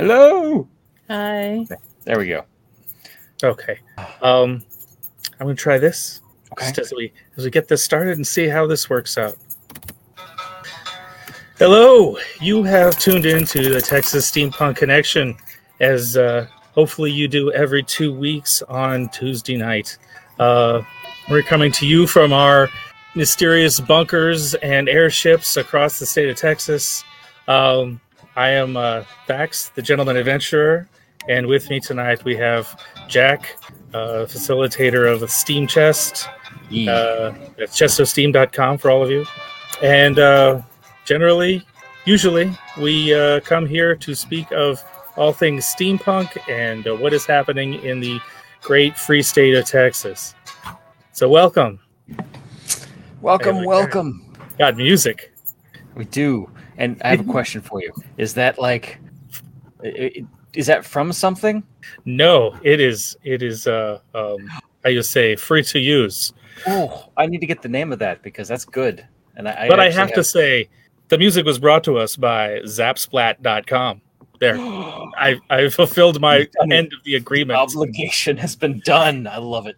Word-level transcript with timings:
Hello. 0.00 0.66
Hi. 1.10 1.66
There 2.04 2.18
we 2.18 2.28
go. 2.28 2.46
Okay. 3.44 3.80
Um, 4.22 4.64
I'm 5.38 5.46
gonna 5.46 5.54
try 5.54 5.76
this 5.76 6.22
Okay. 6.52 6.68
just 6.68 6.78
as 6.78 6.92
we 6.96 7.12
as 7.36 7.44
we 7.44 7.50
get 7.50 7.68
this 7.68 7.84
started 7.84 8.16
and 8.16 8.26
see 8.26 8.48
how 8.48 8.66
this 8.66 8.88
works 8.88 9.18
out. 9.18 9.36
Hello, 11.58 12.16
you 12.40 12.62
have 12.62 12.98
tuned 12.98 13.26
into 13.26 13.68
the 13.68 13.82
Texas 13.82 14.30
Steampunk 14.30 14.76
Connection, 14.76 15.36
as 15.80 16.16
uh, 16.16 16.46
hopefully 16.72 17.10
you 17.10 17.28
do 17.28 17.52
every 17.52 17.82
two 17.82 18.10
weeks 18.10 18.62
on 18.62 19.10
Tuesday 19.10 19.58
night. 19.58 19.98
Uh, 20.38 20.80
we're 21.28 21.42
coming 21.42 21.70
to 21.72 21.86
you 21.86 22.06
from 22.06 22.32
our 22.32 22.70
mysterious 23.14 23.78
bunkers 23.80 24.54
and 24.54 24.88
airships 24.88 25.58
across 25.58 25.98
the 25.98 26.06
state 26.06 26.30
of 26.30 26.36
Texas. 26.38 27.04
Um, 27.48 28.00
I 28.36 28.50
am 28.50 28.76
uh, 28.76 29.04
Vax, 29.28 29.72
the 29.74 29.82
gentleman 29.82 30.16
adventurer, 30.16 30.88
and 31.28 31.46
with 31.46 31.68
me 31.68 31.80
tonight 31.80 32.24
we 32.24 32.36
have 32.36 32.80
Jack, 33.08 33.56
uh, 33.92 34.24
facilitator 34.26 35.12
of 35.12 35.20
the 35.20 35.28
Steam 35.28 35.66
Chest. 35.66 36.28
Yee. 36.70 36.88
Uh, 36.88 37.32
that's 37.58 37.76
chestosteam.com 37.78 38.78
for 38.78 38.90
all 38.90 39.02
of 39.02 39.10
you. 39.10 39.26
And 39.82 40.18
uh, 40.18 40.62
generally, 41.04 41.66
usually, 42.04 42.56
we 42.80 43.12
uh, 43.12 43.40
come 43.40 43.66
here 43.66 43.96
to 43.96 44.14
speak 44.14 44.50
of 44.52 44.82
all 45.16 45.32
things 45.32 45.64
steampunk 45.64 46.36
and 46.48 46.86
uh, 46.86 46.94
what 46.94 47.12
is 47.12 47.26
happening 47.26 47.74
in 47.82 47.98
the 47.98 48.20
great 48.62 48.96
free 48.96 49.22
state 49.22 49.54
of 49.54 49.64
Texas. 49.64 50.34
So, 51.12 51.28
welcome. 51.28 51.80
welcome, 53.20 53.56
There 53.56 53.60
we 53.60 53.64
go. 53.64 53.68
welcome. 53.68 54.34
Got 54.58 54.76
music. 54.76 55.32
We 55.96 56.04
do. 56.04 56.48
And 56.80 57.00
I 57.04 57.10
have 57.10 57.20
a 57.20 57.30
question 57.30 57.60
for 57.60 57.80
you. 57.82 57.92
Is 58.16 58.34
that 58.34 58.58
like, 58.58 58.98
i- 59.84 59.88
i- 60.16 60.24
is 60.54 60.66
that 60.66 60.84
from 60.84 61.12
something? 61.12 61.62
No, 62.04 62.58
it 62.62 62.80
is. 62.80 63.16
It 63.22 63.42
is. 63.42 63.66
Uh, 63.66 64.00
um, 64.14 64.38
how 64.82 64.88
you 64.90 65.02
say 65.02 65.36
free 65.36 65.62
to 65.62 65.78
use. 65.78 66.32
Oh, 66.66 67.10
I 67.16 67.26
need 67.26 67.40
to 67.40 67.46
get 67.46 67.60
the 67.62 67.68
name 67.68 67.92
of 67.92 67.98
that 67.98 68.22
because 68.22 68.48
that's 68.48 68.64
good. 68.64 69.06
And 69.36 69.46
I, 69.46 69.68
but 69.68 69.78
I 69.78 69.86
actually 69.86 69.98
have 70.00 70.12
to 70.14 70.24
say, 70.24 70.68
the 71.08 71.18
music 71.18 71.44
was 71.44 71.58
brought 71.58 71.84
to 71.84 71.98
us 71.98 72.16
by 72.16 72.60
Zapsplat.com. 72.64 74.00
There, 74.40 74.56
I 74.58 75.38
I 75.50 75.68
fulfilled 75.68 76.18
my 76.20 76.38
You've 76.38 76.52
done 76.52 76.72
it. 76.72 76.76
end 76.76 76.92
of 76.96 77.04
the 77.04 77.16
agreement. 77.16 77.58
obligation 77.58 78.36
has 78.38 78.56
been 78.56 78.80
done. 78.86 79.26
I 79.26 79.36
love 79.36 79.66
it. 79.66 79.76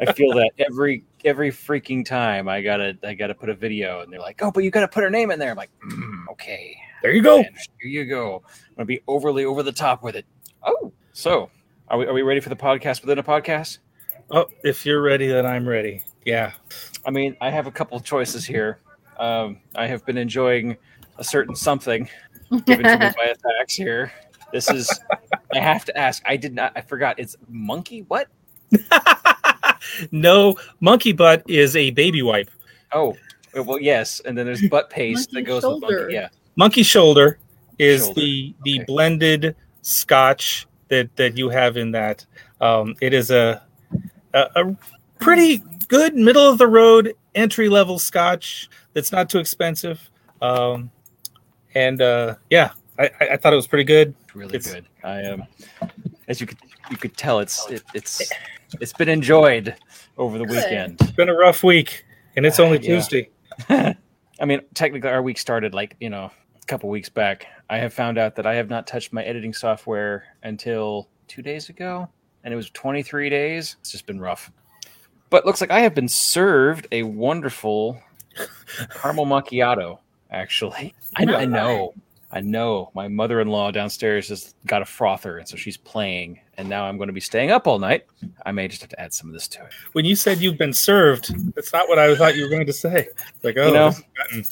I 0.00 0.12
feel 0.12 0.32
that 0.34 0.50
every 0.58 1.02
every 1.24 1.50
freaking 1.50 2.04
time 2.04 2.48
I 2.48 2.60
gotta 2.60 2.96
I 3.02 3.14
gotta 3.14 3.34
put 3.34 3.48
a 3.48 3.54
video 3.54 4.00
and 4.00 4.12
they're 4.12 4.20
like, 4.20 4.42
oh, 4.42 4.50
but 4.50 4.64
you 4.64 4.70
gotta 4.70 4.88
put 4.88 5.02
her 5.02 5.10
name 5.10 5.30
in 5.30 5.38
there. 5.38 5.50
I'm 5.50 5.56
like, 5.56 5.70
mm, 5.86 6.24
okay, 6.32 6.76
There 7.02 7.12
you 7.12 7.22
go. 7.22 7.38
And 7.38 7.56
here 7.80 7.90
you 7.90 8.04
go. 8.06 8.42
I'm 8.68 8.74
gonna 8.76 8.86
be 8.86 9.00
overly 9.06 9.44
over 9.44 9.62
the 9.62 9.72
top 9.72 10.02
with 10.02 10.16
it. 10.16 10.26
Oh, 10.62 10.92
so 11.12 11.50
are 11.88 11.98
we 11.98 12.06
are 12.06 12.12
we 12.12 12.22
ready 12.22 12.40
for 12.40 12.48
the 12.48 12.56
podcast 12.56 13.02
within 13.02 13.18
a 13.18 13.22
podcast? 13.22 13.78
Oh, 14.30 14.46
if 14.62 14.86
you're 14.86 15.02
ready, 15.02 15.26
then 15.26 15.44
I'm 15.44 15.68
ready. 15.68 16.02
Yeah. 16.24 16.52
I 17.04 17.10
mean, 17.10 17.36
I 17.40 17.50
have 17.50 17.66
a 17.66 17.72
couple 17.72 17.96
of 17.96 18.04
choices 18.04 18.44
here. 18.44 18.78
Um, 19.18 19.58
I 19.74 19.86
have 19.86 20.04
been 20.06 20.16
enjoying 20.16 20.76
a 21.18 21.24
certain 21.24 21.56
something 21.56 22.08
given 22.64 22.84
to 22.84 22.98
me 22.98 23.12
by 23.16 23.24
attacks 23.24 23.74
here. 23.74 24.12
This 24.52 24.70
is. 24.70 25.00
I 25.52 25.58
have 25.58 25.84
to 25.86 25.96
ask. 25.96 26.22
I 26.26 26.36
did 26.36 26.54
not. 26.54 26.72
I 26.76 26.80
forgot. 26.80 27.18
It's 27.18 27.36
monkey. 27.48 28.02
What? 28.02 28.28
no, 30.12 30.56
monkey 30.80 31.12
butt 31.12 31.42
is 31.48 31.76
a 31.76 31.90
baby 31.90 32.22
wipe. 32.22 32.50
Oh, 32.92 33.16
well, 33.54 33.80
yes. 33.80 34.20
And 34.20 34.36
then 34.36 34.46
there's 34.46 34.68
butt 34.68 34.90
paste 34.90 35.30
that 35.30 35.36
Monkey 35.46 35.46
goes 35.46 35.64
with 35.64 35.80
monkey. 35.80 36.14
Yeah. 36.14 36.28
Monkey 36.56 36.82
shoulder 36.82 37.38
is 37.78 38.04
Shoulder. 38.06 38.20
the 38.20 38.54
the 38.64 38.74
Okay. 38.76 38.84
blended 38.84 39.56
scotch 39.82 40.66
that 40.88 41.14
that 41.16 41.36
you 41.36 41.48
have 41.48 41.76
in 41.76 41.92
that. 41.92 42.26
Um, 42.60 42.94
it 43.00 43.14
is 43.14 43.30
a, 43.30 43.62
a 44.34 44.40
a 44.56 44.76
pretty 45.18 45.62
good 45.88 46.14
middle 46.14 46.46
of 46.48 46.58
the 46.58 46.66
road 46.66 47.14
entry 47.34 47.68
level 47.68 47.98
scotch 47.98 48.68
that's 48.92 49.12
not 49.12 49.30
too 49.30 49.38
expensive. 49.38 50.10
Um, 50.42 50.90
and 51.74 52.02
uh, 52.02 52.34
yeah, 52.50 52.70
I, 52.98 53.10
I 53.20 53.28
I 53.32 53.36
thought 53.36 53.52
it 53.52 53.56
was 53.56 53.66
pretty 53.68 53.84
good. 53.84 54.14
Really 54.34 54.56
It's- 54.56 54.72
good. 54.74 54.86
I 55.02 55.20
am. 55.22 55.44
as 56.28 56.40
you 56.40 56.46
could 56.46 56.58
you 56.90 56.96
could 56.96 57.16
tell, 57.16 57.40
it's 57.40 57.68
it, 57.70 57.82
it's 57.94 58.30
it's 58.80 58.92
been 58.92 59.08
enjoyed 59.08 59.74
over 60.18 60.38
the 60.38 60.44
Good. 60.44 60.56
weekend. 60.56 61.00
It's 61.00 61.10
been 61.12 61.28
a 61.28 61.34
rough 61.34 61.62
week, 61.64 62.04
and 62.36 62.46
it's 62.46 62.60
only 62.60 62.78
Yeah. 62.78 62.94
Tuesday. 62.96 63.30
I 63.68 64.44
mean, 64.46 64.60
technically, 64.74 65.10
our 65.10 65.22
week 65.22 65.38
started 65.38 65.74
like 65.74 65.96
you 66.00 66.10
know 66.10 66.30
a 66.62 66.66
couple 66.66 66.88
weeks 66.88 67.08
back. 67.08 67.46
I 67.68 67.78
have 67.78 67.92
found 67.92 68.18
out 68.18 68.36
that 68.36 68.46
I 68.46 68.54
have 68.54 68.70
not 68.70 68.86
touched 68.86 69.12
my 69.12 69.22
editing 69.22 69.52
software 69.52 70.24
until 70.42 71.08
two 71.28 71.42
days 71.42 71.68
ago, 71.68 72.08
and 72.44 72.52
it 72.52 72.56
was 72.56 72.70
23 72.70 73.28
days. 73.30 73.76
It's 73.80 73.92
just 73.92 74.06
been 74.06 74.20
rough. 74.20 74.50
But 75.28 75.46
looks 75.46 75.60
like 75.60 75.70
I 75.70 75.80
have 75.80 75.94
been 75.94 76.08
served 76.08 76.88
a 76.90 77.04
wonderful 77.04 78.00
caramel 78.94 79.26
macchiato. 79.26 79.98
Actually, 80.32 80.94
I, 81.16 81.24
I 81.24 81.44
know, 81.44 81.92
I 82.32 82.40
know. 82.40 82.90
My 82.94 83.08
mother-in-law 83.08 83.72
downstairs 83.72 84.28
has 84.28 84.54
got 84.66 84.82
a 84.82 84.84
frother, 84.84 85.38
and 85.38 85.48
so 85.48 85.56
she's 85.56 85.76
playing. 85.76 86.38
And 86.56 86.68
now 86.68 86.84
I'm 86.84 86.96
going 86.96 87.08
to 87.08 87.12
be 87.12 87.20
staying 87.20 87.50
up 87.50 87.66
all 87.66 87.78
night. 87.80 88.06
I 88.46 88.52
may 88.52 88.68
just 88.68 88.82
have 88.82 88.90
to 88.90 89.00
add 89.00 89.12
some 89.12 89.28
of 89.30 89.32
this 89.32 89.48
to 89.48 89.64
it. 89.64 89.72
When 89.92 90.04
you 90.04 90.14
said 90.14 90.38
you've 90.38 90.58
been 90.58 90.72
served, 90.72 91.34
that's 91.54 91.72
not 91.72 91.88
what 91.88 91.98
I 91.98 92.14
thought 92.14 92.36
you 92.36 92.44
were 92.44 92.50
going 92.50 92.66
to 92.66 92.72
say. 92.72 93.08
Like, 93.42 93.56
oh, 93.58 93.66
You 93.68 93.74
know, 93.74 93.88
this 93.88 93.96
has 93.96 94.04
gotten- 94.16 94.44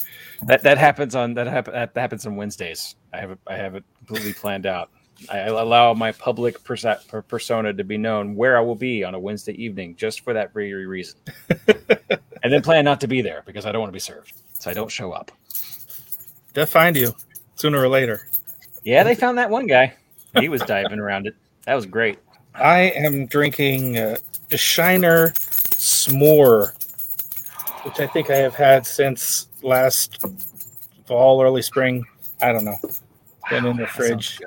That 0.49 0.63
that 0.65 0.79
happens 0.79 1.15
on 1.15 1.35
that, 1.35 1.47
happen, 1.47 1.75
that 1.75 1.93
happens 1.95 2.27
on 2.27 2.35
Wednesdays. 2.37 2.97
I 3.13 3.19
have 3.19 3.31
it 3.33 3.39
I 3.47 3.55
have 3.57 3.75
it 3.77 3.85
completely 3.99 4.33
planned 4.33 4.67
out. 4.67 4.91
I, 5.29 5.39
allow 5.41 5.95
my 5.95 6.13
public 6.13 6.63
per- 6.65 7.23
persona 7.23 7.73
to 7.73 7.85
be 7.85 7.99
known 7.99 8.37
where 8.37 8.57
I 8.57 8.61
will 8.61 8.77
be 8.77 9.03
on 9.05 9.15
a 9.15 9.19
Wednesday 9.19 9.53
evening, 9.53 9.97
just 9.97 10.21
for 10.21 10.33
that 10.33 10.53
very 10.55 10.87
reason. 10.87 11.19
and 12.43 12.53
then 12.53 12.63
plan 12.63 12.85
not 12.85 13.01
to 13.01 13.09
be 13.09 13.21
there 13.21 13.43
because 13.47 13.67
I 13.67 13.73
don't 13.73 13.81
want 13.81 13.91
to 13.91 13.97
be 13.97 13.99
served, 14.01 14.33
so 14.53 14.71
I 14.71 14.75
don't 14.75 14.91
show 14.91 15.11
up. 15.13 15.33
they'll 16.55 16.67
find 16.67 16.97
you 16.97 17.13
sooner 17.59 17.79
or 17.79 17.89
later. 17.89 18.29
Yeah, 18.85 19.03
they 19.03 19.15
found 19.15 19.37
that 19.39 19.51
one 19.51 19.67
guy. 19.67 19.95
He 20.39 20.49
was 20.49 20.63
diving 20.63 20.99
around 20.99 21.27
it. 21.27 21.35
That 21.65 21.75
was 21.75 21.87
great. 21.87 22.19
I 22.55 22.93
am 22.95 23.27
drinking 23.27 23.99
uh, 23.99 24.17
a 24.51 24.57
Shiner 24.57 25.31
S'more, 25.31 26.73
which 27.85 28.01
I 28.01 28.07
think 28.07 28.31
I 28.31 28.37
have 28.37 28.55
had 28.55 28.87
since 28.87 29.49
last 29.63 30.25
fall, 31.07 31.43
early 31.43 31.63
spring. 31.63 32.05
I 32.41 32.53
don't 32.53 32.65
know. 32.65 32.77
Been 33.51 33.67
in 33.67 33.77
the 33.77 33.87
fridge. 33.87 34.41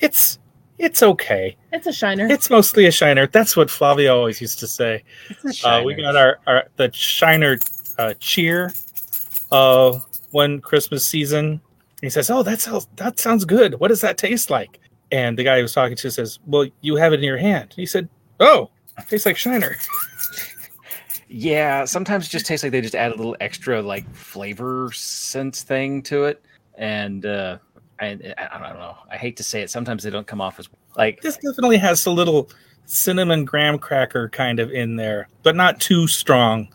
It's 0.00 0.38
it's 0.78 1.02
okay. 1.02 1.56
It's 1.72 1.88
a 1.88 1.92
shiner. 1.92 2.26
It's 2.30 2.50
mostly 2.50 2.86
a 2.86 2.92
Shiner. 2.92 3.26
That's 3.26 3.56
what 3.56 3.68
Flavio 3.68 4.16
always 4.16 4.40
used 4.40 4.60
to 4.60 4.66
say. 4.68 5.02
It's 5.44 5.64
a 5.64 5.68
Uh, 5.68 5.82
we 5.82 5.94
got 5.94 6.14
our, 6.14 6.38
our 6.46 6.68
the 6.76 6.90
Shiner 6.92 7.58
uh, 7.98 8.14
cheer 8.20 8.72
uh, 9.50 9.98
one 10.30 10.60
Christmas 10.60 11.06
season. 11.06 11.60
He 12.00 12.10
says, 12.10 12.30
"Oh, 12.30 12.42
that 12.42 12.60
sounds 12.60 12.88
that 12.96 13.18
sounds 13.18 13.44
good. 13.44 13.80
What 13.80 13.88
does 13.88 14.00
that 14.02 14.18
taste 14.18 14.50
like?" 14.50 14.80
And 15.10 15.38
the 15.38 15.44
guy 15.44 15.56
he 15.56 15.62
was 15.62 15.72
talking 15.72 15.96
to 15.96 16.10
says, 16.10 16.38
"Well, 16.46 16.68
you 16.80 16.96
have 16.96 17.12
it 17.12 17.20
in 17.20 17.24
your 17.24 17.38
hand." 17.38 17.72
He 17.74 17.86
said, 17.86 18.08
"Oh, 18.40 18.70
it 18.98 19.08
tastes 19.08 19.26
like 19.26 19.36
Shiner." 19.36 19.76
Yeah, 21.28 21.84
sometimes 21.84 22.26
it 22.26 22.30
just 22.30 22.46
tastes 22.46 22.62
like 22.62 22.72
they 22.72 22.80
just 22.80 22.94
add 22.94 23.12
a 23.12 23.14
little 23.14 23.36
extra 23.40 23.82
like 23.82 24.10
flavor 24.14 24.90
sense 24.92 25.62
thing 25.62 26.02
to 26.04 26.24
it, 26.24 26.42
and 26.76 27.26
uh, 27.26 27.58
I, 28.00 28.18
I, 28.38 28.48
I 28.52 28.70
don't 28.70 28.78
know. 28.78 28.96
I 29.10 29.16
hate 29.16 29.36
to 29.36 29.42
say 29.42 29.60
it. 29.60 29.70
Sometimes 29.70 30.02
they 30.02 30.10
don't 30.10 30.26
come 30.26 30.40
off 30.40 30.58
as 30.58 30.68
like 30.96 31.20
This 31.20 31.36
definitely 31.36 31.76
has 31.76 32.06
a 32.06 32.10
little 32.10 32.50
cinnamon 32.86 33.44
graham 33.44 33.78
cracker 33.78 34.30
kind 34.30 34.58
of 34.58 34.70
in 34.70 34.96
there, 34.96 35.28
but 35.42 35.54
not 35.54 35.80
too 35.80 36.06
strong. 36.06 36.68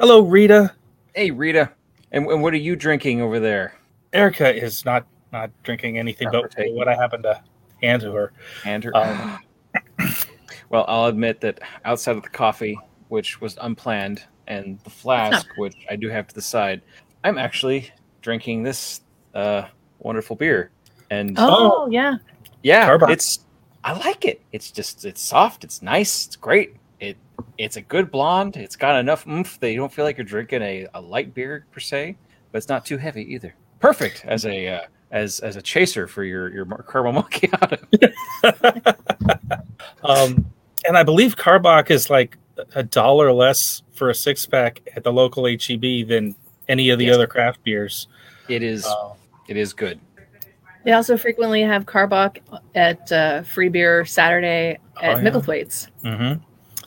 Hello, 0.00 0.20
Rita. 0.20 0.74
Hey, 1.14 1.30
Rita, 1.30 1.70
and, 2.10 2.26
and 2.26 2.42
what 2.42 2.52
are 2.54 2.58
you 2.58 2.74
drinking 2.74 3.22
over 3.22 3.38
there? 3.38 3.75
Erica 4.16 4.54
is 4.54 4.84
not 4.84 5.06
not 5.32 5.50
drinking 5.62 5.98
anything 5.98 6.26
Not 6.26 6.32
but 6.32 6.54
partaking. 6.54 6.76
what 6.76 6.88
I 6.88 6.94
happen 6.94 7.22
to 7.22 7.42
hand 7.82 8.02
to 8.02 8.12
her. 8.12 8.32
And 8.64 8.82
her. 8.84 8.96
Um, 8.96 9.38
well, 10.70 10.84
I'll 10.88 11.06
admit 11.06 11.40
that 11.40 11.60
outside 11.84 12.16
of 12.16 12.22
the 12.22 12.28
coffee, 12.28 12.78
which 13.08 13.40
was 13.40 13.58
unplanned, 13.60 14.24
and 14.46 14.78
the 14.80 14.90
flask, 14.90 15.46
which 15.56 15.76
I 15.90 15.96
do 15.96 16.08
have 16.08 16.26
to 16.28 16.34
the 16.34 16.42
side, 16.42 16.82
I'm 17.24 17.38
actually 17.38 17.90
drinking 18.22 18.62
this 18.62 19.02
uh, 19.34 19.64
wonderful 19.98 20.36
beer. 20.36 20.70
And 21.10 21.36
oh, 21.38 21.88
yeah. 21.90 22.16
yeah, 22.62 22.86
Carbon. 22.86 23.10
it's 23.10 23.40
I 23.84 23.92
like 23.92 24.24
it. 24.24 24.42
It's 24.52 24.70
just 24.70 25.04
it's 25.04 25.22
soft. 25.22 25.62
It's 25.64 25.82
nice. 25.82 26.26
It's 26.26 26.36
great. 26.36 26.76
It 26.98 27.16
it's 27.58 27.76
a 27.76 27.82
good 27.82 28.10
blonde. 28.10 28.56
It's 28.56 28.76
got 28.76 28.98
enough 28.98 29.26
oomph 29.26 29.60
that 29.60 29.70
you 29.70 29.76
don't 29.76 29.92
feel 29.92 30.04
like 30.04 30.16
you're 30.18 30.24
drinking 30.24 30.62
a, 30.62 30.86
a 30.94 31.00
light 31.00 31.34
beer 31.34 31.66
per 31.70 31.80
se, 31.80 32.16
but 32.50 32.58
it's 32.58 32.68
not 32.68 32.84
too 32.84 32.96
heavy 32.96 33.22
either. 33.34 33.54
Perfect 33.80 34.24
as 34.26 34.44
a 34.46 34.68
uh, 34.68 34.80
as 35.10 35.40
as 35.40 35.56
a 35.56 35.62
chaser 35.62 36.06
for 36.06 36.24
your 36.24 36.52
your 36.52 36.64
caramel 36.90 37.22
macchiato. 37.30 37.78
Um, 40.02 40.46
and 40.86 40.96
I 40.96 41.02
believe 41.02 41.36
Karbach 41.36 41.90
is 41.90 42.10
like 42.10 42.36
a 42.74 42.82
dollar 42.82 43.32
less 43.32 43.82
for 43.94 44.08
a 44.10 44.14
six 44.14 44.46
pack 44.46 44.80
at 44.94 45.02
the 45.04 45.12
local 45.12 45.46
HEB 45.46 46.06
than 46.06 46.34
any 46.68 46.90
of 46.90 46.98
the 46.98 47.06
Yes. 47.06 47.14
other 47.16 47.26
craft 47.26 47.62
beers. 47.64 48.06
It 48.48 48.62
is 48.62 48.84
Uh, 48.86 49.14
it 49.48 49.56
is 49.56 49.72
good. 49.72 49.98
They 50.84 50.92
also 50.92 51.16
frequently 51.16 51.62
have 51.62 51.86
Karbach 51.86 52.38
at 52.76 53.10
uh, 53.10 53.42
Free 53.42 53.68
Beer 53.68 54.04
Saturday 54.04 54.78
at 55.02 55.16
Oh, 55.16 55.18
yeah. 55.18 55.30
Micklethwait's. 55.30 55.88
hmm 56.04 56.34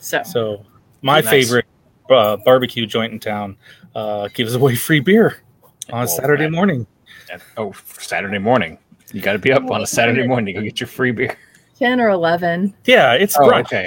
So 0.00 0.22
So 0.22 0.66
my 1.02 1.20
Nice. 1.20 1.28
favorite 1.30 1.66
uh, 2.10 2.36
barbecue 2.44 2.86
joint 2.86 3.12
in 3.12 3.18
town 3.20 3.56
uh, 3.94 4.28
gives 4.34 4.54
away 4.54 4.76
free 4.76 5.00
beer 5.00 5.42
on 5.92 6.00
Well, 6.00 6.08
Saturday 6.08 6.44
that- 6.44 6.50
morning. 6.52 6.86
that- 7.28 7.42
oh, 7.56 7.72
Saturday 7.98 8.38
morning. 8.38 8.78
You 9.12 9.20
got 9.20 9.32
to 9.32 9.38
be 9.38 9.52
up 9.52 9.68
on 9.70 9.82
a 9.82 9.86
Saturday 9.86 10.26
morning 10.26 10.46
to 10.46 10.52
go 10.52 10.62
get 10.62 10.78
your 10.80 10.86
free 10.86 11.10
beer. 11.10 11.36
10 11.78 12.00
or 12.00 12.10
11. 12.10 12.74
Yeah, 12.84 13.14
it's 13.14 13.36
Oh, 13.36 13.40
brunch. 13.48 13.60
okay. 13.66 13.86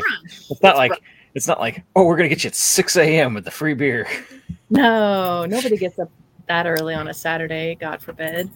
It's 0.50 0.62
not 0.62 0.76
like 0.78 0.92
it's 1.36 1.48
not 1.48 1.60
like 1.60 1.84
oh, 1.96 2.04
we're 2.06 2.18
gonna 2.18 2.30
get 2.30 2.44
you 2.44 2.48
at 2.50 2.56
six 2.56 2.96
a.m. 2.98 3.34
with 3.34 3.46
the 3.46 3.52
free 3.52 3.74
beer. 3.74 4.08
No, 4.70 5.46
nobody 5.46 5.78
gets 5.78 6.00
up 6.00 6.10
that 6.48 6.66
early 6.66 6.94
on 6.96 7.08
a 7.08 7.14
Saturday, 7.14 7.76
God 7.80 8.02
forbid. 8.02 8.50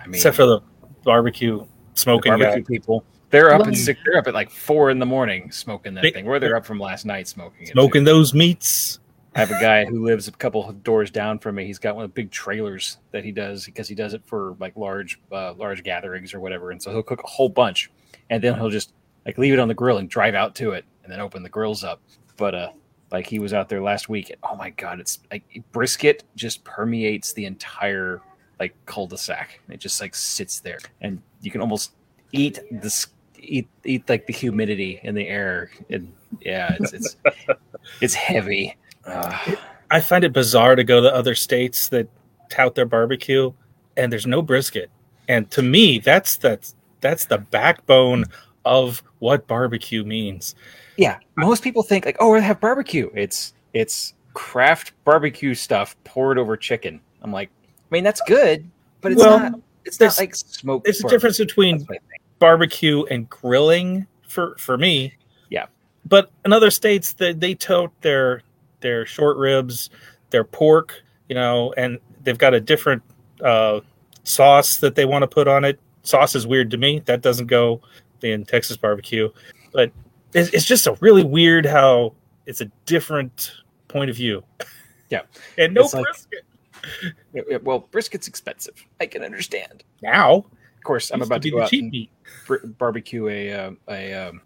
I 0.00 0.06
mean, 0.06 0.14
except 0.16 0.36
for 0.36 0.46
the 0.46 0.60
barbecue 1.04 1.60
the 1.60 1.66
smoking 1.94 2.30
barbecue 2.30 2.62
guy. 2.62 2.66
people. 2.66 3.04
They're 3.30 3.52
up 3.52 3.60
Well- 3.60 3.68
at 3.70 3.76
six, 3.76 3.98
they're 4.04 4.18
up 4.18 4.26
at 4.28 4.34
like 4.34 4.50
four 4.50 4.90
in 4.90 4.98
the 4.98 5.06
morning 5.06 5.50
smoking 5.50 5.94
that 5.94 6.02
They- 6.02 6.10
thing. 6.12 6.26
Where 6.26 6.38
they're 6.38 6.56
up 6.56 6.64
from 6.66 6.78
last 6.78 7.04
night 7.06 7.26
smoking. 7.26 7.66
Smoking 7.66 8.04
those 8.04 8.34
meats. 8.34 9.00
I 9.34 9.40
have 9.40 9.50
a 9.50 9.60
guy 9.60 9.84
who 9.84 10.04
lives 10.04 10.28
a 10.28 10.32
couple 10.32 10.68
of 10.68 10.82
doors 10.84 11.10
down 11.10 11.40
from 11.40 11.56
me. 11.56 11.66
He's 11.66 11.78
got 11.78 11.96
one 11.96 12.04
of 12.04 12.10
the 12.10 12.14
big 12.14 12.30
trailers 12.30 12.98
that 13.10 13.24
he 13.24 13.32
does 13.32 13.64
because 13.64 13.88
he 13.88 13.94
does 13.94 14.14
it 14.14 14.22
for 14.24 14.56
like 14.60 14.76
large, 14.76 15.20
uh, 15.32 15.54
large 15.54 15.82
gatherings 15.82 16.34
or 16.34 16.40
whatever. 16.40 16.70
And 16.70 16.80
so 16.80 16.92
he'll 16.92 17.02
cook 17.02 17.22
a 17.24 17.26
whole 17.26 17.48
bunch, 17.48 17.90
and 18.30 18.42
then 18.42 18.54
he'll 18.54 18.70
just 18.70 18.92
like 19.26 19.36
leave 19.36 19.52
it 19.52 19.58
on 19.58 19.68
the 19.68 19.74
grill 19.74 19.98
and 19.98 20.08
drive 20.08 20.34
out 20.34 20.54
to 20.56 20.70
it, 20.72 20.84
and 21.02 21.12
then 21.12 21.20
open 21.20 21.42
the 21.42 21.48
grills 21.48 21.82
up. 21.82 22.00
But 22.36 22.54
uh, 22.54 22.70
like 23.10 23.26
he 23.26 23.38
was 23.38 23.52
out 23.52 23.68
there 23.68 23.82
last 23.82 24.08
week. 24.08 24.30
And, 24.30 24.38
oh 24.42 24.56
my 24.56 24.70
god, 24.70 25.00
it's 25.00 25.20
like 25.30 25.44
brisket 25.72 26.24
just 26.36 26.62
permeates 26.64 27.32
the 27.32 27.46
entire 27.46 28.20
like 28.60 28.74
cul-de-sac. 28.86 29.60
It 29.68 29.80
just 29.80 30.00
like 30.00 30.14
sits 30.14 30.60
there, 30.60 30.78
and 31.00 31.20
you 31.40 31.50
can 31.50 31.60
almost 31.60 31.92
eat 32.32 32.60
this 32.70 33.08
eat 33.38 33.68
eat 33.84 34.08
like 34.08 34.26
the 34.26 34.32
humidity 34.32 35.00
in 35.02 35.14
the 35.14 35.26
air. 35.26 35.70
And 35.90 36.12
yeah, 36.40 36.76
it's 36.78 36.92
it's 36.92 37.16
it's 38.00 38.14
heavy. 38.14 38.76
I 39.06 40.00
find 40.00 40.24
it 40.24 40.32
bizarre 40.32 40.76
to 40.76 40.84
go 40.84 41.00
to 41.00 41.14
other 41.14 41.34
states 41.34 41.88
that 41.88 42.08
tout 42.48 42.74
their 42.74 42.86
barbecue 42.86 43.52
and 43.96 44.12
there's 44.12 44.26
no 44.26 44.42
brisket. 44.42 44.90
And 45.28 45.50
to 45.52 45.62
me, 45.62 45.98
that's 45.98 46.36
that's 46.36 46.74
that's 47.00 47.26
the 47.26 47.38
backbone 47.38 48.24
of 48.64 49.02
what 49.18 49.46
barbecue 49.46 50.04
means. 50.04 50.54
Yeah, 50.96 51.18
most 51.36 51.62
people 51.62 51.82
think 51.82 52.04
like, 52.06 52.16
oh, 52.20 52.32
we 52.32 52.40
have 52.40 52.60
barbecue. 52.60 53.10
It's 53.14 53.54
it's 53.72 54.14
craft 54.34 54.92
barbecue 55.04 55.54
stuff 55.54 55.96
poured 56.04 56.38
over 56.38 56.56
chicken. 56.56 57.00
I'm 57.22 57.32
like, 57.32 57.50
I 57.66 57.70
mean, 57.90 58.04
that's 58.04 58.20
good, 58.26 58.68
but 59.00 59.12
it's 59.12 59.20
Well, 59.20 59.38
not. 59.38 59.60
It's 59.84 60.00
not 60.00 60.16
like 60.18 60.34
smoked. 60.34 60.84
There's 60.84 61.04
a 61.04 61.08
difference 61.08 61.38
between 61.38 61.78
That's 61.78 61.88
what 61.88 61.96
I 61.96 62.08
think. 62.10 62.22
barbecue 62.38 63.04
and 63.04 63.28
grilling 63.28 64.06
for 64.26 64.56
for 64.58 64.78
me. 64.78 65.14
Yeah. 65.50 65.66
But 66.06 66.30
in 66.44 66.52
other 66.52 66.70
states 66.70 67.12
they 67.12 67.32
they 67.34 67.54
tote 67.54 67.92
their 68.00 68.42
their 68.84 69.04
short 69.06 69.36
ribs, 69.38 69.90
their 70.30 70.44
pork, 70.44 71.02
you 71.28 71.34
know, 71.34 71.72
and 71.76 71.98
they've 72.22 72.38
got 72.38 72.54
a 72.54 72.60
different 72.60 73.02
uh, 73.42 73.80
sauce 74.22 74.76
that 74.76 74.94
they 74.94 75.06
want 75.06 75.22
to 75.22 75.26
put 75.26 75.48
on 75.48 75.64
it. 75.64 75.80
Sauce 76.02 76.36
is 76.36 76.46
weird 76.46 76.70
to 76.70 76.76
me. 76.76 77.00
That 77.06 77.22
doesn't 77.22 77.46
go 77.46 77.80
in 78.22 78.44
Texas 78.44 78.76
barbecue, 78.76 79.30
but 79.72 79.90
it's, 80.34 80.50
it's 80.50 80.66
just 80.66 80.86
a 80.86 80.96
really 81.00 81.24
weird 81.24 81.64
how 81.66 82.12
it's 82.46 82.60
a 82.60 82.66
different 82.86 83.52
point 83.88 84.10
of 84.10 84.16
view. 84.16 84.44
Yeah. 85.10 85.22
and 85.58 85.74
no 85.74 85.82
It's 85.82 85.94
like- 85.94 86.04
brisket 86.04 86.44
yeah, 87.32 87.56
well, 87.62 87.88
brisket's 87.90 88.28
expensive. 88.28 88.74
I 89.00 89.06
can 89.06 89.22
understand. 89.22 89.84
now. 90.02 90.44
Of 90.76 90.86
course, 90.86 91.10
I'm 91.10 91.22
about 91.22 91.36
to 91.36 91.40
be 91.40 91.50
go 91.52 91.62
out 91.62 91.72
and 91.72 91.90
meat. 91.90 92.10
barbecue 92.76 93.26
a 93.28 93.52
uh, 93.52 93.70
a 93.88 94.12
um, 94.12 94.42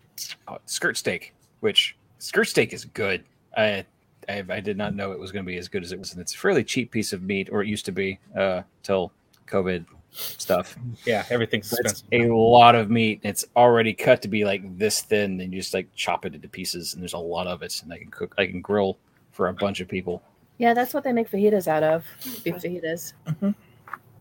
skirt 0.67 0.97
steak, 0.97 1.35
which 1.61 1.97
skirt 2.21 2.45
steak 2.45 2.73
is 2.73 2.85
good. 2.85 3.25
I, 3.57 3.85
I 4.29 4.45
I 4.49 4.61
did 4.61 4.77
not 4.77 4.95
know 4.95 5.13
it 5.13 5.19
was 5.19 5.33
going 5.33 5.45
to 5.45 5.47
be 5.51 5.57
as 5.59 5.69
good 5.69 5.83
as 5.83 5.93
it 5.93 5.99
was, 5.99 6.13
and 6.13 6.21
it's 6.21 6.35
a 6.35 6.39
fairly 6.39 6.65
cheap 6.65 6.91
piece 6.91 7.13
of 7.13 7.23
meat, 7.23 7.49
or 7.51 7.63
it 7.63 7.69
used 7.69 7.85
to 7.87 7.93
be 7.93 8.19
uh, 8.37 8.63
till 8.83 9.13
COVID 9.47 9.85
stuff. 10.13 10.77
Yeah, 11.05 11.25
everything's 11.31 11.71
That's 11.71 11.93
expensive. 12.03 12.31
a 12.31 12.35
lot 12.35 12.75
of 12.75 12.91
meat. 12.91 13.21
It's 13.23 13.45
already 13.57 13.93
cut 13.95 14.23
to 14.23 14.29
be 14.29 14.45
like 14.45 14.79
this 14.79 15.03
thin, 15.03 15.41
and 15.41 15.53
you 15.53 15.61
just 15.61 15.75
like 15.75 15.89
chop 15.95 16.27
it 16.27 16.35
into 16.35 16.49
pieces, 16.49 16.95
and 16.95 17.03
there's 17.03 17.13
a 17.15 17.19
lot 17.19 17.47
of 17.47 17.63
it, 17.63 17.81
and 17.83 17.93
I 17.93 17.99
can 17.99 18.11
cook, 18.11 18.35
I 18.39 18.47
can 18.47 18.61
grill 18.61 18.99
for 19.33 19.49
a 19.49 19.53
bunch 19.55 19.81
of 19.81 19.89
people. 19.89 20.23
Yeah, 20.59 20.75
that's 20.75 20.93
what 20.93 21.05
they 21.05 21.13
make 21.13 21.31
fajitas 21.31 21.69
out 21.69 21.83
of. 21.83 22.05
Beef 22.43 22.57
fajitas. 22.57 23.13
Mhm. 23.27 23.55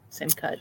Same 0.10 0.30
cut. 0.30 0.60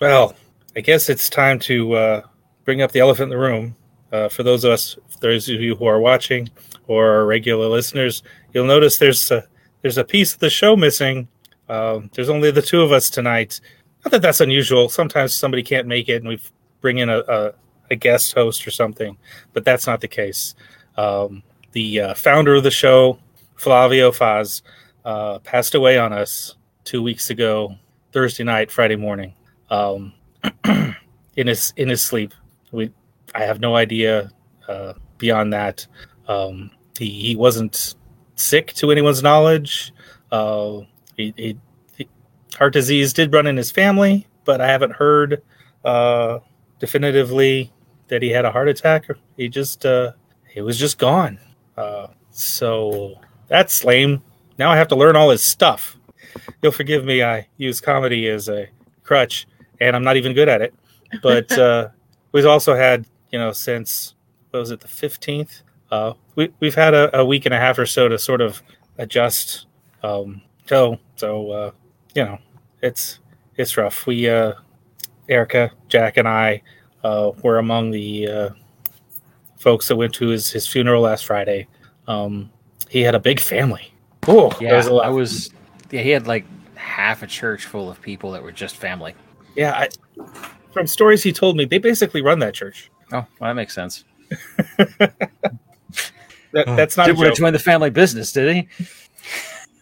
Well, 0.00 0.34
I 0.74 0.80
guess 0.80 1.08
it's 1.08 1.28
time 1.28 1.58
to 1.60 1.92
uh, 1.94 2.22
bring 2.64 2.82
up 2.82 2.92
the 2.92 3.00
elephant 3.00 3.24
in 3.32 3.38
the 3.38 3.42
room. 3.42 3.76
Uh, 4.12 4.28
for 4.28 4.42
those 4.42 4.64
of 4.64 4.72
us, 4.72 4.96
those 5.20 5.48
of 5.48 5.60
you 5.60 5.74
who 5.74 5.84
are 5.86 6.00
watching 6.00 6.48
or 6.86 7.06
are 7.14 7.26
regular 7.26 7.68
listeners, 7.68 8.22
you'll 8.52 8.66
notice 8.66 8.98
there's 8.98 9.30
a, 9.30 9.44
there's 9.82 9.98
a 9.98 10.04
piece 10.04 10.34
of 10.34 10.40
the 10.40 10.50
show 10.50 10.76
missing. 10.76 11.28
Um, 11.68 12.10
there's 12.14 12.28
only 12.28 12.50
the 12.50 12.62
two 12.62 12.82
of 12.82 12.92
us 12.92 13.10
tonight. 13.10 13.60
Not 14.04 14.12
that 14.12 14.22
that's 14.22 14.40
unusual. 14.40 14.88
Sometimes 14.88 15.34
somebody 15.34 15.62
can't 15.62 15.86
make 15.86 16.08
it, 16.08 16.16
and 16.16 16.28
we 16.28 16.40
bring 16.80 16.98
in 16.98 17.08
a, 17.08 17.18
a, 17.18 17.52
a 17.90 17.96
guest 17.96 18.34
host 18.34 18.66
or 18.66 18.70
something. 18.70 19.16
But 19.52 19.64
that's 19.64 19.86
not 19.86 20.00
the 20.00 20.08
case. 20.08 20.54
Um, 20.96 21.42
the 21.72 22.00
uh, 22.00 22.14
founder 22.14 22.54
of 22.54 22.62
the 22.62 22.70
show, 22.70 23.18
Flavio 23.56 24.12
Faz, 24.12 24.62
uh, 25.04 25.40
passed 25.40 25.74
away 25.74 25.98
on 25.98 26.12
us 26.12 26.56
two 26.84 27.02
weeks 27.02 27.30
ago, 27.30 27.74
Thursday 28.12 28.44
night, 28.44 28.70
Friday 28.70 28.96
morning 28.96 29.34
um, 29.70 30.12
in 31.36 31.46
his 31.46 31.72
in 31.76 31.88
his 31.88 32.02
sleep. 32.02 32.32
We 32.72 32.92
I 33.34 33.42
have 33.42 33.60
no 33.60 33.76
idea 33.76 34.30
uh, 34.68 34.94
beyond 35.18 35.52
that. 35.52 35.86
Um, 36.28 36.70
he 36.98 37.08
he 37.10 37.36
wasn't 37.36 37.94
sick 38.36 38.72
to 38.74 38.90
anyone's 38.90 39.22
knowledge. 39.22 39.92
Uh, 40.30 40.80
he, 41.16 41.32
he, 41.36 41.58
he- 41.96 42.08
heart 42.56 42.72
disease 42.72 43.12
did 43.12 43.32
run 43.32 43.46
in 43.46 43.56
his 43.56 43.70
family, 43.70 44.26
but 44.44 44.60
I 44.60 44.66
haven't 44.68 44.92
heard 44.92 45.42
uh, 45.84 46.38
definitively 46.78 47.72
that 48.08 48.22
he 48.22 48.30
had 48.30 48.44
a 48.44 48.50
heart 48.52 48.68
attack. 48.68 49.06
He 49.36 49.48
just 49.48 49.84
uh, 49.86 50.12
he 50.48 50.60
was 50.60 50.78
just 50.78 50.98
gone. 50.98 51.38
Uh, 51.76 52.08
so 52.30 53.14
that's 53.48 53.84
lame. 53.84 54.22
Now 54.58 54.70
I 54.70 54.76
have 54.76 54.88
to 54.88 54.96
learn 54.96 55.16
all 55.16 55.30
his 55.30 55.44
stuff. 55.44 55.96
You'll 56.62 56.72
forgive 56.72 57.04
me. 57.04 57.22
I 57.22 57.46
use 57.56 57.80
comedy 57.80 58.28
as 58.28 58.48
a 58.48 58.68
crutch, 59.04 59.46
and 59.80 59.94
I'm 59.94 60.04
not 60.04 60.16
even 60.16 60.32
good 60.34 60.48
at 60.48 60.62
it. 60.62 60.74
But 61.22 61.50
uh, 61.58 61.88
we've 62.32 62.46
also 62.46 62.74
had, 62.74 63.06
you 63.30 63.38
know, 63.38 63.52
since 63.52 64.14
what 64.50 64.60
was 64.60 64.70
it, 64.70 64.80
the 64.80 64.88
15th? 64.88 65.62
Uh, 65.90 66.14
we 66.34 66.52
we've 66.60 66.74
had 66.74 66.94
a, 66.94 67.18
a 67.18 67.24
week 67.24 67.46
and 67.46 67.54
a 67.54 67.58
half 67.58 67.78
or 67.78 67.86
so 67.86 68.08
to 68.08 68.18
sort 68.18 68.40
of 68.40 68.62
adjust. 68.98 69.66
Um, 70.02 70.42
so 70.66 70.98
so 71.16 71.50
uh, 71.50 71.70
you 72.14 72.24
know, 72.24 72.38
it's 72.82 73.20
it's 73.56 73.76
rough. 73.76 74.06
We 74.06 74.28
uh, 74.28 74.54
Erica, 75.28 75.70
Jack, 75.88 76.16
and 76.16 76.28
I 76.28 76.62
uh, 77.04 77.32
were 77.42 77.58
among 77.58 77.90
the 77.90 78.28
uh, 78.28 78.50
folks 79.58 79.88
that 79.88 79.96
went 79.96 80.14
to 80.14 80.28
his 80.28 80.50
his 80.50 80.66
funeral 80.66 81.02
last 81.02 81.26
Friday. 81.26 81.68
Um, 82.06 82.50
he 82.88 83.02
had 83.02 83.14
a 83.14 83.20
big 83.20 83.40
family. 83.40 83.92
Oh, 84.28 84.52
Yeah, 84.60 84.76
was. 84.76 84.88
I 84.88 85.08
was. 85.08 85.50
Yeah, 85.90 86.02
he 86.02 86.10
had 86.10 86.26
like 86.26 86.44
half 86.74 87.22
a 87.22 87.26
church 87.26 87.64
full 87.66 87.88
of 87.88 88.00
people 88.02 88.32
that 88.32 88.42
were 88.42 88.52
just 88.52 88.76
family. 88.76 89.14
Yeah, 89.54 89.72
I, 89.72 89.88
from 90.72 90.86
stories 90.86 91.22
he 91.22 91.32
told 91.32 91.56
me, 91.56 91.64
they 91.64 91.78
basically 91.78 92.22
run 92.22 92.38
that 92.40 92.54
church. 92.54 92.90
Oh, 93.12 93.24
well, 93.38 93.50
that 93.50 93.54
makes 93.54 93.74
sense. 93.74 94.04
That, 96.56 96.76
that's 96.76 96.96
not 96.96 97.08
a 97.08 97.12
Did 97.12 97.18
want 97.18 97.34
to 97.34 97.38
join 97.40 97.52
the 97.52 97.58
family 97.58 97.90
business? 97.90 98.32
Did 98.32 98.54
he? 98.56 98.86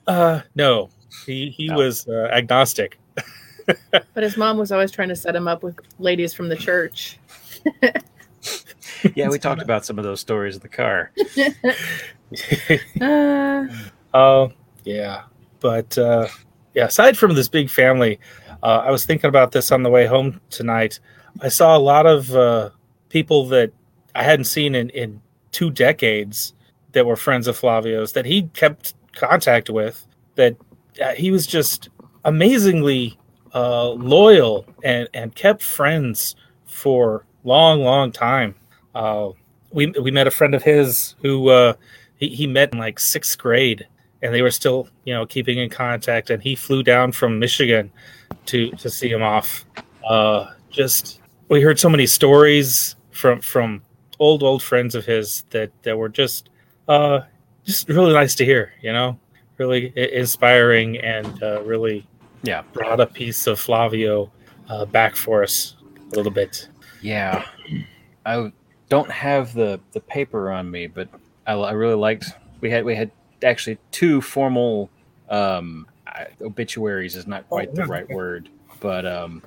Uh, 0.06 0.40
no, 0.54 0.90
he 1.24 1.50
he 1.50 1.68
No. 1.68 1.76
was 1.76 2.06
uh, 2.08 2.28
agnostic. 2.32 2.98
But 3.90 4.22
his 4.22 4.36
mom 4.36 4.58
was 4.58 4.70
always 4.72 4.90
trying 4.90 5.08
to 5.08 5.16
set 5.16 5.34
him 5.34 5.48
up 5.48 5.62
with 5.62 5.76
ladies 5.98 6.34
from 6.34 6.48
the 6.48 6.56
church. 6.56 7.18
Yeah, 9.14 9.28
we 9.28 9.38
talked 9.38 9.60
about 9.68 9.84
some 9.84 9.98
of 9.98 10.04
those 10.04 10.20
stories 10.20 10.54
in 10.56 10.62
the 10.62 10.68
car. 10.68 11.10
Uh, 13.00 13.66
Oh, 14.16 14.52
yeah, 14.84 15.22
but 15.60 15.96
uh, 15.98 16.28
yeah. 16.74 16.86
Aside 16.86 17.16
from 17.18 17.34
this 17.34 17.48
big 17.48 17.68
family, 17.68 18.20
uh, 18.62 18.82
I 18.86 18.90
was 18.90 19.04
thinking 19.04 19.28
about 19.28 19.50
this 19.52 19.72
on 19.72 19.82
the 19.82 19.90
way 19.90 20.06
home 20.06 20.40
tonight. 20.50 21.00
I 21.40 21.48
saw 21.48 21.76
a 21.76 21.78
lot 21.78 22.06
of 22.06 22.34
uh, 22.34 22.70
people 23.08 23.46
that 23.48 23.72
I 24.14 24.22
hadn't 24.22 24.44
seen 24.44 24.74
in 24.74 24.90
in 24.90 25.20
two 25.52 25.70
decades 25.70 26.54
that 26.94 27.06
were 27.06 27.16
friends 27.16 27.46
of 27.46 27.56
Flavio's 27.56 28.12
that 28.12 28.24
he 28.24 28.44
kept 28.54 28.94
contact 29.14 29.68
with. 29.68 30.06
That 30.36 30.56
uh, 31.02 31.12
he 31.12 31.30
was 31.30 31.46
just 31.46 31.90
amazingly 32.24 33.18
uh, 33.54 33.90
loyal 33.90 34.66
and 34.82 35.08
and 35.14 35.34
kept 35.34 35.62
friends 35.62 36.34
for 36.64 37.24
long, 37.44 37.80
long 37.80 38.10
time. 38.10 38.54
Uh, 38.94 39.30
we 39.70 39.88
we 40.00 40.10
met 40.10 40.26
a 40.26 40.30
friend 40.30 40.54
of 40.54 40.62
his 40.62 41.14
who 41.22 41.50
uh, 41.50 41.74
he, 42.16 42.28
he 42.28 42.46
met 42.46 42.72
in 42.72 42.78
like 42.78 42.98
sixth 42.98 43.38
grade, 43.38 43.86
and 44.22 44.34
they 44.34 44.42
were 44.42 44.50
still 44.50 44.88
you 45.04 45.14
know 45.14 45.26
keeping 45.26 45.58
in 45.58 45.70
contact. 45.70 46.30
And 46.30 46.42
he 46.42 46.54
flew 46.54 46.82
down 46.82 47.12
from 47.12 47.38
Michigan 47.38 47.90
to 48.46 48.70
to 48.72 48.90
see 48.90 49.10
him 49.10 49.22
off. 49.22 49.64
Uh, 50.08 50.52
just 50.70 51.20
we 51.48 51.60
heard 51.60 51.78
so 51.78 51.88
many 51.88 52.06
stories 52.06 52.96
from 53.10 53.40
from 53.40 53.82
old 54.18 54.42
old 54.42 54.62
friends 54.62 54.94
of 54.94 55.04
his 55.04 55.44
that 55.50 55.70
that 55.82 55.96
were 55.96 56.08
just 56.08 56.48
uh 56.88 57.20
just 57.64 57.88
really 57.88 58.12
nice 58.12 58.34
to 58.34 58.44
hear 58.44 58.72
you 58.82 58.92
know 58.92 59.18
really 59.58 59.92
inspiring 59.96 60.98
and 60.98 61.42
uh, 61.42 61.62
really 61.62 62.06
Yeah. 62.42 62.62
brought 62.72 63.00
a 63.00 63.06
piece 63.06 63.46
of 63.46 63.58
flavio 63.60 64.30
uh, 64.68 64.84
back 64.84 65.14
for 65.16 65.42
us 65.42 65.76
a 66.12 66.16
little 66.16 66.32
bit 66.32 66.68
Yeah, 67.00 67.44
I 68.26 68.52
don't 68.88 69.10
have 69.10 69.52
the 69.54 69.80
the 69.92 70.00
paper 70.00 70.50
on 70.50 70.70
me, 70.70 70.86
but 70.88 71.08
I, 71.46 71.52
I 71.52 71.72
really 71.72 71.94
liked. 71.94 72.26
We 72.60 72.70
had 72.70 72.84
we 72.84 72.94
had 72.96 73.10
actually 73.42 73.78
two 73.90 74.20
formal 74.20 74.90
um, 75.28 75.86
obituaries 76.40 77.14
is 77.16 77.26
not 77.26 77.46
quite 77.48 77.74
the 77.74 77.82
yeah, 77.82 77.86
right 77.88 78.04
okay. 78.04 78.14
word, 78.14 78.48
but 78.80 79.04
um, 79.06 79.42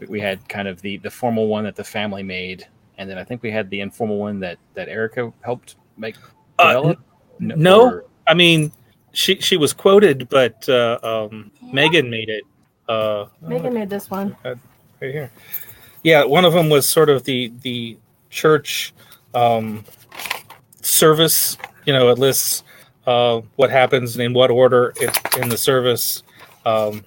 we- 0.00 0.06
we 0.08 0.20
had 0.20 0.48
kind 0.48 0.68
of 0.68 0.80
the 0.82 0.96
the 0.98 1.10
formal 1.10 1.46
one 1.48 1.64
that 1.64 1.76
the 1.76 1.84
family 1.84 2.22
made, 2.22 2.66
and 2.98 3.08
then 3.08 3.18
I 3.18 3.24
think 3.24 3.42
we 3.42 3.50
had 3.50 3.68
the 3.70 3.80
informal 3.80 4.18
one 4.18 4.40
that 4.40 4.58
that 4.74 4.88
Erica 4.88 5.32
helped 5.42 5.76
make 5.96 6.16
Uh, 6.62 6.68
develop. 6.74 6.98
no. 7.40 7.80
or- 7.82 8.04
i 8.26 8.34
mean 8.34 8.70
she 9.12 9.36
she 9.40 9.56
was 9.56 9.72
quoted 9.72 10.28
but 10.28 10.66
uh 10.68 10.98
um 11.02 11.50
megan 11.72 12.08
made 12.08 12.28
it 12.28 12.44
uh 12.88 13.26
Megan 13.40 13.74
made 13.74 13.90
this 13.90 14.10
one. 14.10 14.36
right 14.44 14.56
here. 15.00 15.30
Yeah, 16.02 16.24
one 16.24 16.44
of 16.44 16.52
them 16.52 16.68
was 16.68 16.88
sort 16.88 17.08
of 17.08 17.22
the 17.24 17.52
the 17.62 17.96
church 18.28 18.92
um, 19.34 19.84
service. 20.80 21.56
You 21.86 21.92
know, 21.92 22.08
it 22.10 22.18
lists 22.18 22.64
uh, 23.06 23.40
what 23.56 23.70
happens 23.70 24.14
and 24.16 24.22
in 24.24 24.32
what 24.32 24.50
order 24.50 24.92
it, 24.96 25.16
in 25.38 25.48
the 25.48 25.56
service. 25.56 26.22
Um, 26.66 27.04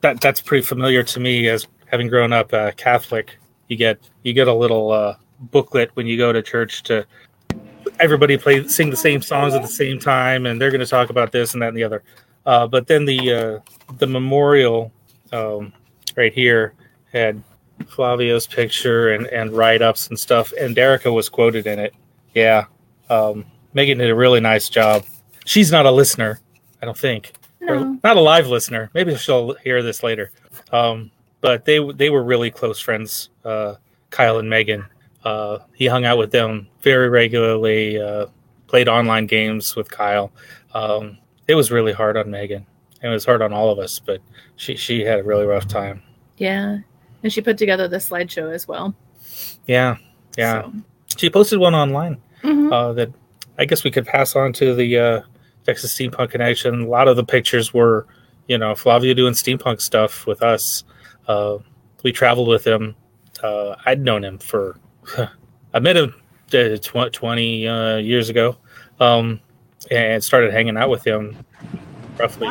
that 0.00 0.20
that's 0.20 0.40
pretty 0.40 0.64
familiar 0.64 1.02
to 1.02 1.20
me 1.20 1.48
as 1.48 1.66
having 1.86 2.08
grown 2.08 2.32
up 2.32 2.52
uh, 2.54 2.72
Catholic. 2.72 3.36
You 3.68 3.76
get 3.76 3.98
you 4.22 4.32
get 4.32 4.48
a 4.48 4.54
little 4.54 4.90
uh, 4.92 5.16
booklet 5.38 5.90
when 5.94 6.06
you 6.06 6.16
go 6.16 6.32
to 6.32 6.42
church 6.42 6.82
to 6.84 7.06
everybody 8.00 8.36
play 8.36 8.66
sing 8.68 8.90
the 8.90 8.96
same 8.96 9.22
songs 9.22 9.54
at 9.54 9.62
the 9.62 9.68
same 9.68 9.98
time, 9.98 10.46
and 10.46 10.60
they're 10.60 10.70
going 10.70 10.80
to 10.80 10.86
talk 10.86 11.10
about 11.10 11.32
this 11.32 11.54
and 11.54 11.62
that 11.62 11.68
and 11.68 11.76
the 11.76 11.84
other. 11.84 12.02
Uh, 12.44 12.66
but 12.66 12.86
then 12.86 13.04
the 13.04 13.32
uh, 13.32 13.58
the 13.98 14.06
memorial 14.06 14.92
um, 15.32 15.72
right 16.16 16.32
here 16.32 16.74
had 17.12 17.42
Flavio's 17.86 18.46
picture 18.46 19.10
and, 19.10 19.26
and 19.28 19.52
write 19.52 19.82
ups 19.82 20.08
and 20.08 20.18
stuff, 20.18 20.52
and 20.58 20.76
Erica 20.78 21.12
was 21.12 21.28
quoted 21.28 21.66
in 21.66 21.78
it. 21.78 21.94
Yeah, 22.34 22.66
um, 23.10 23.44
Megan 23.74 23.98
did 23.98 24.10
a 24.10 24.14
really 24.14 24.40
nice 24.40 24.68
job. 24.68 25.04
She's 25.44 25.70
not 25.70 25.86
a 25.86 25.90
listener, 25.90 26.40
I 26.82 26.86
don't 26.86 26.98
think, 26.98 27.32
or 27.62 27.76
No. 27.76 27.98
not 28.02 28.16
a 28.16 28.20
live 28.20 28.46
listener. 28.48 28.90
Maybe 28.94 29.14
she'll 29.16 29.54
hear 29.54 29.82
this 29.82 30.02
later. 30.02 30.30
Um, 30.72 31.10
but 31.40 31.64
they 31.64 31.78
they 31.92 32.10
were 32.10 32.22
really 32.24 32.50
close 32.50 32.80
friends, 32.80 33.30
uh, 33.44 33.74
Kyle 34.10 34.38
and 34.38 34.48
Megan. 34.50 34.84
Uh, 35.26 35.58
he 35.74 35.86
hung 35.86 36.04
out 36.04 36.18
with 36.18 36.30
them 36.30 36.68
very 36.82 37.08
regularly. 37.08 38.00
Uh, 38.00 38.26
played 38.68 38.88
online 38.88 39.26
games 39.26 39.74
with 39.74 39.90
Kyle. 39.90 40.30
Um, 40.72 41.18
it 41.48 41.54
was 41.56 41.70
really 41.70 41.92
hard 41.92 42.16
on 42.16 42.30
Megan. 42.30 42.64
It 43.02 43.08
was 43.08 43.24
hard 43.24 43.42
on 43.42 43.52
all 43.52 43.70
of 43.70 43.78
us, 43.78 43.98
but 43.98 44.20
she 44.56 44.76
she 44.76 45.00
had 45.04 45.18
a 45.20 45.24
really 45.24 45.46
rough 45.46 45.66
time. 45.68 46.02
Yeah. 46.36 46.78
And 47.22 47.32
she 47.32 47.40
put 47.40 47.58
together 47.58 47.88
the 47.88 47.96
slideshow 47.98 48.52
as 48.54 48.68
well. 48.68 48.94
Yeah, 49.66 49.96
yeah. 50.38 50.62
So. 50.62 50.72
She 51.16 51.30
posted 51.30 51.58
one 51.58 51.74
online 51.74 52.18
Mhm. 52.42 52.72
uh, 52.72 52.92
that 52.92 53.10
I 53.58 53.64
guess 53.64 53.82
we 53.84 53.90
could 53.90 54.06
pass 54.06 54.36
on 54.36 54.52
to 54.54 54.74
the 54.74 54.98
uh, 54.98 55.20
Texas 55.64 55.96
Steampunk 55.96 56.30
Connection. 56.30 56.82
A 56.82 56.86
lot 56.88 57.08
of 57.08 57.16
the 57.16 57.24
pictures 57.24 57.72
were, 57.74 58.06
you 58.48 58.58
know, 58.58 58.74
Flavio 58.74 59.14
doing 59.14 59.32
steampunk 59.34 59.80
stuff 59.80 60.26
with 60.26 60.42
us. 60.42 60.84
Uh, 61.26 61.58
we 62.04 62.12
traveled 62.12 62.48
with 62.48 62.64
him. 62.66 62.94
Uh, 63.42 63.74
I'd 63.86 64.00
known 64.02 64.24
him 64.24 64.38
for, 64.38 64.78
I 65.74 65.78
met 65.80 65.96
him 65.96 66.14
uh, 66.54 66.76
tw- 66.78 67.12
20 67.12 67.68
uh, 67.68 67.96
years 67.96 68.28
ago 68.28 68.56
um, 69.00 69.40
and 69.90 70.22
started 70.22 70.52
hanging 70.52 70.76
out 70.76 70.90
with 70.90 71.06
him 71.06 71.36
roughly 72.18 72.48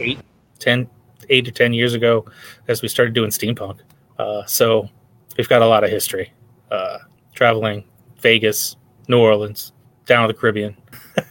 eight, 0.00 0.18
10, 0.58 0.88
eight 1.30 1.44
to 1.44 1.52
10 1.52 1.72
years 1.72 1.94
ago 1.94 2.24
as 2.68 2.82
we 2.82 2.88
started 2.88 3.14
doing 3.14 3.30
steampunk. 3.30 3.80
Uh, 4.18 4.44
so 4.44 4.88
we've 5.36 5.48
got 5.48 5.62
a 5.62 5.66
lot 5.66 5.84
of 5.84 5.90
history 5.90 6.32
uh, 6.70 6.98
traveling 7.34 7.84
Vegas, 8.20 8.76
New 9.08 9.18
Orleans, 9.20 9.72
down 10.06 10.26
to 10.26 10.32
the 10.32 10.38
Caribbean. 10.38 10.76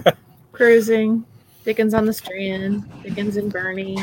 Cruising, 0.51 1.25
Dickens 1.65 1.94
on 1.94 2.06
the 2.06 2.13
Strand, 2.13 2.89
Dickens 3.03 3.38
and 3.38 3.51
Boerne. 3.51 3.98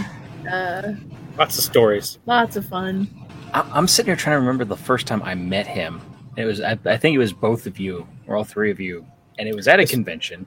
Uh, 0.50 0.92
Lots 1.38 1.56
of 1.58 1.64
stories. 1.64 2.18
lots 2.26 2.56
of 2.56 2.66
fun. 2.66 3.08
I- 3.54 3.68
I'm 3.72 3.86
sitting 3.86 4.08
here 4.08 4.16
trying 4.16 4.34
to 4.34 4.40
remember 4.40 4.64
the 4.64 4.76
first 4.76 5.06
time 5.06 5.22
I 5.22 5.34
met 5.34 5.66
him. 5.66 6.00
It 6.36 6.44
was 6.44 6.60
I, 6.60 6.78
I 6.84 6.96
think 6.96 7.14
it 7.14 7.18
was 7.18 7.32
both 7.32 7.66
of 7.66 7.78
you 7.78 8.06
or 8.26 8.36
all 8.36 8.44
three 8.44 8.70
of 8.70 8.80
you, 8.80 9.04
and 9.38 9.48
it 9.48 9.54
was 9.54 9.66
at 9.68 9.80
a 9.80 9.86
convention. 9.86 10.46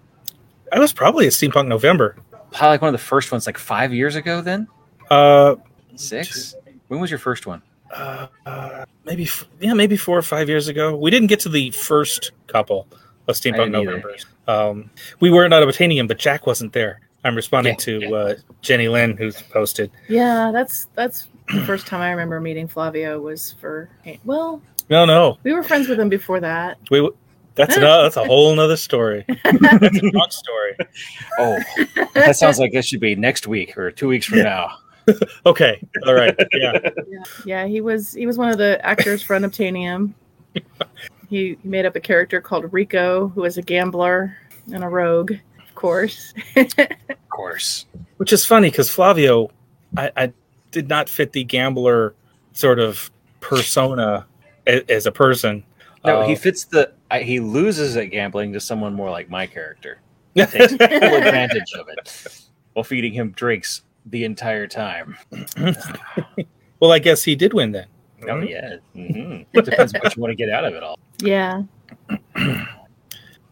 I 0.72 0.80
was 0.80 0.94
probably 0.94 1.28
at 1.28 1.34
Steampunk 1.34 1.68
November. 1.68 2.16
Probably 2.52 2.68
like 2.70 2.82
one 2.82 2.90
of 2.90 2.94
the 3.00 3.06
first 3.06 3.32
ones, 3.32 3.46
like 3.46 3.58
five 3.58 3.94
years 3.94 4.16
ago. 4.16 4.42
Then 4.42 4.68
Uh, 5.10 5.56
six. 5.96 6.56
When 6.88 7.00
was 7.00 7.10
your 7.12 7.20
first 7.20 7.46
one? 7.48 7.62
uh, 7.94 8.26
uh, 8.48 8.86
maybe 9.06 9.24
f- 9.24 9.46
yeah, 9.60 9.74
maybe 9.74 9.96
four 9.98 10.18
or 10.18 10.22
five 10.24 10.50
years 10.50 10.68
ago. 10.68 10.96
We 10.96 11.12
didn't 11.12 11.28
get 11.28 11.40
to 11.42 11.50
the 11.50 11.70
first 11.72 12.32
couple 12.48 12.88
of 13.28 13.30
I 13.30 13.32
Steampunk 13.34 13.72
didn't. 13.72 13.72
November. 13.74 14.16
Um, 14.48 14.90
we 15.20 15.30
were 15.30 15.48
not 15.48 15.62
obtaining 15.64 15.98
him, 15.98 16.08
but 16.08 16.18
Jack 16.18 16.48
wasn't 16.48 16.74
there. 16.74 17.02
I'm 17.24 17.36
responding 17.36 17.74
Yeah, 17.74 17.78
to 17.86 18.00
yeah. 18.02 18.10
Uh, 18.12 18.36
Jenny 18.62 18.88
Lynn, 18.88 19.16
who's 19.16 19.42
posted. 19.44 19.92
Yeah, 20.10 20.52
that's 20.52 20.88
that's 20.96 21.28
the 21.54 21.62
first 21.66 21.86
time 21.88 22.02
I 22.02 22.10
remember 22.12 22.40
meeting 22.42 22.68
Flavio 22.68 23.20
was 23.22 23.54
for 23.62 23.90
well, 24.26 24.62
No, 24.94 25.06
no, 25.06 25.40
we 25.42 25.54
were 25.54 25.64
friends 25.64 25.88
with 25.88 26.00
him 26.00 26.08
before 26.08 26.40
that. 26.40 26.78
We 26.92 27.10
that's 27.56 27.76
another. 27.76 28.04
That's 28.04 28.16
a 28.16 28.26
whole 28.26 28.56
nother 28.56 28.78
story. 28.78 29.26
That's 29.44 29.98
a 29.98 30.12
long 30.14 30.30
story. 30.30 30.78
Oh, 31.40 31.60
that 32.14 32.36
sounds 32.36 32.60
like 32.60 32.76
it 32.76 32.86
should 32.86 33.00
be 33.00 33.16
next 33.16 33.48
week 33.48 33.76
or 33.76 33.90
two 33.90 34.08
weeks 34.08 34.28
from 34.28 34.44
now. 34.44 34.78
Okay, 35.46 35.86
all 36.08 36.14
right, 36.14 36.34
yeah. 36.54 36.80
Yeah, 36.82 37.24
yeah, 37.44 37.66
he 37.66 37.82
was 37.82 38.14
he 38.14 38.26
was 38.26 38.38
one 38.38 38.48
of 38.48 38.58
the 38.58 38.80
actors 38.86 39.22
for 39.22 39.36
Unobtainium. 39.36 40.14
he, 40.54 40.62
he 41.30 41.58
made 41.66 41.86
up 41.86 41.98
a 41.98 42.00
character 42.00 42.40
called 42.40 42.72
Rico, 42.72 43.28
who 43.30 43.42
was 43.42 43.58
a 43.58 43.62
gambler 43.62 44.38
and 44.72 44.82
a 44.82 44.88
rogue, 44.88 45.32
of 45.32 45.76
course. 45.76 46.34
Of 46.56 47.30
course. 47.30 47.86
Which 48.16 48.32
is 48.32 48.46
funny 48.46 48.70
because 48.70 48.90
Flavio, 48.90 49.52
I, 49.98 50.12
I 50.16 50.34
did 50.72 50.88
not 50.88 51.10
fit 51.10 51.34
the 51.34 51.44
gambler 51.44 52.16
sort 52.54 52.80
of 52.80 53.12
persona 53.42 54.26
as, 54.68 54.82
as 54.90 55.06
a 55.06 55.12
person. 55.12 55.64
No, 56.06 56.20
Uh, 56.20 56.28
he 56.28 56.36
fits 56.36 56.66
the. 56.66 56.92
I, 57.10 57.22
he 57.22 57.40
loses 57.40 57.96
at 57.96 58.06
gambling 58.06 58.54
to 58.54 58.60
someone 58.60 58.94
more 58.94 59.10
like 59.10 59.30
my 59.30 59.48
character. 59.48 60.00
Takes 60.36 60.74
full 60.76 61.16
advantage 61.16 61.74
of 61.80 61.88
it 61.90 62.42
while 62.74 62.84
feeding 62.84 63.14
him 63.14 63.32
drinks 63.32 63.84
the 64.08 64.26
entire 64.26 64.68
time. 64.68 65.16
well, 66.80 66.92
I 66.92 67.00
guess 67.00 67.24
he 67.24 67.36
did 67.36 67.54
win 67.54 67.72
then. 67.72 67.88
Oh 68.28 68.40
yeah, 68.40 68.78
hmm 68.94 69.42
it 69.54 69.66
depends 69.66 69.94
what 69.94 70.16
you 70.16 70.22
want 70.22 70.32
to 70.32 70.36
get 70.36 70.50
out 70.50 70.66
of 70.66 70.74
it 70.74 70.82
all. 70.84 70.98
yeah. 71.20 71.64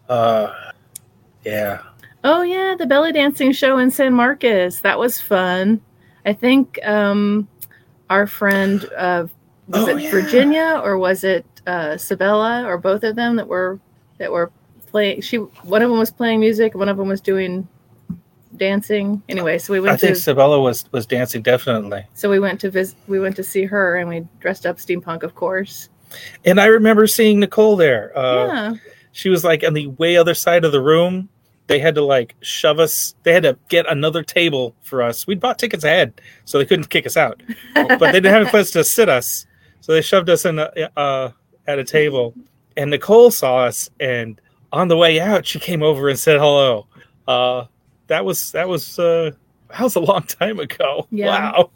Uh, 0.10 0.54
yeah. 1.46 1.84
Oh 2.26 2.42
yeah, 2.42 2.76
the 2.78 2.86
belly 2.86 3.14
dancing 3.14 3.54
show 3.54 3.78
in 3.78 3.90
San 3.90 4.14
Marcos. 4.14 4.82
That 4.82 5.00
was 5.00 5.22
fun. 5.22 5.80
I 6.26 6.34
think 6.34 6.78
um 6.86 7.48
our 8.10 8.28
friend 8.28 8.84
uh 8.98 9.28
was 9.72 9.84
Oh, 9.84 9.98
it 9.98 10.02
yeah. 10.02 10.12
Virginia 10.12 10.82
or 10.84 10.98
was 10.98 11.24
it 11.24 11.46
uh 11.68 11.98
Sabella 11.98 12.66
or 12.66 12.78
both 12.78 13.04
of 13.04 13.16
them 13.16 13.36
that 13.36 13.48
were 13.48 13.80
that 14.18 14.32
were 14.32 14.52
playing 14.88 15.22
she 15.22 15.38
one 15.38 15.82
of 15.82 15.90
them 15.90 16.00
was 16.00 16.12
playing 16.12 16.40
music, 16.40 16.76
one 16.76 16.90
of 16.90 16.98
them 16.98 17.08
was 17.08 17.22
doing 17.22 17.68
dancing. 18.58 19.22
Anyway, 19.30 19.58
so 19.58 19.74
we 19.74 19.80
went. 19.80 19.90
I 19.90 19.92
went 19.94 20.02
think 20.02 20.16
to 20.16 20.22
Sabella 20.22 20.60
was 20.62 20.86
was 20.92 21.06
dancing 21.06 21.42
definitely, 21.42 22.06
so 22.14 22.30
we 22.30 22.40
went 22.40 22.60
to 22.62 22.70
visit 22.70 22.98
we 23.08 23.20
went 23.20 23.36
to 23.38 23.44
see 23.44 23.66
her 23.66 23.98
and 23.98 24.10
we 24.10 24.28
dressed 24.40 24.66
up 24.66 24.78
steampunk 24.78 25.24
of 25.24 25.36
course. 25.36 25.90
and 26.46 26.60
I 26.60 26.66
remember 26.66 27.08
seeing 27.08 27.40
Nicole 27.40 27.76
there. 27.76 28.18
Uh, 28.18 28.48
yeah. 28.48 28.74
She 29.14 29.30
was 29.30 29.44
like 29.44 29.64
on 29.64 29.74
the 29.74 29.88
way 29.88 30.18
other 30.18 30.34
side 30.34 30.64
of 30.66 30.72
the 30.72 30.82
room. 30.82 31.30
They 31.68 31.80
had 31.80 31.96
to 31.96 32.02
like 32.02 32.36
shove 32.42 32.80
us. 32.80 33.16
They 33.24 33.34
had 33.34 33.44
to 33.44 33.58
get 33.70 33.86
another 33.90 34.24
table 34.24 34.76
for 34.82 35.02
us. 35.02 35.26
We'd 35.26 35.40
bought 35.40 35.58
tickets 35.58 35.86
ahead, 35.86 36.20
so 36.44 36.58
they 36.58 36.66
couldn't 36.66 36.90
kick 36.90 37.06
us 37.06 37.16
out. 37.16 37.42
but 37.76 38.00
they 38.00 38.20
didn't 38.20 38.34
have 38.34 38.48
a 38.48 38.50
place 38.50 38.72
to 38.72 38.84
sit 38.84 39.08
us, 39.08 39.46
so 39.82 39.92
they 39.92 40.02
shoved 40.02 40.30
us 40.30 40.46
in 40.46 40.60
a, 40.60 40.72
uh, 40.96 41.32
at 41.68 41.80
a 41.80 41.84
table. 41.84 42.34
And 42.78 42.90
Nicole 42.90 43.32
saw 43.32 43.66
us, 43.66 43.90
and 44.00 44.40
on 44.72 44.88
the 44.88 44.96
way 44.96 45.20
out, 45.20 45.46
she 45.46 45.60
came 45.60 45.84
over 45.84 46.08
and 46.08 46.18
said 46.18 46.40
hello. 46.40 46.88
Uh, 47.28 47.66
that 48.08 48.24
was 48.24 48.52
that 48.54 48.68
was 48.68 48.98
uh, 48.98 49.32
that 49.70 49.82
was 49.82 49.96
a 49.96 50.00
long 50.00 50.24
time 50.24 50.60
ago. 50.60 51.08
Yeah. 51.12 51.28
Wow. 51.28 51.72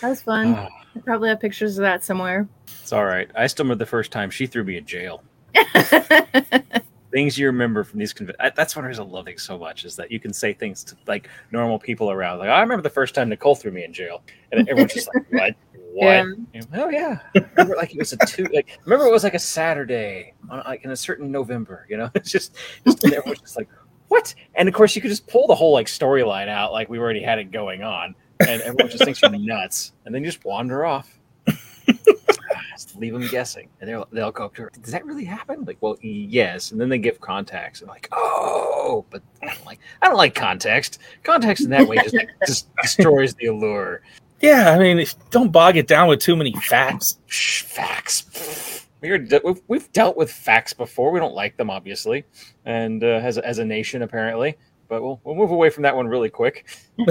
That 0.00 0.08
was 0.10 0.22
fun. 0.22 0.54
Ah, 0.56 0.68
I 0.96 1.00
probably 1.00 1.28
have 1.28 1.40
pictures 1.40 1.78
of 1.78 1.82
that 1.82 2.02
somewhere. 2.02 2.48
it's 2.82 2.92
all 2.92 3.04
right. 3.04 3.30
I 3.34 3.46
still 3.46 3.64
remember 3.64 3.84
the 3.84 3.88
first 3.88 4.10
time 4.12 4.30
she 4.30 4.46
threw 4.46 4.64
me 4.64 4.76
in 4.76 4.84
jail. 4.86 5.22
Things 7.10 7.36
you 7.36 7.46
remember 7.46 7.82
from 7.82 7.98
these 7.98 8.12
conventions. 8.12 8.52
That's 8.54 8.76
one 8.76 8.84
reason 8.84 9.04
I 9.06 9.10
love 9.10 9.24
things 9.24 9.42
so 9.42 9.58
much 9.58 9.84
is 9.84 9.96
that 9.96 10.12
you 10.12 10.20
can 10.20 10.32
say 10.32 10.52
things 10.52 10.84
to 10.84 10.96
like 11.08 11.28
normal 11.50 11.78
people 11.78 12.10
around. 12.10 12.38
Like 12.38 12.50
I 12.50 12.60
remember 12.60 12.82
the 12.82 12.90
first 12.90 13.16
time 13.16 13.28
Nicole 13.28 13.56
threw 13.56 13.72
me 13.72 13.82
in 13.84 13.92
jail, 13.92 14.22
and 14.52 14.68
everyone's 14.68 14.94
just 14.94 15.08
like, 15.12 15.26
"What? 15.32 15.54
What? 15.92 16.26
Yeah. 16.54 16.62
Oh 16.74 16.88
yeah. 16.88 17.18
Remember, 17.34 17.76
like 17.76 17.94
it 17.94 17.98
was 17.98 18.12
a 18.12 18.16
two. 18.18 18.44
Like 18.52 18.78
remember, 18.84 19.06
it 19.06 19.10
was 19.10 19.24
like 19.24 19.34
a 19.34 19.38
Saturday, 19.38 20.34
on, 20.48 20.62
like 20.66 20.84
in 20.84 20.90
a 20.90 20.96
certain 20.96 21.30
November. 21.30 21.86
You 21.88 21.96
know, 21.98 22.10
it's 22.14 22.30
just, 22.30 22.54
just 22.86 23.04
everyone's 23.04 23.40
just 23.40 23.56
like, 23.56 23.68
what? 24.08 24.34
And 24.54 24.68
of 24.68 24.74
course, 24.74 24.94
you 24.94 25.02
could 25.02 25.10
just 25.10 25.26
pull 25.26 25.46
the 25.46 25.54
whole 25.54 25.72
like 25.72 25.86
storyline 25.86 26.48
out, 26.48 26.72
like 26.72 26.88
we 26.88 26.98
already 26.98 27.22
had 27.22 27.38
it 27.38 27.50
going 27.50 27.82
on, 27.82 28.14
and 28.40 28.62
everyone 28.62 28.90
just 28.90 29.04
thinks 29.04 29.22
you're 29.22 29.30
nuts, 29.30 29.92
and 30.04 30.14
then 30.14 30.22
you 30.22 30.30
just 30.30 30.44
wander 30.44 30.84
off. 30.84 31.18
Just 32.72 32.96
leave 32.96 33.12
them 33.12 33.26
guessing, 33.28 33.68
and 33.80 33.90
they'll 33.90 34.08
they'll 34.10 34.32
go 34.32 34.46
up 34.46 34.54
to 34.54 34.62
her. 34.62 34.70
Does 34.80 34.92
that 34.92 35.04
really 35.04 35.24
happen? 35.24 35.64
Like, 35.66 35.76
well, 35.82 35.98
yes. 36.00 36.70
And 36.70 36.80
then 36.80 36.88
they 36.88 36.96
give 36.96 37.20
context, 37.20 37.82
and 37.82 37.90
like, 37.90 38.08
oh, 38.10 39.04
but 39.10 39.22
I 39.42 39.46
don't 39.48 39.66
like 39.66 39.80
I 40.00 40.06
don't 40.06 40.16
like 40.16 40.34
context. 40.34 40.98
Context 41.22 41.64
in 41.64 41.70
that 41.70 41.86
way 41.86 41.96
just 41.96 42.16
just 42.46 42.74
destroys 42.76 43.34
the 43.34 43.46
allure. 43.46 44.00
Yeah, 44.40 44.70
I 44.72 44.78
mean, 44.78 45.04
don't 45.30 45.50
bog 45.52 45.76
it 45.76 45.86
down 45.86 46.08
with 46.08 46.20
too 46.20 46.34
many 46.36 46.52
facts. 46.62 47.18
Shh, 47.26 47.62
facts. 47.62 48.86
We 49.02 49.10
are, 49.10 49.18
de- 49.18 49.40
we've, 49.44 49.60
we've 49.68 49.92
dealt 49.92 50.16
with 50.16 50.30
facts 50.32 50.72
before. 50.72 51.10
We 51.10 51.20
don't 51.20 51.34
like 51.34 51.56
them, 51.56 51.70
obviously, 51.70 52.24
and 52.64 53.02
uh, 53.04 53.06
as 53.22 53.36
a, 53.38 53.46
as 53.46 53.58
a 53.58 53.64
nation, 53.64 54.02
apparently. 54.02 54.56
But 54.88 55.02
we'll 55.02 55.20
we'll 55.24 55.36
move 55.36 55.50
away 55.52 55.70
from 55.70 55.82
that 55.84 55.94
one 55.94 56.08
really 56.08 56.30
quick. 56.30 56.66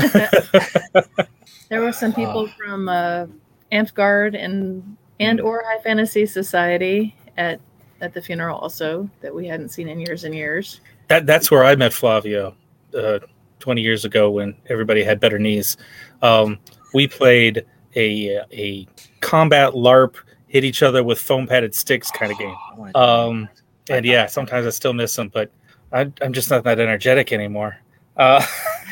There 1.70 1.82
were 1.82 1.92
some 1.92 2.14
people 2.14 2.48
Ah. 2.50 2.56
from 2.58 2.90
uh, 2.90 3.26
Amtgard 3.72 4.36
and 4.36 4.98
and 5.20 5.40
or 5.40 5.64
High 5.66 5.80
Fantasy 5.84 6.26
Society 6.26 7.16
at 7.38 7.60
at 8.02 8.14
the 8.14 8.22
funeral 8.22 8.58
also 8.58 9.08
that 9.22 9.34
we 9.34 9.46
hadn't 9.48 9.70
seen 9.70 9.88
in 9.88 10.00
years 10.00 10.24
and 10.24 10.34
years. 10.34 10.82
That 11.10 11.28
that's 11.28 11.52
where 11.52 11.64
I 11.64 11.76
met 11.76 11.94
Flavio 11.94 12.56
uh, 12.98 13.20
20 13.60 13.82
years 13.82 14.04
ago 14.04 14.32
when 14.32 14.56
everybody 14.68 15.04
had 15.04 15.20
better 15.20 15.38
knees. 15.38 15.78
Um, 16.24 16.58
we 16.94 17.08
played 17.08 17.66
a 17.96 18.42
a 18.52 18.88
combat 19.22 19.74
LARP, 19.74 20.16
hit 20.48 20.64
each 20.64 20.84
other 20.84 21.04
with 21.04 21.20
foam 21.20 21.48
padded 21.48 21.74
sticks 21.76 22.12
kind 22.12 22.32
of 22.32 22.38
game. 22.38 22.56
I 22.84 22.92
Um, 22.92 23.50
and 23.90 24.06
yeah, 24.06 24.28
sometimes 24.28 24.66
I 24.66 24.70
still 24.70 24.94
miss 24.94 25.16
them, 25.16 25.30
but 25.30 25.52
I, 25.92 26.12
I'm 26.22 26.34
just 26.34 26.50
not 26.50 26.64
that 26.66 26.80
energetic 26.80 27.32
anymore. 27.32 27.78
Uh, 28.18 28.46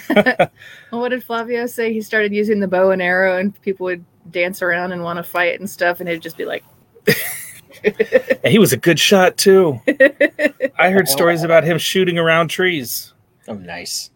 Well, 0.91 1.01
what 1.01 1.09
did 1.09 1.23
Flavio 1.23 1.65
say? 1.65 1.91
He 1.91 2.01
started 2.01 2.31
using 2.31 2.59
the 2.59 2.67
bow 2.67 2.91
and 2.91 3.01
arrow, 3.01 3.37
and 3.37 3.59
people 3.61 3.85
would 3.85 4.05
dance 4.31 4.61
around 4.61 4.93
and 4.93 5.03
want 5.03 5.17
to 5.17 5.23
fight 5.23 5.59
and 5.59 5.69
stuff, 5.69 5.99
and 5.99 6.07
it'd 6.07 6.21
just 6.21 6.37
be 6.37 6.45
like, 6.45 6.63
and 7.83 8.51
he 8.51 8.57
was 8.57 8.71
a 8.73 8.77
good 8.77 8.99
shot 8.99 9.37
too. 9.37 9.79
I 10.79 10.89
heard 10.91 11.07
stories 11.09 11.43
about 11.43 11.63
him 11.63 11.77
shooting 11.77 12.17
around 12.17 12.47
trees. 12.47 13.13
Oh, 13.47 13.55
nice. 13.55 14.11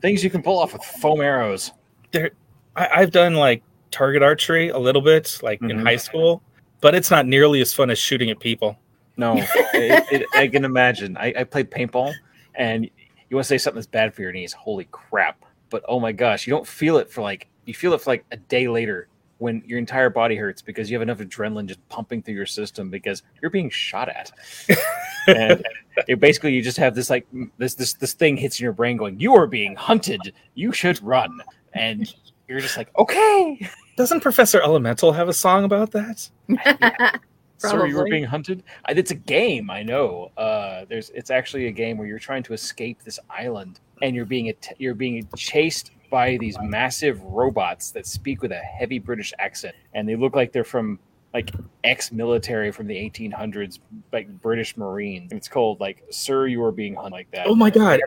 Things 0.00 0.22
you 0.22 0.30
can 0.30 0.42
pull 0.42 0.58
off 0.58 0.72
with 0.72 0.82
foam 0.82 1.20
arrows. 1.20 1.72
I, 2.14 2.30
I've 2.76 3.10
done 3.10 3.34
like 3.34 3.62
target 3.90 4.22
archery 4.22 4.68
a 4.68 4.78
little 4.78 5.02
bit, 5.02 5.38
like 5.42 5.60
in 5.62 5.68
Mhm. 5.68 5.82
high 5.82 5.96
school, 5.96 6.42
but 6.80 6.94
it's 6.94 7.10
not 7.10 7.26
nearly 7.26 7.60
as 7.60 7.72
fun 7.74 7.90
as 7.90 7.98
shooting 7.98 8.30
at 8.30 8.38
people. 8.38 8.78
No, 9.16 9.36
it, 9.74 10.04
it, 10.12 10.26
I 10.34 10.48
can 10.48 10.64
imagine. 10.64 11.16
I, 11.16 11.32
I 11.38 11.44
played 11.44 11.70
paintball, 11.70 12.12
and 12.54 12.84
you 12.84 13.36
want 13.36 13.44
to 13.44 13.48
say 13.48 13.58
something 13.58 13.76
that's 13.78 13.86
bad 13.86 14.14
for 14.14 14.22
your 14.22 14.32
knees. 14.32 14.52
Holy 14.52 14.86
crap! 14.90 15.44
But 15.70 15.84
oh 15.88 15.98
my 16.00 16.12
gosh, 16.12 16.46
you 16.46 16.52
don't 16.52 16.66
feel 16.66 16.98
it 16.98 17.10
for 17.10 17.22
like 17.22 17.48
you 17.64 17.74
feel 17.74 17.92
it 17.94 18.00
for 18.00 18.10
like 18.10 18.24
a 18.30 18.36
day 18.36 18.68
later 18.68 19.08
when 19.38 19.62
your 19.66 19.78
entire 19.78 20.10
body 20.10 20.34
hurts 20.34 20.60
because 20.62 20.90
you 20.90 20.96
have 20.96 21.02
enough 21.02 21.18
adrenaline 21.18 21.66
just 21.66 21.86
pumping 21.88 22.20
through 22.22 22.34
your 22.34 22.46
system 22.46 22.90
because 22.90 23.22
you're 23.40 23.50
being 23.52 23.70
shot 23.70 24.08
at. 24.08 24.32
and 25.28 25.64
it 26.08 26.18
basically 26.18 26.52
you 26.52 26.60
just 26.62 26.76
have 26.76 26.94
this 26.94 27.08
like 27.10 27.26
this 27.58 27.74
this 27.74 27.92
this 27.94 28.12
thing 28.14 28.36
hits 28.36 28.58
in 28.60 28.64
your 28.64 28.72
brain 28.72 28.96
going, 28.96 29.18
"You 29.20 29.34
are 29.34 29.46
being 29.46 29.74
hunted. 29.76 30.32
You 30.54 30.72
should 30.72 31.02
run." 31.02 31.40
And 31.72 32.12
you're 32.48 32.60
just 32.60 32.76
like, 32.76 32.88
"Okay." 32.98 33.68
Doesn't 33.96 34.20
Professor 34.20 34.60
Elemental 34.62 35.12
have 35.12 35.28
a 35.28 35.32
song 35.32 35.64
about 35.64 35.90
that? 35.90 36.30
Sir, 37.58 37.86
you 37.86 37.96
were 37.96 38.04
being 38.04 38.22
hunted. 38.22 38.62
It's 38.88 39.10
a 39.10 39.16
game, 39.16 39.68
I 39.68 39.82
know. 39.82 40.30
Uh, 40.36 40.84
there's, 40.88 41.10
it's 41.10 41.30
actually 41.30 41.66
a 41.66 41.72
game 41.72 41.98
where 41.98 42.06
you're 42.06 42.20
trying 42.20 42.44
to 42.44 42.52
escape 42.52 43.02
this 43.02 43.18
island, 43.28 43.80
and 44.00 44.14
you're 44.14 44.24
being 44.24 44.48
att- 44.50 44.74
you're 44.78 44.94
being 44.94 45.28
chased 45.36 45.90
by 46.10 46.36
these 46.38 46.56
massive 46.62 47.20
robots 47.24 47.90
that 47.90 48.06
speak 48.06 48.42
with 48.42 48.52
a 48.52 48.58
heavy 48.58 49.00
British 49.00 49.32
accent, 49.40 49.74
and 49.94 50.08
they 50.08 50.14
look 50.14 50.36
like 50.36 50.52
they're 50.52 50.62
from 50.62 51.00
like 51.34 51.50
ex-military 51.84 52.70
from 52.70 52.86
the 52.86 52.94
1800s, 52.94 53.80
like 54.12 54.28
British 54.40 54.76
Marines. 54.76 55.32
It's 55.32 55.48
called 55.48 55.80
like 55.80 56.04
"Sir, 56.10 56.46
you 56.46 56.62
are 56.62 56.72
being 56.72 56.94
hunted," 56.94 57.12
like 57.12 57.30
that. 57.32 57.48
Oh 57.48 57.56
my 57.56 57.70
god, 57.70 58.00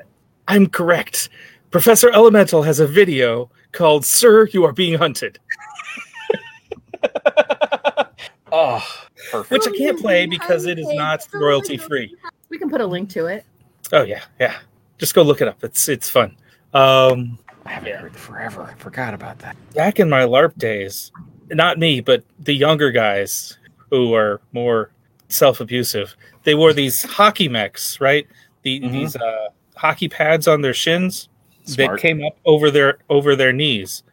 I'm 0.47 0.67
correct. 0.67 1.27
Professor 1.71 2.09
Elemental 2.11 2.63
has 2.63 2.79
a 2.79 2.87
video 2.87 3.49
called 3.71 4.05
Sir, 4.05 4.45
You 4.47 4.65
Are 4.65 4.73
Being 4.73 4.97
Hunted, 4.97 5.39
oh, 8.51 8.85
perfect. 9.31 9.51
which 9.51 9.67
I 9.73 9.77
can't 9.77 9.99
play 9.99 10.25
because 10.25 10.65
it 10.65 10.77
is 10.79 10.87
not 10.91 11.25
royalty 11.33 11.77
free. 11.77 12.15
we 12.49 12.57
can 12.57 12.69
put 12.69 12.81
a 12.81 12.85
link 12.85 13.09
to 13.11 13.27
it. 13.27 13.45
Oh 13.93 14.03
yeah, 14.03 14.21
yeah. 14.39 14.57
Just 14.97 15.15
go 15.15 15.21
look 15.23 15.41
it 15.41 15.47
up. 15.47 15.63
It's 15.63 15.87
it's 15.89 16.09
fun. 16.09 16.35
Um, 16.73 17.39
I 17.65 17.69
haven't 17.71 17.95
heard 17.95 18.15
forever. 18.15 18.63
I 18.63 18.73
forgot 18.75 19.13
about 19.13 19.39
that. 19.39 19.55
back 19.73 19.99
in 19.99 20.09
my 20.09 20.21
LARP 20.21 20.57
days, 20.57 21.11
not 21.49 21.79
me, 21.79 22.01
but 22.01 22.23
the 22.39 22.53
younger 22.53 22.91
guys 22.91 23.57
who 23.89 24.13
are 24.13 24.41
more 24.51 24.91
self-abusive, 25.29 26.15
they 26.43 26.55
wore 26.55 26.73
these 26.73 27.03
hockey 27.03 27.47
mechs, 27.47 27.99
right? 28.01 28.27
The, 28.63 28.79
Mhm. 28.81 28.91
These 28.91 29.15
uh, 29.15 29.49
hockey 29.75 30.07
pads 30.09 30.47
on 30.47 30.61
their 30.61 30.73
shins 30.73 31.29
Smart. 31.65 31.97
that 31.97 32.01
came 32.01 32.23
up 32.23 32.37
over 32.45 32.71
their 32.71 32.97
over 33.09 33.35
their 33.35 33.53
knees, 33.53 34.03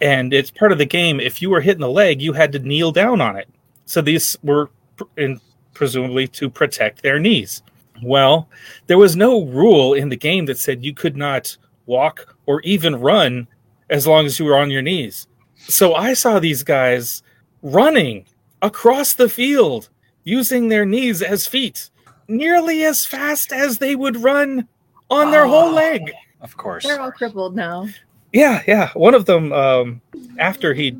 and 0.00 0.32
it's 0.32 0.50
part 0.50 0.72
of 0.72 0.78
the 0.78 0.86
game. 0.86 1.20
If 1.20 1.42
you 1.42 1.50
were 1.50 1.60
hitting 1.60 1.80
the 1.80 1.88
leg, 1.90 2.20
you 2.22 2.32
had 2.32 2.52
to 2.52 2.58
kneel 2.58 2.92
down 2.92 3.20
on 3.20 3.36
it. 3.36 3.48
So 3.86 4.00
these 4.00 4.36
were 4.42 4.70
in, 5.16 5.40
presumably 5.74 6.28
to 6.28 6.48
protect 6.48 7.02
their 7.02 7.18
knees. 7.18 7.62
Well, 8.02 8.48
there 8.86 8.98
was 8.98 9.16
no 9.16 9.44
rule 9.44 9.94
in 9.94 10.08
the 10.08 10.16
game 10.16 10.46
that 10.46 10.58
said 10.58 10.84
you 10.84 10.94
could 10.94 11.16
not 11.16 11.56
walk 11.86 12.34
or 12.46 12.60
even 12.62 12.96
run 12.96 13.46
as 13.90 14.06
long 14.06 14.26
as 14.26 14.38
you 14.38 14.44
were 14.46 14.56
on 14.56 14.70
your 14.70 14.82
knees. 14.82 15.26
So 15.68 15.94
I 15.94 16.14
saw 16.14 16.38
these 16.38 16.62
guys 16.64 17.22
running 17.62 18.24
across 18.60 19.12
the 19.14 19.28
field 19.28 19.88
using 20.24 20.68
their 20.68 20.84
knees 20.84 21.22
as 21.22 21.46
feet, 21.46 21.90
nearly 22.28 22.84
as 22.84 23.04
fast 23.04 23.52
as 23.52 23.78
they 23.78 23.94
would 23.94 24.16
run 24.16 24.66
on 25.10 25.30
their 25.30 25.46
whole 25.46 25.70
Oh. 25.70 25.74
leg. 25.74 26.12
Of 26.42 26.56
course. 26.56 26.84
They're 26.84 27.00
all 27.00 27.12
crippled 27.12 27.54
now. 27.54 27.88
Yeah, 28.32 28.62
yeah. 28.66 28.90
One 28.94 29.14
of 29.14 29.26
them, 29.26 29.52
um, 29.52 30.00
after 30.38 30.74
he, 30.74 30.96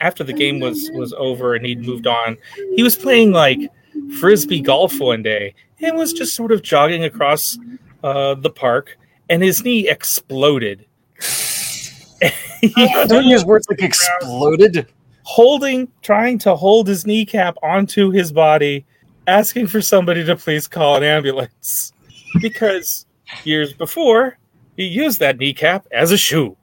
after 0.00 0.22
the 0.22 0.32
game 0.32 0.60
was 0.60 0.90
was 0.94 1.12
over 1.14 1.54
and 1.54 1.64
he'd 1.64 1.84
moved 1.86 2.06
on, 2.06 2.36
he 2.76 2.82
was 2.82 2.94
playing 2.94 3.32
like 3.32 3.58
frisbee 4.20 4.60
golf 4.60 5.00
one 5.00 5.22
day 5.22 5.54
and 5.80 5.96
was 5.96 6.12
just 6.12 6.34
sort 6.34 6.52
of 6.52 6.62
jogging 6.62 7.04
across 7.04 7.58
uh, 8.04 8.34
the 8.34 8.50
park, 8.50 8.98
and 9.30 9.42
his 9.42 9.64
knee 9.64 9.88
exploded. 9.88 10.84
Don't 13.06 13.24
use 13.24 13.44
words 13.44 13.66
like 13.68 13.82
exploded. 13.82 14.86
holding, 15.22 15.88
trying 16.02 16.38
to 16.40 16.54
hold 16.54 16.86
his 16.86 17.06
kneecap 17.06 17.56
onto 17.62 18.10
his 18.10 18.30
body, 18.30 18.84
asking 19.26 19.68
for 19.68 19.80
somebody 19.80 20.24
to 20.24 20.36
please 20.36 20.68
call 20.68 20.96
an 20.96 21.02
ambulance 21.02 21.92
because 22.40 23.06
years 23.44 23.72
before 23.72 24.36
he 24.82 24.88
used 24.88 25.20
that 25.20 25.38
kneecap 25.38 25.86
as 25.92 26.10
a 26.10 26.16
shoe. 26.16 26.56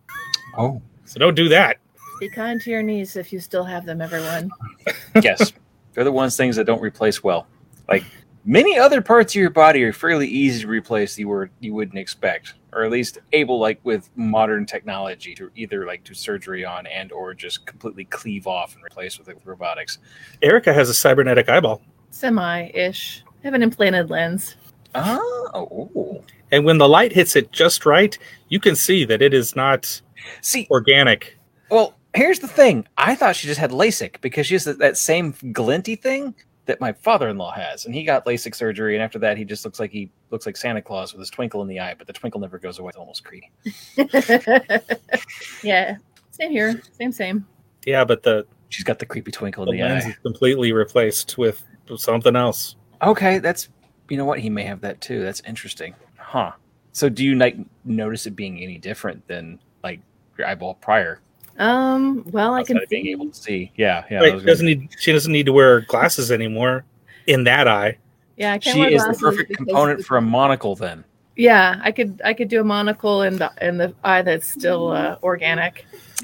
Oh. 0.58 0.82
So 1.06 1.20
don't 1.20 1.36
do 1.36 1.48
that. 1.50 1.78
Be 2.20 2.30
kind 2.30 2.60
to 2.62 2.70
your 2.70 2.84
knees 2.84 3.16
if 3.16 3.32
you 3.32 3.40
still 3.40 3.64
have 3.64 3.86
them, 3.86 4.02
everyone. 4.02 4.52
yes, 5.24 5.54
they're 5.94 6.04
the 6.04 6.12
ones 6.12 6.36
things 6.36 6.58
that 6.58 6.66
don't 6.66 6.82
replace 6.82 7.24
well. 7.24 7.48
Like 7.88 8.04
many 8.44 8.78
other 8.78 9.02
parts 9.02 9.34
of 9.34 9.40
your 9.40 9.50
body 9.50 9.84
are 9.84 9.94
fairly 9.94 10.28
easy 10.28 10.64
to 10.64 10.68
replace. 10.68 11.18
You 11.18 11.30
were 11.30 11.50
you 11.62 11.74
wouldn't 11.74 11.98
expect, 11.98 12.56
or 12.74 12.84
at 12.84 12.92
least 12.92 13.20
able, 13.32 13.58
like 13.58 13.80
with 13.84 14.10
modern 14.18 14.66
technology, 14.66 15.34
to 15.36 15.50
either 15.56 15.86
like 15.86 16.04
do 16.04 16.14
surgery 16.14 16.66
on 16.66 16.88
and 16.88 17.14
or 17.14 17.34
just 17.34 17.66
completely 17.66 18.04
cleave 18.04 18.48
off 18.48 18.76
and 18.76 18.84
replace 18.84 19.18
with, 19.18 19.30
it 19.30 19.36
with 19.36 19.46
robotics. 19.46 20.00
Erica 20.42 20.74
has 20.74 20.90
a 20.90 20.94
cybernetic 20.94 21.48
eyeball. 21.48 21.82
Semi-ish. 22.10 23.24
I 23.26 23.48
have 23.48 23.54
an 23.54 23.64
implanted 23.64 24.10
lens. 24.10 24.58
Oh, 24.96 26.24
And 26.52 26.66
when 26.66 26.78
the 26.78 26.90
light 26.90 27.12
hits 27.12 27.36
it 27.36 27.52
just 27.52 27.86
right, 27.86 28.18
you 28.50 28.60
can 28.60 28.76
see 28.76 29.06
that 29.06 29.22
it 29.22 29.34
is 29.34 29.56
not 29.56 30.02
see, 30.42 30.68
organic. 30.72 31.38
well, 31.70 31.94
here's 32.14 32.40
the 32.40 32.48
thing. 32.48 32.88
I 32.98 33.16
thought 33.16 33.36
she 33.36 33.48
just 33.48 33.60
had 33.60 33.72
LASIK 33.72 34.20
because 34.22 34.48
she 34.48 34.56
has 34.56 34.64
that, 34.66 34.80
that 34.80 34.98
same 34.98 35.34
glinty 35.52 35.96
thing 35.96 36.34
that 36.66 36.80
my 36.80 36.94
father-in-law 36.94 37.52
has, 37.52 37.86
and 37.86 37.96
he 37.96 38.04
got 38.04 38.26
LASIK 38.26 38.54
surgery, 38.56 38.96
and 38.96 39.04
after 39.04 39.18
that, 39.20 39.38
he 39.38 39.46
just 39.46 39.66
looks 39.66 39.80
like 39.80 39.92
he 39.92 40.12
looks 40.30 40.46
like 40.46 40.56
Santa 40.58 40.82
Claus 40.82 41.14
with 41.14 41.20
his 41.20 41.30
twinkle 41.30 41.62
in 41.62 41.68
the 41.68 41.80
eye, 41.80 41.96
but 41.98 42.06
the 42.08 42.14
twinkle 42.14 42.40
never 42.42 42.60
goes 42.60 42.78
away. 42.80 42.90
It's 42.90 42.98
almost 42.98 43.24
creepy. 43.24 43.50
yeah. 45.64 45.98
Same 46.32 46.52
here. 46.52 46.82
Same, 46.94 47.12
same. 47.12 47.48
Yeah, 47.86 48.04
but 48.04 48.24
the, 48.24 48.46
She's 48.70 48.84
got 48.84 49.00
the 49.00 49.06
creepy 49.06 49.32
twinkle 49.32 49.66
the 49.66 49.72
in 49.72 49.78
the 49.78 49.84
lens 49.84 50.06
eye. 50.06 50.10
is 50.10 50.16
completely 50.18 50.72
replaced 50.74 51.38
with 51.40 51.64
something 51.98 52.36
else. 52.36 52.76
Okay, 53.02 53.40
that's 53.40 53.70
you 54.10 54.18
know 54.18 54.26
what 54.26 54.40
he 54.40 54.50
may 54.50 54.64
have 54.64 54.82
that 54.82 55.00
too. 55.02 55.22
That's 55.24 55.42
interesting, 55.48 55.96
huh? 56.18 56.52
So 56.92 57.08
do 57.10 57.24
you 57.24 57.36
like 57.36 57.56
notice 57.86 58.26
it 58.26 58.32
being 58.36 58.62
any 58.62 58.78
different 58.78 59.26
than 59.28 59.60
like 59.84 60.00
your 60.38 60.48
eyeball 60.48 60.76
prior? 60.76 61.20
Um. 61.58 62.24
Well, 62.32 62.54
I 62.54 62.64
can 62.64 62.78
of 62.78 62.88
being 62.90 63.08
able 63.08 63.28
to 63.30 63.36
see. 63.36 63.72
Yeah, 63.76 64.06
yeah. 64.10 64.20
I 64.20 64.22
Right, 64.24 64.34
was 64.36 64.44
doesn't 64.44 64.66
gonna- 64.66 64.76
need 64.82 64.90
she 65.00 65.12
doesn't 65.12 65.32
need 65.32 65.46
to 65.46 65.54
wear 65.54 65.82
glasses 65.82 66.32
anymore 66.32 66.86
in 67.28 67.44
that 67.46 67.68
eye. 67.68 67.98
Yeah, 68.38 68.54
I 68.54 68.58
can't 68.60 68.76
she 68.76 68.80
wear 68.80 68.90
is 68.92 69.04
the 69.04 69.14
perfect 69.20 69.56
component 69.58 70.06
for 70.06 70.16
a 70.18 70.22
monocle. 70.22 70.76
Then 70.76 71.04
Yeah, 71.36 71.80
I 71.84 71.92
could 71.92 72.22
I 72.24 72.34
could 72.34 72.48
do 72.48 72.62
a 72.62 72.64
monocle 72.64 73.24
in 73.24 73.38
the 73.38 73.52
in 73.62 73.78
the 73.78 73.94
eye 74.04 74.22
that's 74.22 74.48
still 74.48 74.92
uh, 74.92 75.18
organic, 75.22 75.86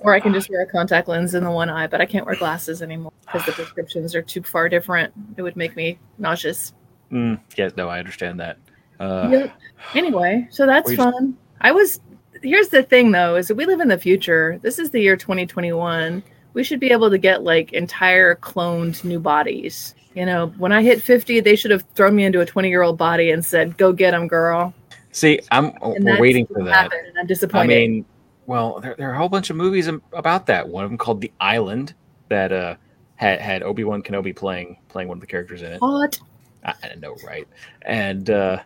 or 0.00 0.14
I 0.14 0.20
can 0.20 0.32
just 0.32 0.50
wear 0.50 0.62
a 0.62 0.66
contact 0.66 1.08
lens 1.08 1.34
in 1.34 1.44
the 1.44 1.50
one 1.50 1.70
eye. 1.70 1.86
But 1.86 2.00
I 2.00 2.06
can't 2.06 2.26
wear 2.26 2.36
glasses 2.36 2.82
anymore 2.82 3.12
because 3.26 3.44
the 3.46 3.52
prescriptions 3.52 4.14
are 4.14 4.22
too 4.22 4.42
far 4.42 4.68
different. 4.68 5.12
It 5.36 5.42
would 5.42 5.56
make 5.56 5.76
me 5.76 5.98
nauseous. 6.18 6.72
mm, 7.10 7.38
yeah, 7.56 7.70
no, 7.76 7.88
I 7.88 7.98
understand 7.98 8.40
that. 8.40 8.58
Uh, 9.00 9.28
Yep. 9.30 9.52
Anyway, 9.94 10.46
so 10.50 10.66
that's 10.66 10.94
fun. 10.94 11.36
I 11.60 11.72
was. 11.72 12.00
Here's 12.42 12.68
the 12.68 12.82
thing, 12.82 13.10
though, 13.10 13.36
is 13.36 13.48
that 13.48 13.54
we 13.54 13.64
live 13.64 13.80
in 13.80 13.88
the 13.88 13.98
future. 13.98 14.58
This 14.62 14.78
is 14.78 14.90
the 14.90 15.00
year 15.00 15.16
2021. 15.16 16.22
We 16.52 16.62
should 16.62 16.78
be 16.78 16.90
able 16.90 17.10
to 17.10 17.18
get 17.18 17.42
like 17.42 17.72
entire 17.72 18.34
cloned 18.36 19.02
new 19.02 19.18
bodies. 19.18 19.94
You 20.14 20.26
know, 20.26 20.48
when 20.58 20.70
I 20.70 20.82
hit 20.82 21.02
50, 21.02 21.40
they 21.40 21.56
should 21.56 21.70
have 21.72 21.82
thrown 21.94 22.14
me 22.14 22.24
into 22.24 22.40
a 22.40 22.46
20 22.46 22.68
year 22.68 22.82
old 22.82 22.96
body 22.98 23.30
and 23.30 23.44
said, 23.44 23.76
"Go 23.76 23.92
get 23.92 24.12
them, 24.12 24.28
girl." 24.28 24.72
See, 25.10 25.40
I'm 25.50 25.72
we're 25.82 26.20
waiting 26.20 26.46
for 26.46 26.62
that. 26.64 26.74
happened, 26.74 27.12
I'm 27.18 27.26
disappointed. 27.26 27.64
I 27.64 27.66
mean, 27.66 28.04
well, 28.46 28.80
there, 28.80 28.94
there 28.96 29.10
are 29.10 29.14
a 29.14 29.18
whole 29.18 29.28
bunch 29.28 29.50
of 29.50 29.56
movies 29.56 29.88
about 30.12 30.46
that. 30.46 30.68
One 30.68 30.84
of 30.84 30.90
them 30.90 30.98
called 30.98 31.20
The 31.20 31.32
Island 31.40 31.94
that 32.28 32.52
uh, 32.52 32.76
had 33.16 33.40
had 33.40 33.62
Obi 33.62 33.84
Wan 33.84 34.02
Kenobi 34.02 34.34
playing 34.34 34.76
playing 34.88 35.08
one 35.08 35.16
of 35.18 35.20
the 35.20 35.26
characters 35.26 35.62
in 35.62 35.72
it. 35.72 35.80
what? 35.80 36.18
I, 36.64 36.74
I 36.82 36.94
know, 36.96 37.16
right? 37.26 37.46
And 37.82 38.30
uh, 38.30 38.60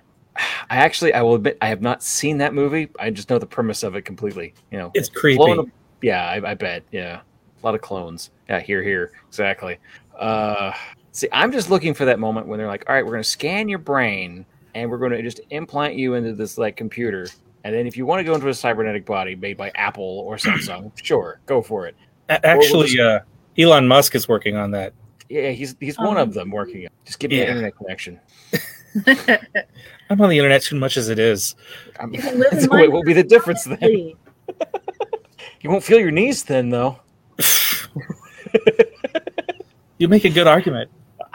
I 0.70 0.76
actually, 0.76 1.12
I 1.14 1.22
will 1.22 1.34
admit, 1.34 1.58
I 1.60 1.68
have 1.68 1.82
not 1.82 2.02
seen 2.02 2.38
that 2.38 2.54
movie. 2.54 2.88
I 2.98 3.10
just 3.10 3.28
know 3.30 3.38
the 3.38 3.46
premise 3.46 3.82
of 3.82 3.96
it 3.96 4.02
completely. 4.02 4.54
You 4.70 4.78
know, 4.78 4.90
It's 4.94 5.08
creepy. 5.08 5.36
Clone 5.38 5.58
of- 5.58 5.70
yeah, 6.00 6.28
I, 6.28 6.50
I 6.50 6.54
bet. 6.54 6.84
Yeah, 6.92 7.20
a 7.20 7.66
lot 7.66 7.74
of 7.74 7.80
clones. 7.80 8.30
Yeah, 8.48 8.60
here, 8.60 8.82
here, 8.82 9.12
exactly. 9.26 9.78
Uh, 10.16 10.72
see, 11.12 11.28
I'm 11.32 11.50
just 11.50 11.70
looking 11.70 11.92
for 11.92 12.04
that 12.04 12.20
moment 12.20 12.46
when 12.46 12.58
they're 12.58 12.68
like, 12.68 12.84
"All 12.88 12.94
right, 12.94 13.04
we're 13.04 13.12
going 13.12 13.22
to 13.22 13.28
scan 13.28 13.68
your 13.68 13.80
brain, 13.80 14.46
and 14.76 14.88
we're 14.88 14.98
going 14.98 15.10
to 15.10 15.22
just 15.22 15.40
implant 15.50 15.94
you 15.96 16.14
into 16.14 16.34
this 16.34 16.56
like 16.56 16.76
computer, 16.76 17.26
and 17.64 17.74
then 17.74 17.86
if 17.86 17.96
you 17.96 18.06
want 18.06 18.20
to 18.20 18.24
go 18.24 18.34
into 18.34 18.48
a 18.48 18.54
cybernetic 18.54 19.04
body 19.06 19.34
made 19.34 19.56
by 19.56 19.70
Apple 19.74 20.20
or 20.26 20.36
Samsung, 20.38 20.90
sure, 21.02 21.40
go 21.46 21.62
for 21.62 21.86
it." 21.86 21.96
A- 22.28 22.44
Actually, 22.46 22.98
uh, 23.00 23.20
Elon 23.58 23.86
Musk 23.88 24.14
is 24.14 24.28
working 24.28 24.56
on 24.56 24.70
that. 24.72 24.92
Yeah, 25.28 25.50
he's 25.50 25.76
he's 25.80 25.98
one 25.98 26.16
Um, 26.16 26.28
of 26.28 26.34
them 26.34 26.50
working. 26.50 26.78
On 26.80 26.84
it. 26.86 26.92
Just 27.04 27.18
give 27.18 27.30
me 27.30 27.38
Yeah. 27.38 27.44
an 27.44 27.48
internet 27.50 27.76
connection. 27.76 28.20
I'm 30.10 30.20
on 30.20 30.30
the 30.30 30.38
internet 30.38 30.62
too 30.62 30.76
much 30.76 30.96
as 30.96 31.08
it 31.10 31.18
is. 31.18 31.54
I'm, 32.00 32.14
You 32.14 32.20
can 32.22 32.38
live 32.38 32.52
in 32.54 32.60
so 32.62 32.68
what 32.70 32.90
will 32.90 33.02
be 33.02 33.12
the 33.12 33.22
difference 33.24 33.64
then? 33.64 33.78
You 35.60 35.70
won't 35.70 35.82
feel 35.82 35.98
your 35.98 36.12
knees 36.12 36.42
thin 36.44 36.70
though. 36.70 37.00
You 39.98 40.06
make 40.08 40.24
a 40.24 40.30
good 40.30 40.46
argument, 40.46 40.88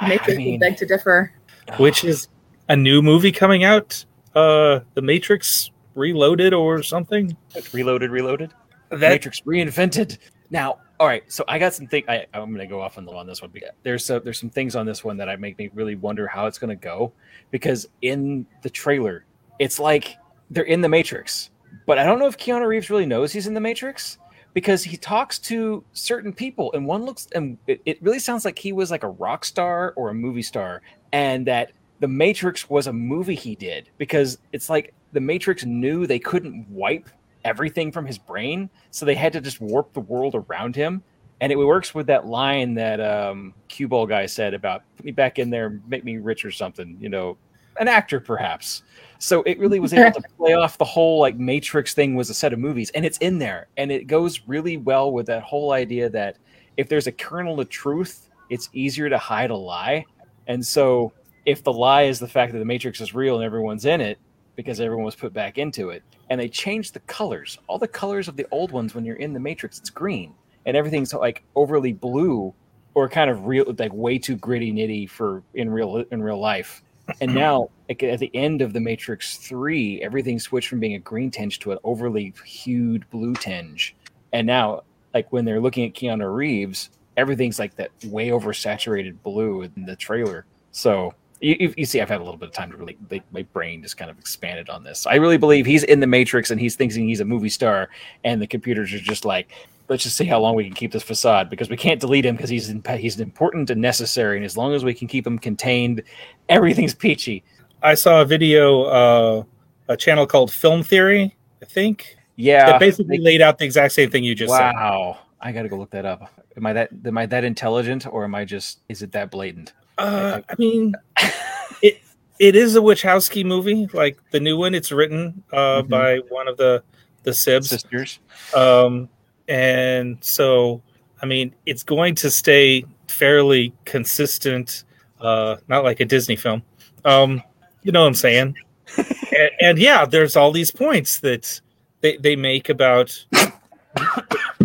Make 0.07 0.29
I 0.29 0.35
mean, 0.35 0.59
beg 0.59 0.77
to 0.77 0.85
differ. 0.85 1.33
which 1.77 2.05
is 2.05 2.29
a 2.69 2.75
new 2.77 3.01
movie 3.01 3.31
coming 3.33 3.65
out, 3.65 4.05
uh, 4.35 4.79
The 4.93 5.01
Matrix 5.01 5.69
Reloaded 5.95 6.53
or 6.53 6.83
something. 6.83 7.35
reloaded, 7.71 8.11
reloaded. 8.11 8.51
That 8.89 8.99
Matrix 8.99 9.41
reinvented. 9.41 10.17
Now, 10.49 10.79
all 10.99 11.07
right. 11.07 11.23
So 11.31 11.43
I 11.47 11.57
got 11.59 11.73
some 11.73 11.87
thing. 11.87 12.03
I, 12.07 12.25
I'm 12.33 12.53
going 12.53 12.59
to 12.59 12.67
go 12.67 12.81
off 12.81 12.97
on 12.97 13.05
the 13.05 13.11
on 13.11 13.27
this 13.27 13.41
one. 13.41 13.51
Because 13.51 13.71
there's 13.83 14.09
uh, 14.09 14.19
there's 14.19 14.39
some 14.39 14.49
things 14.49 14.75
on 14.75 14.85
this 14.85 15.03
one 15.03 15.17
that 15.17 15.29
I 15.29 15.35
make 15.35 15.57
me 15.57 15.69
really 15.73 15.95
wonder 15.95 16.27
how 16.27 16.45
it's 16.45 16.59
going 16.59 16.69
to 16.69 16.75
go 16.75 17.11
because 17.51 17.87
in 18.01 18.45
the 18.61 18.69
trailer, 18.69 19.25
it's 19.59 19.79
like 19.79 20.17
they're 20.49 20.63
in 20.63 20.81
the 20.81 20.89
Matrix, 20.89 21.49
but 21.85 21.97
I 21.97 22.03
don't 22.03 22.19
know 22.19 22.27
if 22.27 22.37
Keanu 22.37 22.67
Reeves 22.67 22.89
really 22.89 23.05
knows 23.05 23.31
he's 23.31 23.47
in 23.47 23.53
the 23.53 23.61
Matrix 23.61 24.17
because 24.53 24.83
he 24.83 24.97
talks 24.97 25.39
to 25.39 25.83
certain 25.93 26.31
people 26.31 26.71
and 26.73 26.85
one 26.85 27.05
looks 27.05 27.27
and 27.33 27.57
it, 27.67 27.81
it 27.85 28.01
really 28.01 28.19
sounds 28.19 28.45
like 28.45 28.59
he 28.59 28.71
was 28.71 28.91
like 28.91 29.03
a 29.03 29.09
rock 29.09 29.45
star 29.45 29.93
or 29.95 30.09
a 30.09 30.13
movie 30.13 30.43
star 30.43 30.81
and 31.11 31.47
that 31.47 31.71
the 31.99 32.07
Matrix 32.07 32.69
was 32.69 32.87
a 32.87 32.93
movie 32.93 33.35
he 33.35 33.55
did 33.55 33.89
because 33.97 34.37
it's 34.51 34.69
like 34.69 34.93
the 35.13 35.21
Matrix 35.21 35.63
knew 35.63 36.05
they 36.05 36.19
couldn't 36.19 36.67
wipe 36.69 37.09
everything 37.45 37.91
from 37.91 38.05
his 38.05 38.17
brain, 38.17 38.69
so 38.91 39.05
they 39.05 39.15
had 39.15 39.33
to 39.33 39.41
just 39.41 39.61
warp 39.61 39.93
the 39.93 40.01
world 40.01 40.35
around 40.35 40.75
him. 40.75 41.03
And 41.41 41.51
it 41.51 41.57
works 41.57 41.93
with 41.93 42.07
that 42.07 42.25
line 42.25 42.73
that 42.75 43.01
um, 43.01 43.53
Cue 43.67 43.87
Ball 43.87 44.05
guy 44.05 44.25
said 44.25 44.53
about 44.53 44.83
"Put 44.97 45.05
me 45.05 45.11
back 45.11 45.39
in 45.39 45.49
there, 45.49 45.81
make 45.87 46.03
me 46.03 46.17
rich 46.17 46.45
or 46.45 46.51
something." 46.51 46.97
You 46.99 47.09
know, 47.09 47.37
an 47.79 47.87
actor 47.87 48.19
perhaps. 48.19 48.83
So 49.19 49.41
it 49.43 49.59
really 49.59 49.79
was 49.79 49.93
able 49.93 50.19
to 50.19 50.27
play 50.37 50.53
off 50.53 50.77
the 50.77 50.85
whole 50.85 51.19
like 51.19 51.37
Matrix 51.37 51.93
thing 51.93 52.15
was 52.15 52.29
a 52.29 52.33
set 52.33 52.53
of 52.53 52.59
movies, 52.59 52.91
and 52.91 53.05
it's 53.05 53.17
in 53.19 53.39
there, 53.39 53.67
and 53.77 53.91
it 53.91 54.07
goes 54.07 54.41
really 54.47 54.77
well 54.77 55.11
with 55.11 55.25
that 55.27 55.43
whole 55.43 55.71
idea 55.71 56.09
that 56.09 56.37
if 56.77 56.89
there's 56.89 57.07
a 57.07 57.11
kernel 57.11 57.59
of 57.59 57.69
truth, 57.69 58.29
it's 58.49 58.69
easier 58.73 59.09
to 59.09 59.17
hide 59.17 59.51
a 59.51 59.55
lie. 59.55 60.05
And 60.47 60.65
so 60.65 61.13
if 61.45 61.63
the 61.63 61.73
lie 61.73 62.03
is 62.03 62.19
the 62.19 62.27
fact 62.27 62.53
that 62.53 62.59
the 62.59 62.65
Matrix 62.65 63.01
is 63.01 63.13
real 63.13 63.35
and 63.35 63.43
everyone's 63.43 63.85
in 63.85 64.01
it 64.01 64.17
because 64.55 64.79
everyone 64.79 65.05
was 65.05 65.15
put 65.15 65.33
back 65.33 65.57
into 65.57 65.89
it, 65.89 66.03
and 66.29 66.39
they 66.39 66.49
changed 66.49 66.93
the 66.93 66.99
colors, 67.01 67.57
all 67.67 67.79
the 67.79 67.87
colors 67.87 68.27
of 68.27 68.35
the 68.35 68.47
old 68.51 68.71
ones 68.71 68.93
when 68.93 69.05
you're 69.05 69.15
in 69.15 69.33
the 69.33 69.39
Matrix, 69.39 69.79
it's 69.79 69.89
green, 69.89 70.33
and 70.65 70.77
everything's 70.77 71.13
like 71.13 71.43
overly 71.55 71.93
blue 71.93 72.53
or 72.95 73.09
kind 73.09 73.29
of 73.29 73.45
real, 73.45 73.65
like 73.77 73.93
way 73.93 74.17
too 74.17 74.35
gritty 74.35 74.71
nitty 74.71 75.09
for 75.09 75.43
in 75.53 75.69
real 75.69 76.03
in 76.11 76.21
real 76.21 76.39
life. 76.39 76.83
And 77.21 77.33
now, 77.35 77.69
like, 77.89 78.03
at 78.03 78.19
the 78.19 78.31
end 78.33 78.61
of 78.61 78.73
the 78.73 78.79
Matrix 78.79 79.37
Three, 79.37 80.01
everything 80.01 80.39
switched 80.39 80.69
from 80.69 80.79
being 80.79 80.95
a 80.95 80.99
green 80.99 81.31
tinge 81.31 81.59
to 81.59 81.71
an 81.71 81.79
overly 81.83 82.33
hued 82.45 83.09
blue 83.09 83.33
tinge. 83.33 83.95
And 84.31 84.47
now, 84.47 84.83
like 85.13 85.31
when 85.31 85.45
they're 85.45 85.61
looking 85.61 85.85
at 85.85 85.93
Keanu 85.93 86.33
Reeves, 86.33 86.89
everything's 87.17 87.59
like 87.59 87.75
that 87.75 87.91
way 88.05 88.29
oversaturated 88.29 89.21
blue 89.23 89.63
in 89.63 89.85
the 89.85 89.95
trailer. 89.95 90.45
So 90.71 91.13
you, 91.43 91.57
you, 91.59 91.73
you 91.77 91.85
see, 91.85 91.99
I've 91.99 92.09
had 92.09 92.21
a 92.21 92.23
little 92.23 92.37
bit 92.37 92.47
of 92.47 92.55
time 92.55 92.71
to 92.71 92.77
really, 92.77 92.97
like, 93.11 93.23
my 93.31 93.43
brain 93.43 93.81
just 93.81 93.97
kind 93.97 94.09
of 94.09 94.17
expanded 94.17 94.69
on 94.69 94.83
this. 94.83 95.05
I 95.05 95.15
really 95.15 95.37
believe 95.37 95.65
he's 95.65 95.83
in 95.83 95.99
the 95.99 96.07
Matrix 96.07 96.51
and 96.51 96.59
he's 96.59 96.75
thinking 96.75 97.07
he's 97.07 97.19
a 97.19 97.25
movie 97.25 97.49
star, 97.49 97.89
and 98.23 98.41
the 98.41 98.47
computers 98.47 98.93
are 98.93 98.99
just 98.99 99.25
like, 99.25 99.51
let's 99.89 100.03
just 100.03 100.15
see 100.15 100.23
how 100.23 100.39
long 100.39 100.55
we 100.55 100.63
can 100.63 100.73
keep 100.73 100.93
this 100.93 101.03
facade 101.03 101.49
because 101.49 101.69
we 101.69 101.75
can't 101.75 101.99
delete 101.99 102.25
him 102.25 102.37
because 102.37 102.49
he's 102.49 102.69
in, 102.69 102.81
he's 102.97 103.19
important 103.19 103.69
and 103.69 103.81
necessary, 103.81 104.37
and 104.37 104.45
as 104.45 104.55
long 104.55 104.73
as 104.73 104.85
we 104.85 104.93
can 104.93 105.07
keep 105.07 105.27
him 105.27 105.37
contained, 105.37 106.01
everything's 106.47 106.95
peachy. 106.95 107.43
I 107.81 107.95
saw 107.95 108.21
a 108.21 108.25
video, 108.25 108.83
uh, 108.83 109.43
a 109.89 109.97
channel 109.97 110.25
called 110.25 110.49
Film 110.51 110.81
Theory, 110.81 111.35
I 111.61 111.65
think, 111.65 112.15
Yeah, 112.37 112.67
that 112.67 112.79
basically 112.79 113.17
laid 113.17 113.41
out 113.41 113.57
the 113.57 113.65
exact 113.65 113.93
same 113.93 114.09
thing 114.09 114.23
you 114.23 114.33
just 114.33 114.53
said. 114.53 114.71
wow. 114.71 115.19
I 115.41 115.51
got 115.51 115.63
to 115.63 115.69
go 115.69 115.75
look 115.77 115.89
that 115.89 116.05
up. 116.05 116.31
Am 116.55 116.65
I 116.65 116.71
that 116.71 116.89
am 117.03 117.17
I 117.17 117.25
that 117.25 117.43
intelligent 117.43 118.07
or 118.07 118.23
am 118.23 118.33
I 118.33 118.45
just 118.45 118.79
is 118.87 119.01
it 119.01 119.11
that 119.11 119.29
blatant? 119.29 119.73
Uh, 119.97 120.41
I 120.49 120.55
mean, 120.57 120.93
it 121.81 122.01
it 122.39 122.55
is 122.55 122.75
a 122.75 122.79
Wachowski 122.79 123.45
movie, 123.45 123.87
like 123.93 124.17
the 124.31 124.39
new 124.39 124.57
one. 124.57 124.73
It's 124.75 124.91
written 124.91 125.43
uh, 125.51 125.81
Mhm. 125.83 125.89
by 125.89 126.17
one 126.29 126.47
of 126.47 126.57
the 126.57 126.83
the 127.23 127.31
Sibs, 127.31 127.65
Sisters. 127.69 128.19
um, 128.55 129.07
and 129.47 130.17
so 130.21 130.81
I 131.21 131.25
mean, 131.25 131.53
it's 131.65 131.83
going 131.83 132.15
to 132.15 132.29
stay 132.31 132.83
fairly 133.07 133.73
consistent, 133.85 134.83
uh, 135.21 135.55
not 135.69 135.83
like 135.85 135.99
a 136.01 136.05
Disney 136.05 136.35
film. 136.35 136.63
Um, 137.05 137.41
you 137.83 137.91
know 137.91 138.01
what 138.01 138.07
I'm 138.07 138.13
saying? 138.15 138.55
and, 138.97 139.49
and 139.61 139.79
yeah, 139.79 140.05
there's 140.05 140.35
all 140.35 140.51
these 140.51 140.71
points 140.71 141.19
that 141.19 141.61
they 142.01 142.17
they 142.17 142.35
make 142.35 142.69
about. 142.69 143.25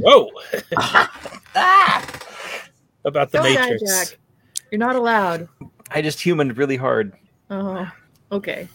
Whoa! 0.00 0.30
about 3.04 3.30
the 3.30 3.38
Don't 3.38 3.54
die, 3.54 3.70
Matrix. 3.70 4.10
Jack. 4.10 4.18
You're 4.70 4.78
not 4.78 4.96
allowed. 4.96 5.48
I 5.90 6.02
just 6.02 6.20
humaned 6.20 6.56
really 6.58 6.76
hard. 6.76 7.12
Oh, 7.50 7.90
okay. 8.32 8.68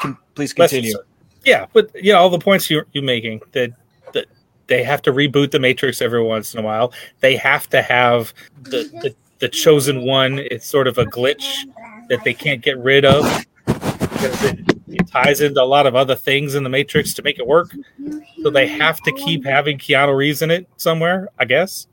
Can, 0.00 0.16
please 0.34 0.56
Let's- 0.58 0.72
continue. 0.72 0.96
Yeah, 1.44 1.66
but 1.72 1.90
yeah, 1.94 2.14
all 2.14 2.28
the 2.28 2.40
points 2.40 2.68
you're, 2.68 2.86
you're 2.92 3.04
making 3.04 3.40
that 3.52 3.70
that 4.12 4.26
they 4.66 4.82
have 4.82 5.00
to 5.02 5.12
reboot 5.12 5.52
the 5.52 5.60
Matrix 5.60 6.02
every 6.02 6.20
once 6.20 6.54
in 6.54 6.58
a 6.58 6.62
while. 6.62 6.92
They 7.20 7.36
have 7.36 7.68
to 7.70 7.82
have 7.82 8.34
the, 8.62 8.82
the 9.02 9.14
the 9.38 9.48
chosen 9.48 10.04
one. 10.04 10.40
It's 10.40 10.66
sort 10.66 10.88
of 10.88 10.98
a 10.98 11.04
glitch 11.04 11.64
that 12.08 12.24
they 12.24 12.34
can't 12.34 12.62
get 12.62 12.78
rid 12.78 13.04
of 13.04 13.22
because 13.66 14.42
it, 14.42 14.58
it 14.88 15.06
ties 15.06 15.40
into 15.40 15.62
a 15.62 15.64
lot 15.64 15.86
of 15.86 15.94
other 15.94 16.16
things 16.16 16.56
in 16.56 16.64
the 16.64 16.68
Matrix 16.68 17.14
to 17.14 17.22
make 17.22 17.38
it 17.38 17.46
work. 17.46 17.70
So 18.42 18.50
they 18.50 18.66
have 18.66 19.00
to 19.02 19.12
keep 19.12 19.44
having 19.44 19.78
Keanu 19.78 20.16
Reeves 20.16 20.42
in 20.42 20.50
it 20.50 20.66
somewhere, 20.78 21.28
I 21.38 21.44
guess. 21.44 21.86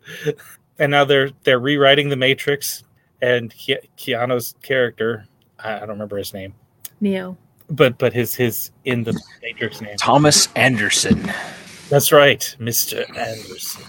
And 0.79 0.89
now 0.89 1.05
they're 1.05 1.29
they're 1.43 1.59
rewriting 1.59 2.09
the 2.09 2.15
Matrix, 2.15 2.83
and 3.23 3.51
Ke- 3.53 3.87
Keanu's 3.97 4.55
character, 4.61 5.25
I 5.59 5.75
I 5.77 5.79
don't 5.79 5.89
remember 5.89 6.17
his 6.17 6.33
name, 6.33 6.53
Neo. 7.01 7.37
but 7.69 7.97
but 7.97 8.13
his 8.13 8.35
his 8.35 8.71
in 8.85 9.03
the 9.03 9.19
Matrix 9.41 9.81
name. 9.81 9.95
Thomas 9.97 10.49
Anderson. 10.55 11.31
That's 11.89 12.11
right, 12.11 12.55
Mr. 12.59 13.05
Anderson. 13.17 13.83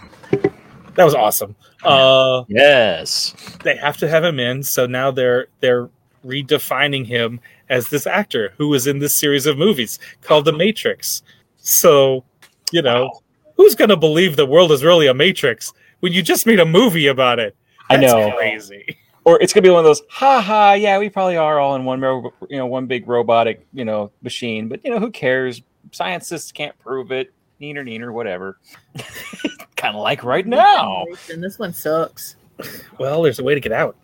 That 0.97 1.05
was 1.05 1.15
awesome. 1.15 1.57
Uh, 1.83 2.45
Yes. 2.49 3.35
they 3.65 3.77
have 3.77 3.97
to 3.99 4.09
have 4.09 4.23
him 4.25 4.39
in, 4.39 4.63
so 4.63 4.87
now 4.87 5.11
they're 5.11 5.49
they're 5.61 5.89
redefining 6.25 7.05
him 7.07 7.41
as 7.69 7.89
this 7.89 8.07
actor 8.07 8.53
who 8.57 8.69
was 8.69 8.87
in 8.87 8.99
this 9.01 9.15
series 9.15 9.47
of 9.47 9.59
movies 9.59 9.99
called 10.23 10.45
The 10.45 10.53
Matrix. 10.53 11.23
So, 11.59 12.25
you 12.73 12.81
know, 12.83 13.11
who's 13.57 13.75
gonna 13.75 13.97
believe 13.97 14.37
the 14.37 14.47
world 14.47 14.71
is 14.73 14.85
really 14.85 15.07
a 15.07 15.15
matrix 15.15 15.73
when 16.01 16.13
you 16.13 16.23
just 16.23 16.47
made 16.47 16.61
a 16.61 16.65
movie 16.67 17.07
about 17.09 17.39
it? 17.39 17.57
I 17.91 17.97
That's 17.97 18.13
know. 18.13 18.33
crazy. 18.37 18.97
Or 19.25 19.41
it's 19.43 19.53
gonna 19.53 19.63
be 19.63 19.71
one 19.71 19.79
of 19.81 19.85
those 19.85 20.03
ha 20.11 20.41
ha 20.41 20.73
yeah 20.75 20.99
we 20.99 21.09
probably 21.09 21.37
are 21.37 21.59
all 21.59 21.75
in 21.77 21.85
one 21.85 22.01
you 22.49 22.57
know 22.59 22.67
one 22.67 22.87
big 22.87 23.07
robotic 23.09 23.67
you 23.73 23.85
know 23.85 24.11
machine 24.23 24.69
but 24.69 24.85
you 24.85 24.91
know 24.91 24.99
who 24.99 25.11
cares 25.11 25.63
scientists 25.93 26.53
can't 26.53 26.79
prove 26.79 27.11
it 27.13 27.33
neener 27.61 27.85
neener 27.85 28.13
whatever 28.13 28.59
kind 29.77 29.95
of 29.97 30.03
like 30.03 30.23
right 30.25 30.47
now 30.47 31.05
And 31.33 31.43
this 31.43 31.59
one 31.59 31.73
sucks. 31.73 32.37
Well, 32.99 33.23
there's 33.23 33.39
a 33.39 33.45
way 33.45 33.55
to 33.55 33.61
get 33.61 33.73
out. 33.73 33.97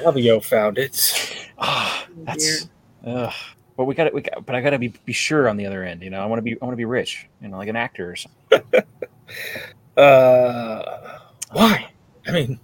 Flavio 0.00 0.40
found 0.40 0.78
it. 0.78 1.46
Ah, 1.58 2.06
Oh, 2.08 2.12
that's 2.24 2.68
ugh. 3.06 3.32
but 3.76 3.84
we 3.84 3.94
got 3.94 4.04
to 4.04 4.10
we 4.10 4.20
got 4.22 4.44
but 4.46 4.54
i 4.54 4.60
gotta 4.60 4.78
be 4.78 4.88
be 5.04 5.12
sure 5.12 5.48
on 5.48 5.56
the 5.56 5.66
other 5.66 5.82
end 5.84 6.02
you 6.02 6.10
know 6.10 6.20
i 6.20 6.26
want 6.26 6.38
to 6.38 6.42
be 6.42 6.52
i 6.60 6.64
want 6.64 6.72
to 6.72 6.76
be 6.76 6.84
rich 6.84 7.28
you 7.42 7.48
know 7.48 7.56
like 7.58 7.68
an 7.68 7.76
actor 7.76 8.10
or 8.10 8.16
something 8.16 8.82
Uh, 9.96 11.18
why? 11.52 11.88
I 12.26 12.32
mean, 12.32 12.52
out, 12.52 12.58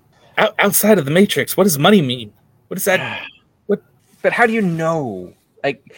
outside 0.58 0.98
of 0.98 1.04
the 1.04 1.10
matrix, 1.10 1.56
what 1.56 1.64
does 1.64 1.78
money 1.78 2.02
mean? 2.02 2.32
What 2.68 2.76
does 2.76 2.84
that? 2.86 3.26
but 4.22 4.32
how 4.32 4.46
do 4.46 4.52
you 4.52 4.62
know 4.62 5.32
like 5.64 5.94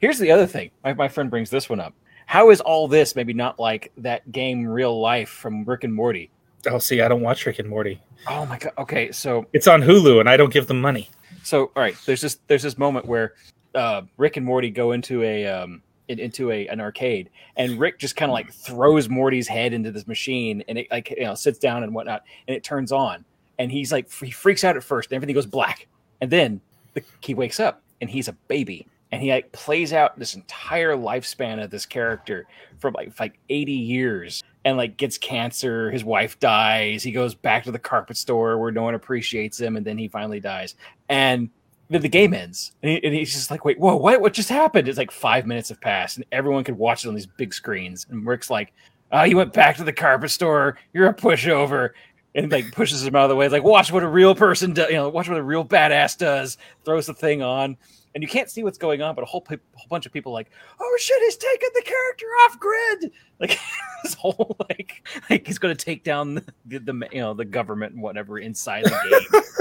here's 0.00 0.18
the 0.18 0.30
other 0.30 0.46
thing 0.46 0.70
my, 0.84 0.92
my 0.94 1.08
friend 1.08 1.30
brings 1.30 1.48
this 1.48 1.70
one 1.70 1.78
up 1.78 1.94
how 2.26 2.50
is 2.50 2.60
all 2.60 2.88
this 2.88 3.14
maybe 3.14 3.32
not 3.32 3.58
like 3.58 3.92
that 3.96 4.30
game 4.32 4.66
real 4.66 5.00
life 5.00 5.28
from 5.28 5.64
rick 5.64 5.84
and 5.84 5.94
morty 5.94 6.30
Oh, 6.66 6.80
see, 6.80 7.00
I 7.00 7.06
don't 7.06 7.20
watch 7.22 7.46
Rick 7.46 7.60
and 7.60 7.68
Morty. 7.68 8.02
oh 8.26 8.44
my 8.46 8.58
god 8.58 8.72
okay 8.78 9.12
so 9.12 9.46
It's 9.52 9.68
on 9.68 9.80
Hulu, 9.80 10.18
and 10.18 10.28
I 10.28 10.36
don't 10.36 10.52
give 10.52 10.66
them 10.66 10.80
money. 10.80 11.08
So, 11.44 11.70
all 11.76 11.82
right, 11.82 11.94
there's 12.04 12.20
this 12.20 12.40
there's 12.48 12.64
this 12.64 12.76
moment 12.76 13.06
where 13.06 13.34
uh, 13.76 14.02
Rick 14.16 14.36
and 14.38 14.44
Morty 14.44 14.68
go 14.68 14.90
into 14.90 15.22
a 15.22 15.46
um, 15.46 15.80
in, 16.08 16.18
into 16.18 16.50
a 16.50 16.66
an 16.66 16.80
arcade, 16.80 17.30
and 17.56 17.78
Rick 17.78 18.00
just 18.00 18.16
kind 18.16 18.28
of 18.28 18.34
like 18.34 18.52
throws 18.52 19.08
Morty's 19.08 19.46
head 19.46 19.72
into 19.72 19.92
this 19.92 20.08
machine, 20.08 20.64
and 20.68 20.78
it 20.78 20.88
like 20.90 21.10
you 21.10 21.24
know 21.24 21.34
sits 21.36 21.60
down 21.60 21.84
and 21.84 21.94
whatnot, 21.94 22.24
and 22.48 22.56
it 22.56 22.64
turns 22.64 22.90
on, 22.90 23.24
and 23.58 23.70
he's 23.70 23.92
like 23.92 24.12
he 24.12 24.30
freaks 24.30 24.64
out 24.64 24.76
at 24.76 24.84
first, 24.84 25.10
and 25.10 25.16
everything 25.16 25.34
goes 25.34 25.46
black, 25.46 25.86
and 26.20 26.30
then 26.30 26.60
the, 26.94 27.02
he 27.20 27.34
wakes 27.34 27.60
up, 27.60 27.82
and 28.00 28.08
he's 28.10 28.28
a 28.28 28.32
baby, 28.32 28.86
and 29.12 29.22
he 29.22 29.30
like 29.30 29.50
plays 29.52 29.92
out 29.92 30.18
this 30.18 30.34
entire 30.34 30.94
lifespan 30.94 31.62
of 31.62 31.70
this 31.70 31.86
character 31.86 32.46
for 32.78 32.90
like 32.92 33.18
like 33.18 33.38
80 33.48 33.72
years 33.72 34.42
and 34.64 34.76
like 34.76 34.96
gets 34.96 35.18
cancer 35.18 35.90
his 35.90 36.04
wife 36.04 36.38
dies 36.40 37.02
he 37.02 37.12
goes 37.12 37.34
back 37.34 37.64
to 37.64 37.72
the 37.72 37.78
carpet 37.78 38.16
store 38.16 38.58
where 38.58 38.70
no 38.70 38.82
one 38.82 38.94
appreciates 38.94 39.60
him 39.60 39.76
and 39.76 39.86
then 39.86 39.98
he 39.98 40.08
finally 40.08 40.40
dies. 40.40 40.74
And 41.08 41.50
then 41.90 42.02
the 42.02 42.08
game 42.08 42.34
ends. 42.34 42.72
And, 42.82 42.90
he, 42.92 43.02
and 43.04 43.14
he's 43.14 43.32
just 43.32 43.50
like 43.50 43.64
wait 43.64 43.78
whoa 43.78 43.96
what? 43.96 44.20
What 44.20 44.32
just 44.32 44.48
happened? 44.48 44.88
It's 44.88 44.98
like 44.98 45.10
five 45.10 45.46
minutes 45.46 45.70
have 45.70 45.80
passed 45.80 46.16
and 46.16 46.26
everyone 46.32 46.64
could 46.64 46.78
watch 46.78 47.04
it 47.04 47.08
on 47.08 47.14
these 47.14 47.26
big 47.26 47.54
screens. 47.54 48.06
And 48.10 48.26
rick's 48.26 48.50
like 48.50 48.72
oh 49.10 49.22
you 49.22 49.36
went 49.36 49.52
back 49.52 49.76
to 49.76 49.84
the 49.84 49.92
carpet 49.92 50.30
store. 50.30 50.76
You're 50.92 51.08
a 51.08 51.14
pushover 51.14 51.90
and 52.38 52.52
like 52.52 52.70
pushes 52.72 53.04
him 53.04 53.16
out 53.16 53.24
of 53.24 53.30
the 53.30 53.36
way. 53.36 53.46
It's 53.46 53.52
like 53.52 53.64
watch 53.64 53.90
what 53.90 54.02
a 54.02 54.08
real 54.08 54.34
person 54.34 54.72
does 54.72 54.88
you 54.88 54.96
know 54.96 55.08
watch 55.08 55.28
what 55.28 55.38
a 55.38 55.42
real 55.42 55.64
badass 55.64 56.16
does. 56.16 56.56
Throws 56.84 57.06
the 57.06 57.14
thing 57.14 57.42
on. 57.42 57.76
And 58.14 58.22
you 58.22 58.28
can't 58.28 58.50
see 58.50 58.64
what's 58.64 58.78
going 58.78 59.02
on 59.02 59.14
but 59.14 59.22
a 59.22 59.26
whole, 59.26 59.42
pe- 59.42 59.58
whole 59.74 59.86
bunch 59.88 60.06
of 60.06 60.12
people 60.12 60.32
like 60.32 60.50
oh 60.80 60.98
shit 61.00 61.20
he's 61.22 61.36
taking 61.36 61.68
the 61.74 61.82
character 61.82 62.26
off 62.44 62.58
grid! 62.58 63.12
Like 63.40 63.58
this 64.02 64.14
whole 64.14 64.56
like 64.68 65.06
like 65.28 65.46
he's 65.46 65.58
going 65.58 65.76
to 65.76 65.84
take 65.84 66.04
down 66.04 66.36
the, 66.66 66.78
the 66.78 67.08
you 67.12 67.20
know 67.20 67.34
the 67.34 67.44
government 67.44 67.94
and 67.94 68.02
whatever 68.02 68.38
inside 68.38 68.84
the 68.84 68.90
game. 68.90 69.42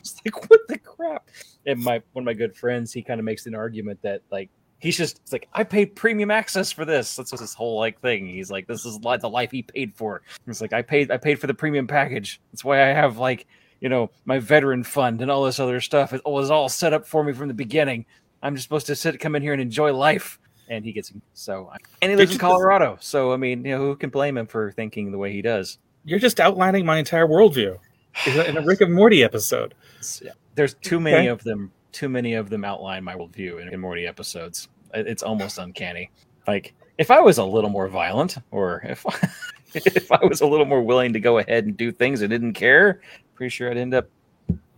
It's 0.00 0.14
like 0.24 0.48
what 0.48 0.60
the 0.68 0.78
crap? 0.78 1.28
And 1.66 1.82
my 1.82 2.00
one 2.12 2.22
of 2.22 2.26
my 2.26 2.32
good 2.32 2.56
friends 2.56 2.92
he 2.92 3.02
kind 3.02 3.18
of 3.18 3.24
makes 3.24 3.46
an 3.46 3.54
argument 3.54 4.00
that 4.02 4.22
like 4.30 4.48
he's 4.78 4.96
just 4.96 5.18
it's 5.22 5.32
like 5.32 5.48
i 5.52 5.64
paid 5.64 5.94
premium 5.96 6.30
access 6.30 6.70
for 6.72 6.84
this. 6.84 7.16
That's 7.16 7.32
what 7.32 7.40
this 7.40 7.54
whole 7.54 7.78
like 7.78 8.00
thing 8.00 8.26
he's 8.26 8.50
like 8.50 8.66
this 8.66 8.84
is 8.84 8.98
the 8.98 9.28
life 9.28 9.50
he 9.50 9.62
paid 9.62 9.92
for. 9.94 10.22
It's 10.46 10.60
like 10.60 10.72
i 10.72 10.82
paid 10.82 11.10
i 11.10 11.16
paid 11.16 11.40
for 11.40 11.46
the 11.46 11.54
premium 11.54 11.86
package. 11.86 12.40
That's 12.52 12.64
why 12.64 12.82
i 12.82 12.92
have 12.92 13.18
like 13.18 13.46
you 13.80 13.88
know 13.88 14.10
my 14.24 14.38
veteran 14.38 14.82
fund 14.84 15.20
and 15.22 15.30
all 15.30 15.44
this 15.44 15.60
other 15.60 15.80
stuff. 15.80 16.12
It 16.12 16.22
was 16.24 16.50
all 16.50 16.68
set 16.68 16.92
up 16.92 17.06
for 17.06 17.22
me 17.24 17.32
from 17.32 17.48
the 17.48 17.54
beginning. 17.54 18.06
I'm 18.42 18.54
just 18.54 18.64
supposed 18.64 18.86
to 18.86 18.94
sit 18.96 19.18
come 19.20 19.34
in 19.36 19.42
here 19.42 19.52
and 19.52 19.62
enjoy 19.62 19.92
life. 19.92 20.38
And 20.70 20.84
he 20.84 20.92
gets 20.92 21.12
so 21.34 21.72
and 22.02 22.10
he 22.10 22.16
lives 22.16 22.30
in 22.32 22.34
just- 22.34 22.40
colorado 22.40 22.98
so 23.00 23.32
i 23.32 23.36
mean 23.38 23.64
you 23.64 23.72
know 23.72 23.78
who 23.78 23.96
can 23.96 24.10
blame 24.10 24.36
him 24.36 24.46
for 24.46 24.70
thinking 24.72 25.10
the 25.12 25.18
way 25.18 25.32
he 25.32 25.42
does? 25.42 25.78
You're 26.04 26.18
just 26.18 26.40
outlining 26.40 26.86
my 26.86 26.98
entire 26.98 27.26
worldview. 27.26 27.78
In 28.26 28.56
a 28.56 28.62
Rick 28.62 28.80
and 28.80 28.92
Morty 28.94 29.22
episode. 29.22 29.74
Yeah. 30.22 30.32
there's 30.54 30.74
too 30.74 30.98
many 31.00 31.16
Okay. 31.16 31.26
of 31.28 31.42
them 31.44 31.70
too 31.92 32.08
many 32.08 32.34
of 32.34 32.50
them 32.50 32.64
outline 32.64 33.02
my 33.04 33.14
worldview 33.14 33.60
in, 33.62 33.68
in 33.68 33.80
morty 33.80 34.06
episodes 34.06 34.68
it's 34.94 35.22
almost 35.22 35.58
uncanny 35.58 36.10
like 36.46 36.74
if 36.98 37.10
i 37.10 37.20
was 37.20 37.38
a 37.38 37.44
little 37.44 37.70
more 37.70 37.88
violent 37.88 38.38
or 38.50 38.80
if 38.84 39.04
if 39.74 40.10
i 40.12 40.24
was 40.24 40.40
a 40.40 40.46
little 40.46 40.66
more 40.66 40.82
willing 40.82 41.12
to 41.12 41.20
go 41.20 41.38
ahead 41.38 41.64
and 41.64 41.76
do 41.76 41.92
things 41.92 42.22
i 42.22 42.26
didn't 42.26 42.54
care 42.54 43.00
pretty 43.34 43.50
sure 43.50 43.70
i'd 43.70 43.76
end 43.76 43.94
up 43.94 44.08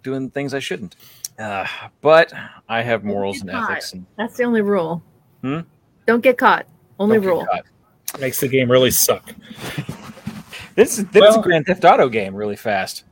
doing 0.03 0.31
things 0.31 0.55
i 0.55 0.59
shouldn't 0.59 0.97
uh, 1.39 1.67
but 2.01 2.33
i 2.69 2.83
have 2.83 3.05
morals 3.05 3.41
and 3.41 3.51
Not. 3.51 3.71
ethics 3.71 3.93
and 3.93 4.05
That's 4.17 4.37
the 4.37 4.45
only 4.45 4.61
rule. 4.61 5.03
Hmm? 5.41 5.61
Don't 6.07 6.21
get 6.23 6.37
caught. 6.37 6.67
Only 6.99 7.17
don't 7.17 7.27
rule. 7.27 7.47
caught. 7.47 7.65
Makes 8.21 8.41
the 8.41 8.49
game 8.49 8.71
really 8.71 8.91
suck. 8.91 9.33
this 10.75 10.99
is 10.99 11.07
this 11.07 11.25
is 11.31 11.37
a 11.37 11.41
grand 11.41 11.65
theft 11.67 11.85
auto 11.85 12.09
game 12.09 12.35
really 12.35 12.57
fast 12.57 13.05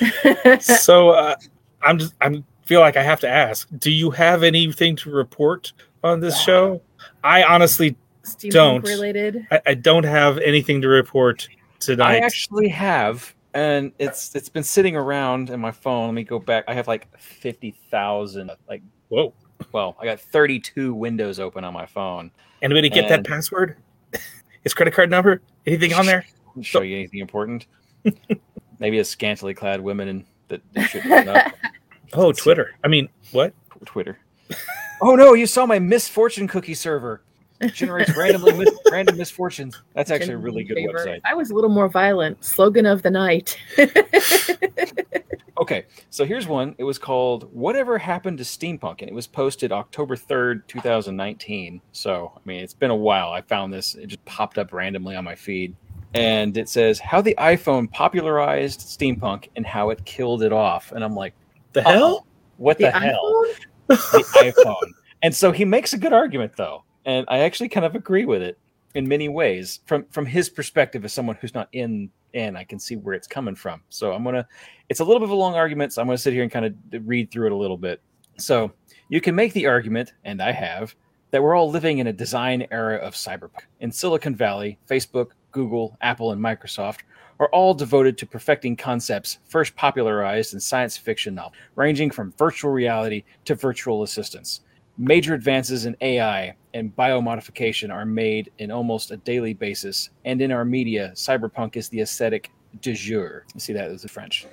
so 0.60 1.10
uh, 1.10 1.34
I'm 1.82 1.98
just 1.98 2.14
I'm 2.20 2.44
feel 2.72 2.80
like 2.80 2.96
I 2.96 3.02
have 3.02 3.20
to 3.20 3.28
ask. 3.28 3.68
Do 3.78 3.90
you 3.90 4.10
have 4.12 4.42
anything 4.42 4.96
to 4.96 5.10
report 5.10 5.74
on 6.02 6.20
this 6.20 6.40
show? 6.40 6.80
I 7.22 7.42
honestly 7.42 7.96
Steampunk 8.22 8.50
Don't. 8.50 8.84
related. 8.84 9.46
I, 9.50 9.60
I 9.66 9.74
don't 9.74 10.04
have 10.04 10.38
anything 10.38 10.80
to 10.80 10.88
report 10.88 11.46
tonight. 11.80 12.14
I 12.14 12.18
actually 12.20 12.68
have, 12.68 13.34
and 13.52 13.92
it's 13.98 14.34
it's 14.34 14.48
been 14.48 14.62
sitting 14.62 14.96
around 14.96 15.50
in 15.50 15.60
my 15.60 15.70
phone. 15.70 16.06
Let 16.06 16.14
me 16.14 16.24
go 16.24 16.38
back. 16.38 16.64
I 16.66 16.72
have 16.72 16.88
like 16.88 17.14
fifty 17.18 17.72
thousand. 17.90 18.50
Like, 18.66 18.82
Whoa! 19.08 19.34
well, 19.72 19.94
I 20.00 20.06
got 20.06 20.18
thirty-two 20.18 20.94
windows 20.94 21.38
open 21.38 21.64
on 21.64 21.74
my 21.74 21.84
phone. 21.84 22.30
Anybody 22.62 22.88
get 22.88 23.10
that 23.10 23.26
password? 23.26 23.76
His 24.62 24.72
credit 24.72 24.94
card 24.94 25.10
number? 25.10 25.42
Anything 25.66 25.92
on 25.92 26.06
there? 26.06 26.24
Show 26.62 26.80
you 26.80 26.96
anything 26.96 27.20
important. 27.20 27.66
Maybe 28.78 28.98
a 28.98 29.04
scantily 29.04 29.52
clad 29.52 29.82
women 29.82 30.08
in 30.08 30.24
that 30.48 30.62
that 30.72 30.88
should 30.88 31.04
open 31.04 31.28
up 31.28 31.52
Oh, 32.14 32.32
Twitter. 32.32 32.74
I 32.84 32.88
mean, 32.88 33.08
what? 33.32 33.54
Twitter. 33.84 34.18
Oh 35.04 35.16
no! 35.16 35.32
You 35.34 35.48
saw 35.48 35.66
my 35.66 35.80
misfortune 35.80 36.46
cookie 36.46 36.74
server. 36.74 37.22
It 37.60 37.74
generates 37.74 38.16
randomly 38.16 38.52
mis- 38.56 38.78
random 38.92 39.16
misfortunes. 39.16 39.82
That's 39.94 40.12
actually 40.12 40.34
a 40.34 40.38
really 40.38 40.62
good 40.62 40.76
Favorite. 40.76 40.94
website. 41.08 41.20
I 41.24 41.34
was 41.34 41.50
a 41.50 41.56
little 41.56 41.70
more 41.70 41.88
violent. 41.88 42.44
Slogan 42.44 42.86
of 42.86 43.02
the 43.02 43.10
night. 43.10 43.58
Okay, 45.58 45.84
so 46.10 46.24
here's 46.24 46.48
one. 46.48 46.74
It 46.78 46.82
was 46.84 46.98
called 46.98 47.48
"Whatever 47.52 47.96
Happened 47.96 48.38
to 48.38 48.44
Steampunk," 48.44 49.00
and 49.00 49.08
it 49.08 49.14
was 49.14 49.28
posted 49.28 49.70
October 49.70 50.16
third, 50.16 50.66
two 50.66 50.80
thousand 50.80 51.14
nineteen. 51.14 51.80
So, 51.92 52.32
I 52.34 52.40
mean, 52.44 52.62
it's 52.64 52.74
been 52.74 52.90
a 52.90 52.96
while. 52.96 53.30
I 53.30 53.42
found 53.42 53.72
this; 53.72 53.94
it 53.94 54.06
just 54.06 54.24
popped 54.24 54.58
up 54.58 54.72
randomly 54.72 55.14
on 55.14 55.22
my 55.24 55.36
feed, 55.36 55.76
and 56.14 56.56
it 56.56 56.68
says 56.68 56.98
how 56.98 57.20
the 57.20 57.36
iPhone 57.38 57.88
popularized 57.92 58.80
steampunk 58.80 59.50
and 59.54 59.64
how 59.64 59.90
it 59.90 60.04
killed 60.04 60.42
it 60.42 60.52
off. 60.52 60.90
And 60.90 61.04
I'm 61.04 61.14
like, 61.14 61.34
The 61.72 61.86
Uh-oh. 61.86 61.92
hell? 61.92 62.26
what 62.56 62.78
the, 62.78 62.90
hell? 62.90 63.46
iPhone? 63.88 63.96
The 64.12 64.52
iPhone. 64.64 64.92
And 65.22 65.34
so 65.34 65.52
he 65.52 65.64
makes 65.64 65.92
a 65.92 65.98
good 65.98 66.12
argument, 66.12 66.56
though, 66.56 66.84
and 67.04 67.24
I 67.28 67.40
actually 67.40 67.68
kind 67.68 67.86
of 67.86 67.94
agree 67.94 68.24
with 68.24 68.42
it 68.42 68.58
in 68.94 69.06
many 69.08 69.28
ways. 69.28 69.80
From 69.86 70.04
from 70.10 70.26
his 70.26 70.50
perspective, 70.50 71.04
as 71.04 71.12
someone 71.12 71.36
who's 71.40 71.54
not 71.54 71.68
in 71.72 72.10
in, 72.32 72.56
I 72.56 72.64
can 72.64 72.78
see 72.78 72.96
where 72.96 73.14
it's 73.14 73.26
coming 73.26 73.54
from. 73.54 73.82
So 73.88 74.12
I'm 74.12 74.24
gonna. 74.24 74.46
It's 74.88 75.00
a 75.00 75.04
little 75.04 75.20
bit 75.20 75.24
of 75.24 75.30
a 75.30 75.36
long 75.36 75.54
argument, 75.54 75.92
so 75.92 76.02
I'm 76.02 76.08
gonna 76.08 76.18
sit 76.18 76.32
here 76.32 76.42
and 76.42 76.50
kind 76.50 76.66
of 76.66 76.74
read 77.06 77.30
through 77.30 77.46
it 77.46 77.52
a 77.52 77.56
little 77.56 77.76
bit. 77.76 78.00
So 78.38 78.72
you 79.08 79.20
can 79.20 79.34
make 79.34 79.52
the 79.52 79.66
argument, 79.66 80.12
and 80.24 80.42
I 80.42 80.52
have, 80.52 80.94
that 81.30 81.42
we're 81.42 81.54
all 81.54 81.70
living 81.70 81.98
in 81.98 82.06
a 82.06 82.12
design 82.12 82.66
era 82.70 82.96
of 82.96 83.14
cyberpunk. 83.14 83.64
In 83.80 83.92
Silicon 83.92 84.34
Valley, 84.34 84.78
Facebook, 84.88 85.28
Google, 85.50 85.96
Apple, 86.00 86.32
and 86.32 86.40
Microsoft 86.40 87.00
are 87.42 87.48
all 87.48 87.74
devoted 87.74 88.16
to 88.16 88.24
perfecting 88.24 88.76
concepts 88.76 89.40
first 89.48 89.74
popularized 89.74 90.54
in 90.54 90.60
science 90.60 90.96
fiction 90.96 91.34
novels, 91.34 91.54
ranging 91.74 92.08
from 92.08 92.32
virtual 92.38 92.70
reality 92.70 93.24
to 93.44 93.56
virtual 93.56 94.04
assistants. 94.04 94.60
Major 94.96 95.34
advances 95.34 95.84
in 95.84 95.96
AI 96.02 96.54
and 96.72 96.94
biomodification 96.94 97.92
are 97.92 98.04
made 98.04 98.52
in 98.58 98.70
almost 98.70 99.10
a 99.10 99.16
daily 99.16 99.54
basis, 99.54 100.10
and 100.24 100.40
in 100.40 100.52
our 100.52 100.64
media, 100.64 101.10
cyberpunk 101.16 101.74
is 101.74 101.88
the 101.88 102.00
aesthetic 102.00 102.52
du 102.80 102.94
jour. 102.94 103.44
You 103.54 103.60
see 103.60 103.72
that 103.72 103.90
as 103.90 104.04
French. 104.04 104.46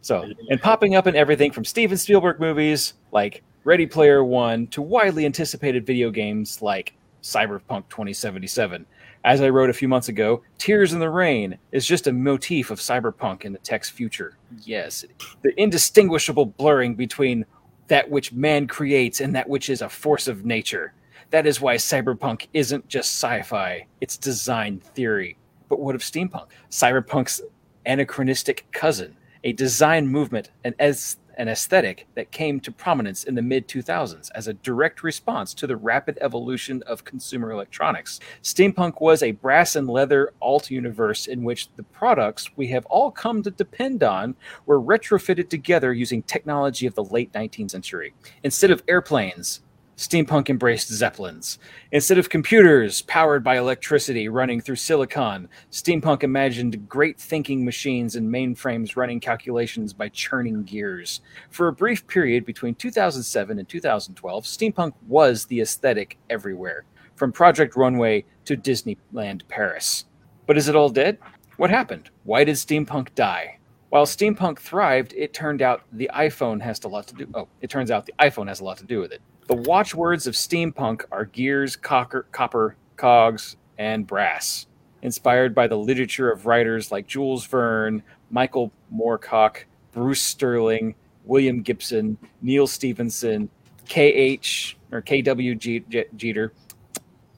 So, 0.00 0.28
and 0.50 0.60
popping 0.60 0.96
up 0.96 1.06
in 1.06 1.14
everything 1.14 1.52
from 1.52 1.64
Steven 1.64 1.96
Spielberg 1.96 2.40
movies 2.40 2.94
like 3.12 3.44
Ready 3.62 3.86
Player 3.86 4.24
One 4.24 4.66
to 4.68 4.82
widely 4.82 5.24
anticipated 5.24 5.86
video 5.86 6.10
games 6.10 6.62
like 6.62 6.94
Cyberpunk 7.22 7.88
2077. 7.88 8.86
As 9.26 9.40
I 9.40 9.48
wrote 9.48 9.70
a 9.70 9.74
few 9.74 9.88
months 9.88 10.08
ago, 10.08 10.44
Tears 10.56 10.92
in 10.92 11.00
the 11.00 11.10
Rain 11.10 11.58
is 11.72 11.84
just 11.84 12.06
a 12.06 12.12
motif 12.12 12.70
of 12.70 12.78
cyberpunk 12.78 13.44
in 13.44 13.52
the 13.52 13.58
tech's 13.58 13.90
future. 13.90 14.38
Yes, 14.62 15.04
the 15.42 15.52
indistinguishable 15.60 16.46
blurring 16.46 16.94
between 16.94 17.44
that 17.88 18.08
which 18.08 18.32
man 18.32 18.68
creates 18.68 19.20
and 19.20 19.34
that 19.34 19.48
which 19.48 19.68
is 19.68 19.82
a 19.82 19.88
force 19.88 20.28
of 20.28 20.44
nature. 20.44 20.94
That 21.30 21.44
is 21.44 21.60
why 21.60 21.74
cyberpunk 21.74 22.46
isn't 22.54 22.86
just 22.86 23.14
sci 23.20 23.42
fi, 23.42 23.86
it's 24.00 24.16
design 24.16 24.78
theory. 24.78 25.36
But 25.68 25.80
what 25.80 25.96
of 25.96 26.02
steampunk? 26.02 26.46
Cyberpunk's 26.70 27.42
anachronistic 27.84 28.70
cousin, 28.70 29.16
a 29.42 29.52
design 29.52 30.06
movement, 30.06 30.52
and 30.62 30.76
as 30.78 31.16
an 31.36 31.48
aesthetic 31.48 32.06
that 32.14 32.30
came 32.30 32.60
to 32.60 32.72
prominence 32.72 33.24
in 33.24 33.34
the 33.34 33.42
mid 33.42 33.68
2000s 33.68 34.30
as 34.34 34.48
a 34.48 34.54
direct 34.54 35.02
response 35.02 35.54
to 35.54 35.66
the 35.66 35.76
rapid 35.76 36.18
evolution 36.20 36.82
of 36.86 37.04
consumer 37.04 37.50
electronics. 37.50 38.20
Steampunk 38.42 39.00
was 39.00 39.22
a 39.22 39.32
brass 39.32 39.76
and 39.76 39.88
leather 39.88 40.32
alt 40.40 40.70
universe 40.70 41.26
in 41.26 41.44
which 41.44 41.68
the 41.76 41.82
products 41.82 42.50
we 42.56 42.68
have 42.68 42.86
all 42.86 43.10
come 43.10 43.42
to 43.42 43.50
depend 43.50 44.02
on 44.02 44.34
were 44.64 44.80
retrofitted 44.80 45.48
together 45.48 45.92
using 45.92 46.22
technology 46.22 46.86
of 46.86 46.94
the 46.94 47.04
late 47.04 47.32
19th 47.32 47.70
century. 47.70 48.14
Instead 48.42 48.70
of 48.70 48.82
airplanes, 48.88 49.60
Steampunk 49.96 50.50
embraced 50.50 50.92
Zeppelins. 50.92 51.58
Instead 51.90 52.18
of 52.18 52.28
computers 52.28 53.00
powered 53.00 53.42
by 53.42 53.56
electricity 53.56 54.28
running 54.28 54.60
through 54.60 54.76
silicon, 54.76 55.48
Steampunk 55.72 56.22
imagined 56.22 56.86
great 56.86 57.18
thinking 57.18 57.64
machines 57.64 58.14
and 58.14 58.30
mainframes 58.30 58.94
running 58.94 59.20
calculations 59.20 59.94
by 59.94 60.10
churning 60.10 60.64
gears. 60.64 61.22
For 61.48 61.68
a 61.68 61.72
brief 61.72 62.06
period 62.06 62.44
between 62.44 62.74
2007 62.74 63.58
and 63.58 63.66
2012, 63.66 64.44
Steampunk 64.44 64.92
was 65.08 65.46
the 65.46 65.62
aesthetic 65.62 66.18
everywhere, 66.28 66.84
from 67.14 67.32
Project 67.32 67.74
Runway 67.74 68.26
to 68.44 68.54
Disneyland 68.54 69.48
Paris. 69.48 70.04
But 70.46 70.58
is 70.58 70.68
it 70.68 70.76
all 70.76 70.90
dead? 70.90 71.16
What 71.56 71.70
happened? 71.70 72.10
Why 72.24 72.44
did 72.44 72.56
Steampunk 72.56 73.14
die? 73.14 73.58
While 73.88 74.04
steampunk 74.04 74.58
thrived, 74.58 75.14
it 75.16 75.32
turned 75.32 75.62
out 75.62 75.84
the 75.90 76.10
iPhone 76.12 76.60
has 76.60 76.82
a 76.84 76.88
lot 76.88 77.06
to 77.06 77.14
do. 77.14 77.28
Oh, 77.34 77.48
it 77.62 77.70
turns 77.70 77.90
out 77.90 78.04
the 78.04 78.12
iPhone 78.18 78.48
has 78.48 78.60
a 78.60 78.64
lot 78.64 78.76
to 78.78 78.84
do 78.84 79.00
with 79.00 79.12
it. 79.12 79.22
The 79.46 79.54
watchwords 79.54 80.26
of 80.26 80.34
steampunk 80.34 81.04
are 81.12 81.24
gears, 81.24 81.76
cocker, 81.76 82.26
copper, 82.32 82.74
cogs, 82.96 83.56
and 83.78 84.04
brass, 84.04 84.66
inspired 85.02 85.54
by 85.54 85.68
the 85.68 85.78
literature 85.78 86.32
of 86.32 86.46
writers 86.46 86.90
like 86.90 87.06
Jules 87.06 87.46
Verne, 87.46 88.02
Michael 88.28 88.72
Moorcock, 88.92 89.58
Bruce 89.92 90.20
Sterling, 90.20 90.96
William 91.24 91.62
Gibson, 91.62 92.18
Neal 92.42 92.66
Stephenson, 92.66 93.48
K.H. 93.86 94.76
or 94.90 95.00
K.W. 95.00 95.54
Jeter. 95.54 96.52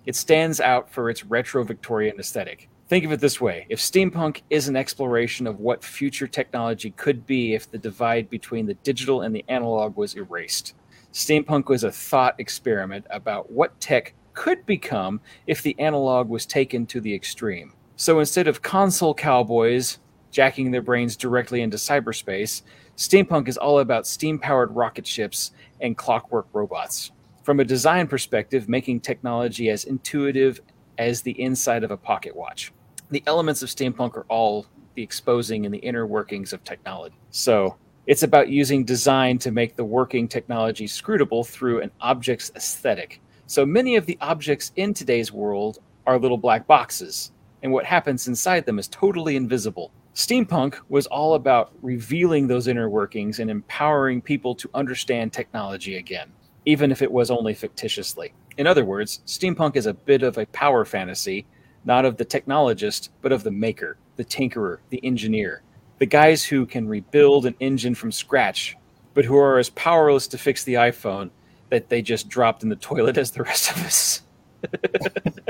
It 0.07 0.17
stands 0.17 0.61
out 0.63 0.91
for 0.91 1.11
its 1.11 1.27
retro 1.27 1.63
Victorian 1.63 2.19
aesthetic. 2.19 2.71
Think 2.89 3.05
of 3.05 3.13
it 3.13 3.21
this 3.21 3.39
way 3.39 3.67
if 3.69 3.81
steampunk 3.81 4.41
is 4.49 4.67
an 4.67 4.77
exploration 4.77 5.47
of 5.47 5.61
what 5.61 5.85
future 5.85 6.27
technology 6.27 6.91
could 6.93 7.27
be 7.27 7.53
if 7.53 7.71
the 7.71 7.77
divide 7.77 8.31
between 8.31 8.65
the 8.65 8.75
digital 8.75 9.21
and 9.21 9.37
the 9.37 9.45
analog 9.49 9.95
was 9.99 10.15
erased, 10.15 10.75
steampunk 11.13 11.67
was 11.67 11.85
a 11.85 11.93
thought 11.93 12.35
experiment 12.39 13.07
about 13.11 13.51
what 13.51 13.79
tech 13.81 14.15
could 14.35 14.65
become 14.67 15.21
if 15.47 15.63
the 15.63 15.79
analog 15.79 16.29
was 16.29 16.47
taken 16.47 16.87
to 16.87 17.01
the 17.01 17.15
extreme. 17.15 17.73
So 17.97 18.21
instead 18.21 18.47
of 18.47 18.63
console 18.63 19.15
cowboys 19.15 19.99
jacking 20.31 20.71
their 20.71 20.83
brains 20.83 21.17
directly 21.17 21.63
into 21.63 21.77
cyberspace, 21.77 22.63
steampunk 22.97 23.49
is 23.49 23.57
all 23.57 23.81
about 23.81 24.07
steam 24.07 24.39
powered 24.39 24.71
rocket 24.77 25.07
ships 25.07 25.53
and 25.81 25.97
clockwork 25.97 26.47
robots. 26.53 27.11
From 27.43 27.61
a 27.61 27.65
design 27.65 28.07
perspective, 28.07 28.69
making 28.69 29.01
technology 29.01 29.71
as 29.71 29.85
intuitive 29.85 30.61
as 30.99 31.23
the 31.23 31.41
inside 31.41 31.83
of 31.83 31.91
a 31.91 31.97
pocket 31.97 32.37
watch 32.37 32.73
the 33.11 33.23
elements 33.27 33.63
of 33.63 33.69
steampunk 33.69 34.17
are 34.17 34.27
all 34.29 34.67
the 34.95 35.03
exposing 35.03 35.65
and 35.65 35.75
the 35.75 35.79
inner 35.79 36.07
workings 36.07 36.53
of 36.53 36.63
technology. 36.65 37.17
So 37.31 37.77
it's 38.09 38.23
about 38.23 38.49
using 38.49 38.85
design 38.85 39.37
to 39.37 39.51
make 39.51 39.77
the 39.77 39.85
working 39.85 40.27
technology 40.27 40.87
scrutable 40.87 41.47
through 41.47 41.83
an 41.83 41.91
object's 42.01 42.51
aesthetic. 42.57 43.21
So 43.47 43.67
many 43.67 43.97
of 43.97 44.07
the 44.07 44.17
objects 44.23 44.73
in 44.77 44.95
today's 44.95 45.31
world 45.31 45.81
are 46.07 46.19
little 46.19 46.39
black 46.39 46.67
boxes, 46.67 47.33
and 47.63 47.71
what 47.71 47.85
happens 47.85 48.27
inside 48.27 48.65
them 48.65 48.79
is 48.79 48.89
totally 48.89 49.37
invisible. 49.37 49.91
Steampunk 50.15 50.79
was 50.89 51.07
all 51.07 51.35
about 51.35 51.71
revealing 51.83 52.47
those 52.47 52.67
inner 52.67 52.89
workings 52.89 53.41
and 53.41 53.51
empowering 53.51 54.23
people 54.23 54.55
to 54.55 54.71
understand 54.73 55.31
technology 55.31 55.97
again, 55.97 56.33
even 56.65 56.91
if 56.91 57.03
it 57.03 57.13
was 57.13 57.31
only 57.31 57.53
fictitiously. 57.53 58.33
In 58.57 58.67
other 58.67 58.87
words, 58.87 59.21
steampunk 59.27 59.77
is 59.77 59.85
a 59.85 59.93
bit 59.93 60.23
of 60.23 60.39
a 60.39 60.47
power 60.47 60.87
fantasy 60.87 61.45
not 61.85 62.05
of 62.05 62.17
the 62.17 62.25
technologist, 62.25 63.09
but 63.23 63.33
of 63.33 63.45
the 63.45 63.51
maker, 63.51 63.97
the 64.17 64.25
tinkerer, 64.25 64.79
the 64.91 65.05
engineer, 65.05 65.63
the 65.99 66.07
guys 66.07 66.45
who 66.45 66.67
can 66.67 66.89
rebuild 66.89 67.47
an 67.47 67.55
engine 67.61 67.95
from 67.95 68.13
scratch, 68.13 68.77
but 69.15 69.25
who 69.25 69.37
are 69.37 69.59
as 69.59 69.71
powerless 69.71 70.27
to 70.29 70.39
fix 70.39 70.65
the 70.65 70.75
iPhone 70.75 71.31
that 71.71 71.89
they 71.89 72.03
just 72.03 72.29
dropped 72.29 72.63
in 72.63 72.69
the 72.69 72.77
toilet 72.77 73.19
as 73.19 73.31
the 73.31 73.43
rest 73.43 73.71
of 73.71 73.85
us. 73.85 74.23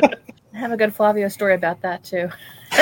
I 0.02 0.58
have 0.58 0.72
a 0.72 0.76
good 0.76 0.94
Flavio 0.94 1.28
story 1.28 1.54
about 1.54 1.80
that 1.82 2.02
too. 2.02 2.28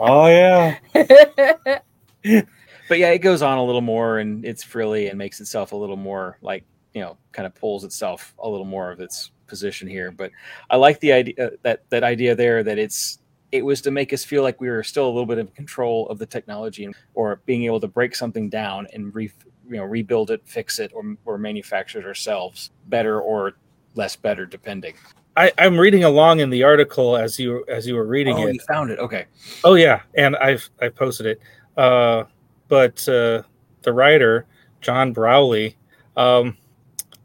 oh 0.00 0.26
yeah. 0.26 0.78
but 0.94 2.98
yeah, 2.98 3.10
it 3.10 3.18
goes 3.18 3.42
on 3.42 3.58
a 3.58 3.64
little 3.64 3.80
more 3.80 4.18
and 4.18 4.44
it's 4.44 4.64
frilly 4.64 5.08
and 5.08 5.18
makes 5.18 5.40
itself 5.40 5.72
a 5.72 5.76
little 5.76 5.96
more 5.96 6.38
like, 6.42 6.64
you 6.92 7.00
know, 7.00 7.16
kind 7.30 7.46
of 7.46 7.54
pulls 7.54 7.84
itself 7.84 8.34
a 8.38 8.48
little 8.48 8.66
more 8.66 8.90
of 8.90 9.00
its 9.00 9.30
position 9.46 9.86
here. 9.86 10.10
But 10.10 10.32
I 10.68 10.76
like 10.76 10.98
the 11.00 11.12
idea 11.12 11.34
uh, 11.38 11.50
that 11.62 11.88
that 11.90 12.02
idea 12.02 12.34
there 12.34 12.64
that 12.64 12.78
it's 12.78 13.20
it 13.52 13.64
was 13.64 13.82
to 13.82 13.90
make 13.90 14.12
us 14.12 14.24
feel 14.24 14.42
like 14.42 14.60
we 14.60 14.68
were 14.68 14.82
still 14.82 15.04
a 15.04 15.12
little 15.12 15.26
bit 15.26 15.38
in 15.38 15.46
control 15.48 16.08
of 16.08 16.18
the 16.18 16.26
technology 16.26 16.90
or 17.14 17.40
being 17.44 17.64
able 17.64 17.78
to 17.80 17.86
break 17.86 18.16
something 18.16 18.48
down 18.48 18.88
and 18.94 19.14
re, 19.14 19.30
you 19.68 19.76
know 19.76 19.84
rebuild 19.84 20.30
it, 20.30 20.42
fix 20.44 20.78
it, 20.78 20.90
or 20.94 21.16
or 21.26 21.38
manufacture 21.38 22.00
it 22.00 22.06
ourselves 22.06 22.70
better 22.88 23.20
or 23.20 23.52
less 23.94 24.16
better 24.16 24.46
depending. 24.46 24.94
I, 25.36 25.52
am 25.58 25.78
reading 25.78 26.04
along 26.04 26.40
in 26.40 26.50
the 26.50 26.62
article 26.62 27.16
as 27.16 27.38
you 27.38 27.64
as 27.68 27.86
you 27.86 27.94
were 27.94 28.06
reading 28.06 28.36
oh, 28.36 28.46
it. 28.46 28.54
You 28.54 28.60
found 28.60 28.90
it, 28.90 28.98
okay? 28.98 29.26
Oh 29.64 29.74
yeah, 29.74 30.00
and 30.16 30.34
I've 30.36 30.68
I 30.80 30.88
posted 30.88 31.26
it. 31.26 31.40
Uh, 31.76 32.24
but 32.68 33.06
uh, 33.08 33.42
the 33.82 33.92
writer 33.92 34.46
John 34.80 35.12
Browley, 35.12 35.76
um, 36.16 36.56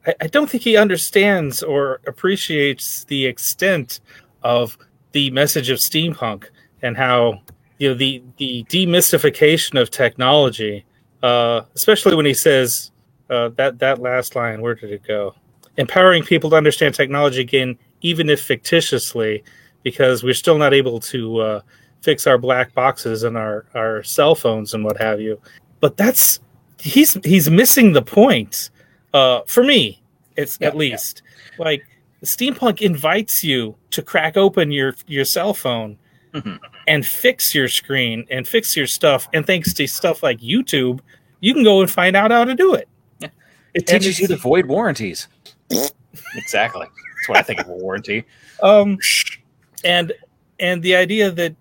I, 0.05 0.15
I 0.21 0.27
don't 0.27 0.49
think 0.49 0.63
he 0.63 0.77
understands 0.77 1.63
or 1.63 2.01
appreciates 2.05 3.03
the 3.05 3.25
extent 3.25 3.99
of 4.43 4.77
the 5.11 5.29
message 5.31 5.69
of 5.69 5.79
steampunk 5.79 6.45
and 6.81 6.97
how 6.97 7.41
you 7.77 7.89
know 7.89 7.95
the 7.95 8.21
the 8.37 8.65
demystification 8.69 9.79
of 9.79 9.89
technology, 9.89 10.85
uh, 11.23 11.61
especially 11.75 12.15
when 12.15 12.25
he 12.25 12.33
says 12.33 12.91
uh, 13.29 13.49
that 13.55 13.79
that 13.79 13.99
last 13.99 14.35
line. 14.35 14.61
Where 14.61 14.75
did 14.75 14.91
it 14.91 15.03
go? 15.03 15.35
Empowering 15.77 16.23
people 16.23 16.49
to 16.49 16.55
understand 16.55 16.95
technology 16.95 17.41
again, 17.41 17.77
even 18.01 18.29
if 18.29 18.41
fictitiously, 18.41 19.43
because 19.83 20.23
we're 20.23 20.33
still 20.33 20.57
not 20.57 20.73
able 20.73 20.99
to 20.99 21.37
uh, 21.39 21.61
fix 22.01 22.25
our 22.25 22.37
black 22.37 22.73
boxes 22.73 23.23
and 23.23 23.37
our 23.37 23.65
our 23.75 24.03
cell 24.03 24.35
phones 24.35 24.73
and 24.73 24.83
what 24.83 24.97
have 24.97 25.21
you. 25.21 25.39
But 25.79 25.97
that's 25.97 26.39
he's 26.79 27.13
he's 27.23 27.49
missing 27.49 27.93
the 27.93 28.01
point 28.01 28.71
uh, 29.13 29.41
for 29.47 29.63
me, 29.63 30.01
it's 30.35 30.57
yeah, 30.59 30.67
at 30.67 30.77
least 30.77 31.21
yeah. 31.57 31.65
like 31.65 31.85
steampunk 32.23 32.81
invites 32.81 33.43
you 33.43 33.75
to 33.91 34.01
crack 34.01 34.37
open 34.37 34.71
your 34.71 34.95
your 35.07 35.25
cell 35.25 35.53
phone 35.53 35.97
mm-hmm. 36.33 36.55
and 36.87 37.05
fix 37.05 37.53
your 37.53 37.67
screen 37.67 38.25
and 38.29 38.47
fix 38.47 38.75
your 38.75 38.87
stuff. 38.87 39.27
And 39.33 39.45
thanks 39.45 39.73
to 39.75 39.87
stuff 39.87 40.23
like 40.23 40.39
YouTube, 40.39 40.99
you 41.39 41.53
can 41.53 41.63
go 41.63 41.81
and 41.81 41.89
find 41.89 42.15
out 42.15 42.31
how 42.31 42.43
to 42.43 42.55
do 42.55 42.73
it. 42.73 42.87
Yeah. 43.19 43.29
It 43.73 43.87
teaches 43.87 44.19
you 44.19 44.27
to 44.27 44.35
void 44.37 44.65
warranties. 44.65 45.27
exactly. 46.35 46.87
That's 46.87 47.29
what 47.29 47.37
I 47.37 47.41
think 47.41 47.59
of 47.59 47.67
a 47.67 47.73
warranty. 47.73 48.25
Um, 48.61 48.97
and 49.83 50.13
and 50.59 50.81
the 50.81 50.95
idea 50.95 51.31
that 51.31 51.55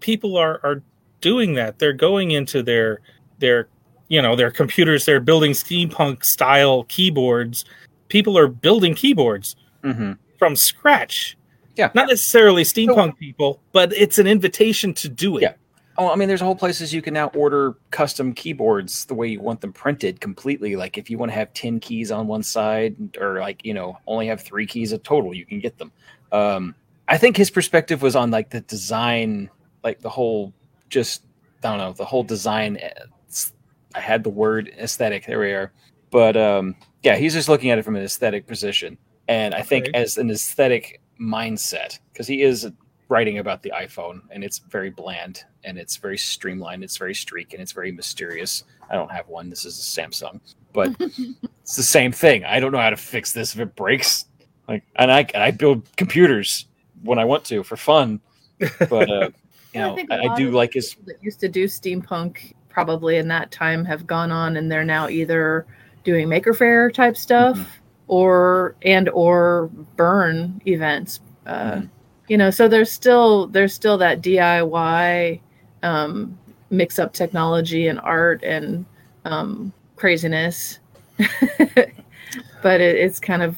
people 0.00 0.36
are 0.36 0.60
are 0.62 0.82
doing 1.20 1.54
that, 1.54 1.78
they're 1.78 1.92
going 1.92 2.30
into 2.30 2.62
their 2.62 3.00
their 3.38 3.68
you 4.08 4.20
know 4.20 4.34
their 4.34 4.50
computers 4.50 5.04
they're 5.04 5.20
building 5.20 5.52
steampunk 5.52 6.24
style 6.24 6.84
keyboards 6.84 7.64
people 8.08 8.36
are 8.36 8.48
building 8.48 8.94
keyboards 8.94 9.54
mm-hmm. 9.82 10.12
from 10.38 10.56
scratch 10.56 11.36
yeah 11.76 11.90
not 11.94 12.08
necessarily 12.08 12.62
steampunk 12.62 13.10
so, 13.10 13.16
people 13.18 13.60
but 13.72 13.92
it's 13.92 14.18
an 14.18 14.26
invitation 14.26 14.92
to 14.94 15.08
do 15.08 15.36
it 15.36 15.42
yeah 15.42 15.52
oh 15.98 16.10
i 16.10 16.16
mean 16.16 16.28
there's 16.28 16.40
whole 16.40 16.56
places 16.56 16.92
you 16.92 17.02
can 17.02 17.14
now 17.14 17.28
order 17.28 17.76
custom 17.90 18.32
keyboards 18.32 19.04
the 19.06 19.14
way 19.14 19.28
you 19.28 19.40
want 19.40 19.60
them 19.60 19.72
printed 19.72 20.20
completely 20.20 20.76
like 20.76 20.98
if 20.98 21.10
you 21.10 21.18
want 21.18 21.30
to 21.30 21.34
have 21.34 21.52
10 21.54 21.80
keys 21.80 22.10
on 22.10 22.26
one 22.26 22.42
side 22.42 22.96
or 23.20 23.40
like 23.40 23.64
you 23.64 23.74
know 23.74 23.96
only 24.06 24.26
have 24.26 24.40
three 24.40 24.66
keys 24.66 24.92
a 24.92 24.98
total 24.98 25.34
you 25.34 25.46
can 25.46 25.60
get 25.60 25.78
them 25.78 25.92
um 26.32 26.74
i 27.08 27.16
think 27.16 27.36
his 27.36 27.50
perspective 27.50 28.02
was 28.02 28.16
on 28.16 28.30
like 28.30 28.50
the 28.50 28.60
design 28.62 29.48
like 29.84 30.00
the 30.00 30.10
whole 30.10 30.52
just 30.88 31.22
i 31.62 31.68
don't 31.68 31.78
know 31.78 31.92
the 31.92 32.04
whole 32.04 32.22
design 32.22 32.76
eh, 32.78 32.90
I 33.94 34.00
had 34.00 34.22
the 34.22 34.30
word 34.30 34.72
aesthetic. 34.78 35.26
There 35.26 35.40
we 35.40 35.52
are. 35.52 35.72
But 36.10 36.36
um, 36.36 36.76
yeah, 37.02 37.16
he's 37.16 37.34
just 37.34 37.48
looking 37.48 37.70
at 37.70 37.78
it 37.78 37.84
from 37.84 37.96
an 37.96 38.02
aesthetic 38.02 38.46
position, 38.46 38.96
and 39.28 39.54
I 39.54 39.62
think 39.62 39.88
okay. 39.88 39.98
as 39.98 40.16
an 40.16 40.30
aesthetic 40.30 41.00
mindset, 41.20 41.98
because 42.12 42.26
he 42.26 42.42
is 42.42 42.68
writing 43.08 43.38
about 43.38 43.62
the 43.62 43.72
iPhone, 43.76 44.20
and 44.30 44.42
it's 44.42 44.58
very 44.58 44.90
bland, 44.90 45.44
and 45.64 45.78
it's 45.78 45.96
very 45.96 46.18
streamlined, 46.18 46.82
it's 46.82 46.96
very 46.96 47.14
streak, 47.14 47.52
and 47.52 47.62
it's 47.62 47.72
very 47.72 47.92
mysterious. 47.92 48.64
I 48.90 48.94
don't 48.94 49.10
have 49.10 49.28
one. 49.28 49.50
This 49.50 49.64
is 49.64 49.78
a 49.78 49.82
Samsung, 49.82 50.40
but 50.72 50.94
it's 51.00 51.76
the 51.76 51.82
same 51.82 52.12
thing. 52.12 52.44
I 52.44 52.58
don't 52.60 52.72
know 52.72 52.78
how 52.78 52.90
to 52.90 52.96
fix 52.96 53.32
this 53.32 53.54
if 53.54 53.60
it 53.60 53.76
breaks. 53.76 54.26
Like, 54.66 54.82
and 54.96 55.12
I 55.12 55.26
I 55.34 55.50
build 55.50 55.84
computers 55.96 56.66
when 57.02 57.18
I 57.18 57.24
want 57.24 57.44
to 57.46 57.62
for 57.62 57.76
fun, 57.76 58.20
but 58.58 59.10
uh, 59.10 59.30
you 59.74 59.80
know, 59.80 59.94
think 59.94 60.10
a 60.10 60.14
I, 60.14 60.18
I 60.18 60.26
lot 60.26 60.38
do 60.38 60.50
like 60.50 60.74
his. 60.74 60.96
that 61.06 61.22
used 61.22 61.40
to 61.40 61.48
do 61.48 61.64
steampunk 61.64 62.54
probably 62.68 63.16
in 63.16 63.28
that 63.28 63.50
time 63.50 63.84
have 63.84 64.06
gone 64.06 64.30
on 64.30 64.56
and 64.56 64.70
they're 64.70 64.84
now 64.84 65.08
either 65.08 65.66
doing 66.04 66.28
Maker 66.28 66.54
Faire 66.54 66.90
type 66.90 67.16
stuff 67.16 67.58
Mhm. 67.58 67.66
Or 68.08 68.74
and 68.82 69.08
or 69.10 69.70
burn 69.96 70.60
events 70.66 71.20
uh, 71.46 71.72
Mhm. 71.76 71.88
you 72.28 72.36
know 72.36 72.50
so 72.50 72.66
there's 72.68 72.90
still 72.90 73.46
there's 73.46 73.72
still 73.74 73.96
that 73.98 74.20
diy 74.22 75.40
um, 75.82 76.36
mix 76.70 76.98
up 76.98 77.12
technology 77.12 77.86
and 77.88 78.00
art 78.00 78.42
and 78.42 78.84
um, 79.24 79.72
craziness. 79.96 80.78
But 82.62 82.80
it, 82.80 82.96
it's 82.96 83.20
kind 83.20 83.42
of 83.42 83.56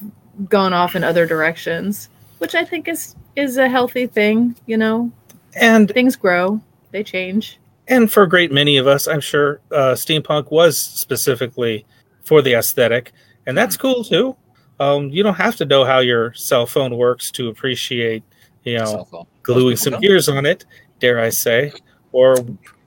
gone 0.49 0.73
off 0.73 0.95
in 0.95 1.03
other 1.05 1.27
directions 1.27 2.09
which 2.39 2.55
i 2.55 2.65
think 2.65 2.89
is 2.89 3.15
is 3.37 3.57
a 3.59 3.69
healthy 3.69 4.07
thing 4.07 4.55
you 4.67 4.77
know? 4.77 5.11
And 5.55 5.91
things 5.91 6.17
grow 6.17 6.61
they 6.93 7.03
change. 7.03 7.59
And 7.89 8.11
for 8.11 8.23
a 8.23 8.29
great 8.29 8.53
many 8.53 8.77
of 8.77 8.87
us, 8.87 9.07
I'm 9.09 9.21
sure 9.21 9.61
uh, 9.73 9.95
steampunk 9.95 10.51
was 10.51 10.79
specifically 10.79 11.85
for 12.25 12.41
the 12.43 12.55
aesthetic, 12.55 13.13
and 13.47 13.57
that's 13.57 13.77
cool 13.77 14.05
too. 14.05 14.37
Um, 14.79 15.11
you 15.11 15.23
don't 15.23 15.35
have 15.35 15.57
to 15.57 15.67
know 15.67 15.85
how 15.85 15.99
your 15.99 16.33
cell 16.35 16.67
phone 16.67 16.97
works 16.97 17.31
to 17.33 17.49
appreciate, 17.49 18.23
you 18.65 18.79
know, 18.79 19.27
gluing 19.43 19.77
some 19.77 19.93
people 19.93 20.01
gears 20.01 20.29
on 20.29 20.47
it, 20.47 20.65
dare 21.01 21.21
I 21.21 21.29
say, 21.29 21.73
or 22.13 22.37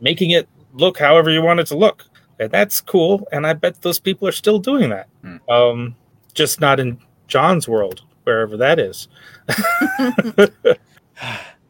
making 0.01 0.31
it 0.31 0.49
look 0.73 0.97
however 0.97 1.29
you 1.29 1.41
want 1.41 1.59
it 1.59 1.67
to 1.67 1.77
look. 1.77 2.05
And 2.39 2.51
that's 2.51 2.81
cool. 2.81 3.27
And 3.31 3.45
I 3.45 3.53
bet 3.53 3.81
those 3.81 3.99
people 3.99 4.27
are 4.27 4.33
still 4.33 4.57
doing 4.57 4.89
that. 4.89 5.07
Hmm. 5.21 5.37
Um, 5.49 5.95
just 6.33 6.59
not 6.59 6.79
in 6.79 6.97
John's 7.27 7.67
world, 7.67 8.01
wherever 8.23 8.57
that 8.57 8.79
is. 8.79 9.07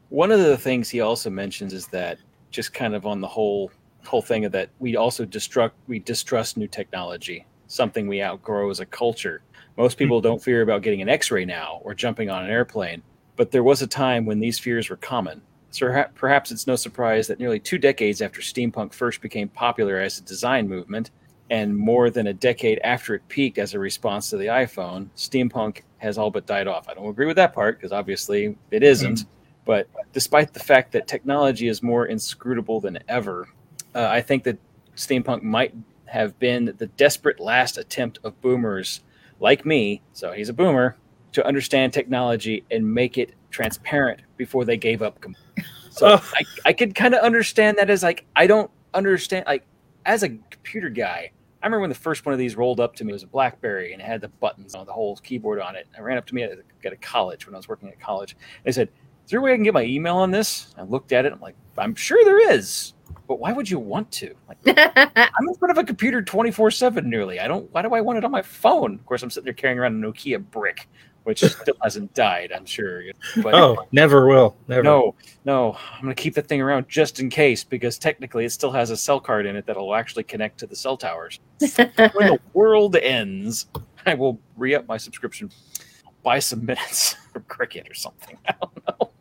One 0.09 0.31
of 0.31 0.39
the 0.39 0.57
things 0.57 0.89
he 0.89 1.01
also 1.01 1.29
mentions 1.29 1.73
is 1.73 1.87
that 1.87 2.17
just 2.51 2.73
kind 2.73 2.95
of 2.95 3.05
on 3.05 3.19
the 3.19 3.27
whole 3.27 3.71
whole 4.05 4.21
thing 4.21 4.43
of 4.43 4.51
that 4.51 4.69
we 4.79 4.97
also 4.97 5.23
distrust 5.25 5.73
we 5.87 5.99
distrust 5.99 6.57
new 6.57 6.67
technology, 6.67 7.45
something 7.67 8.07
we 8.07 8.21
outgrow 8.21 8.69
as 8.69 8.79
a 8.79 8.85
culture. 8.85 9.41
Most 9.77 9.97
people 9.97 10.21
don't 10.21 10.43
fear 10.43 10.61
about 10.61 10.83
getting 10.83 11.01
an 11.01 11.09
X-ray 11.09 11.45
now 11.45 11.79
or 11.83 11.93
jumping 11.93 12.29
on 12.29 12.43
an 12.43 12.51
airplane, 12.51 13.01
but 13.35 13.51
there 13.51 13.63
was 13.63 13.81
a 13.81 13.87
time 13.87 14.25
when 14.25 14.39
these 14.39 14.59
fears 14.59 14.89
were 14.89 14.97
common. 14.97 15.41
So 15.71 16.05
perhaps 16.13 16.51
it's 16.51 16.67
no 16.67 16.75
surprise 16.75 17.27
that 17.27 17.39
nearly 17.39 17.59
two 17.59 17.79
decades 17.79 18.21
after 18.21 18.41
steampunk 18.41 18.93
first 18.93 19.21
became 19.21 19.49
popular 19.49 19.99
as 19.99 20.19
a 20.19 20.23
design 20.23 20.69
movement, 20.69 21.09
and 21.49 21.75
more 21.75 22.09
than 22.09 22.27
a 22.27 22.33
decade 22.33 22.79
after 22.83 23.15
it 23.15 23.27
peaked 23.27 23.57
as 23.57 23.73
a 23.73 23.79
response 23.79 24.29
to 24.29 24.37
the 24.37 24.45
iPhone, 24.45 25.09
steampunk 25.15 25.81
has 25.97 26.17
all 26.17 26.29
but 26.29 26.45
died 26.45 26.67
off. 26.67 26.87
I 26.87 26.93
don't 26.93 27.09
agree 27.09 27.25
with 27.25 27.37
that 27.37 27.53
part 27.53 27.77
because 27.77 27.91
obviously 27.91 28.55
it 28.69 28.83
isn't. 28.83 29.25
But 29.65 29.87
despite 30.11 30.53
the 30.53 30.59
fact 30.59 30.91
that 30.91 31.07
technology 31.07 31.67
is 31.67 31.81
more 31.81 32.05
inscrutable 32.07 32.79
than 32.79 32.99
ever, 33.07 33.47
uh, 33.95 34.07
I 34.07 34.21
think 34.21 34.43
that 34.43 34.57
steampunk 34.95 35.41
might 35.41 35.73
have 36.13 36.37
been 36.37 36.75
the 36.77 36.85
desperate 36.85 37.39
last 37.39 37.79
attempt 37.79 38.19
of 38.23 38.39
boomers 38.39 39.01
like 39.39 39.65
me, 39.65 39.99
so 40.11 40.31
he's 40.31 40.47
a 40.47 40.53
boomer, 40.53 40.95
to 41.31 41.43
understand 41.45 41.91
technology 41.91 42.63
and 42.69 42.93
make 42.93 43.17
it 43.17 43.33
transparent 43.49 44.21
before 44.37 44.63
they 44.63 44.77
gave 44.77 45.01
up. 45.01 45.19
So 45.89 46.07
Oh. 46.07 46.31
I, 46.35 46.43
I 46.65 46.73
could 46.73 46.93
kind 46.93 47.15
of 47.15 47.21
understand 47.21 47.77
that 47.79 47.89
as 47.89 48.03
like, 48.03 48.25
I 48.35 48.45
don't 48.45 48.69
understand, 48.93 49.45
like, 49.47 49.65
as 50.05 50.21
a 50.21 50.29
computer 50.29 50.89
guy, 50.89 51.31
I 51.63 51.65
remember 51.65 51.81
when 51.81 51.89
the 51.89 51.95
first 51.95 52.25
one 52.27 52.33
of 52.33 52.37
these 52.39 52.55
rolled 52.55 52.79
up 52.79 52.95
to 52.97 53.03
me 53.05 53.11
it 53.11 53.13
was 53.13 53.23
a 53.23 53.27
BlackBerry 53.27 53.93
and 53.93 54.01
it 54.01 54.05
had 54.05 54.21
the 54.21 54.27
buttons 54.27 54.75
on 54.75 54.85
the 54.85 54.93
whole 54.93 55.15
keyboard 55.17 55.59
on 55.59 55.75
it. 55.75 55.87
I 55.97 56.01
ran 56.01 56.19
up 56.19 56.27
to 56.27 56.35
me 56.35 56.43
at, 56.43 56.51
at 56.85 56.93
a 56.93 56.97
college 56.97 57.47
when 57.47 57.55
I 57.55 57.57
was 57.57 57.67
working 57.67 57.89
at 57.89 57.99
college. 57.99 58.35
They 58.65 58.71
said, 58.71 58.89
"Is 59.25 59.31
there 59.31 59.39
a 59.39 59.41
way 59.41 59.53
I 59.53 59.55
can 59.55 59.63
get 59.63 59.73
my 59.73 59.83
email 59.83 60.17
on 60.17 60.29
this?" 60.29 60.75
I 60.77 60.83
looked 60.83 61.11
at 61.11 61.25
it. 61.25 61.31
I'm 61.33 61.39
like, 61.39 61.55
"I'm 61.77 61.95
sure 61.95 62.23
there 62.25 62.51
is, 62.53 62.93
but 63.33 63.39
why 63.39 63.51
would 63.51 63.67
you 63.67 63.79
want 63.79 64.11
to?" 64.11 64.35
Like, 64.47 64.57
I'm 65.17 65.47
in 65.47 65.55
front 65.55 65.71
of 65.71 65.77
a 65.79 65.83
computer 65.83 66.21
24 66.21 66.69
seven 66.69 67.09
nearly. 67.09 67.39
I 67.39 67.47
don't. 67.47 67.71
Why 67.73 67.81
do 67.81 67.93
I 67.95 68.01
want 68.01 68.19
it 68.19 68.23
on 68.23 68.29
my 68.31 68.43
phone? 68.43 68.93
Of 68.93 69.05
course, 69.07 69.23
I'm 69.23 69.31
sitting 69.31 69.45
there 69.45 69.53
carrying 69.53 69.79
around 69.79 70.03
a 70.03 70.07
Nokia 70.07 70.39
brick, 70.51 70.87
which 71.23 71.39
still 71.43 71.73
hasn't 71.81 72.13
died. 72.13 72.51
I'm 72.55 72.65
sure. 72.65 73.01
But 73.41 73.55
Oh, 73.55 73.87
never 73.91 74.27
will. 74.27 74.55
Never. 74.67 74.83
no, 74.83 75.15
no, 75.45 75.75
I'm 75.95 76.01
gonna 76.03 76.13
keep 76.13 76.35
that 76.35 76.47
thing 76.47 76.61
around 76.61 76.87
just 76.87 77.19
in 77.19 77.29
case 77.31 77.63
because 77.63 77.97
technically 77.97 78.45
it 78.45 78.51
still 78.51 78.71
has 78.71 78.91
a 78.91 78.97
cell 78.97 79.19
card 79.19 79.47
in 79.47 79.55
it 79.55 79.65
that'll 79.65 79.95
actually 79.95 80.23
connect 80.25 80.59
to 80.59 80.67
the 80.67 80.75
cell 80.75 80.95
towers. 80.95 81.39
when 81.59 81.91
the 81.97 82.39
world 82.53 82.95
ends, 82.97 83.65
I 84.05 84.13
will 84.13 84.39
re 84.57 84.75
up 84.75 84.87
my 84.87 84.97
subscription, 84.97 85.49
buy 86.21 86.37
some 86.39 86.63
minutes 86.65 87.15
from 87.33 87.43
Cricket 87.47 87.89
or 87.89 87.95
something. 87.95 88.37
I 88.47 88.53
don't 88.61 88.87
know. 88.87 89.11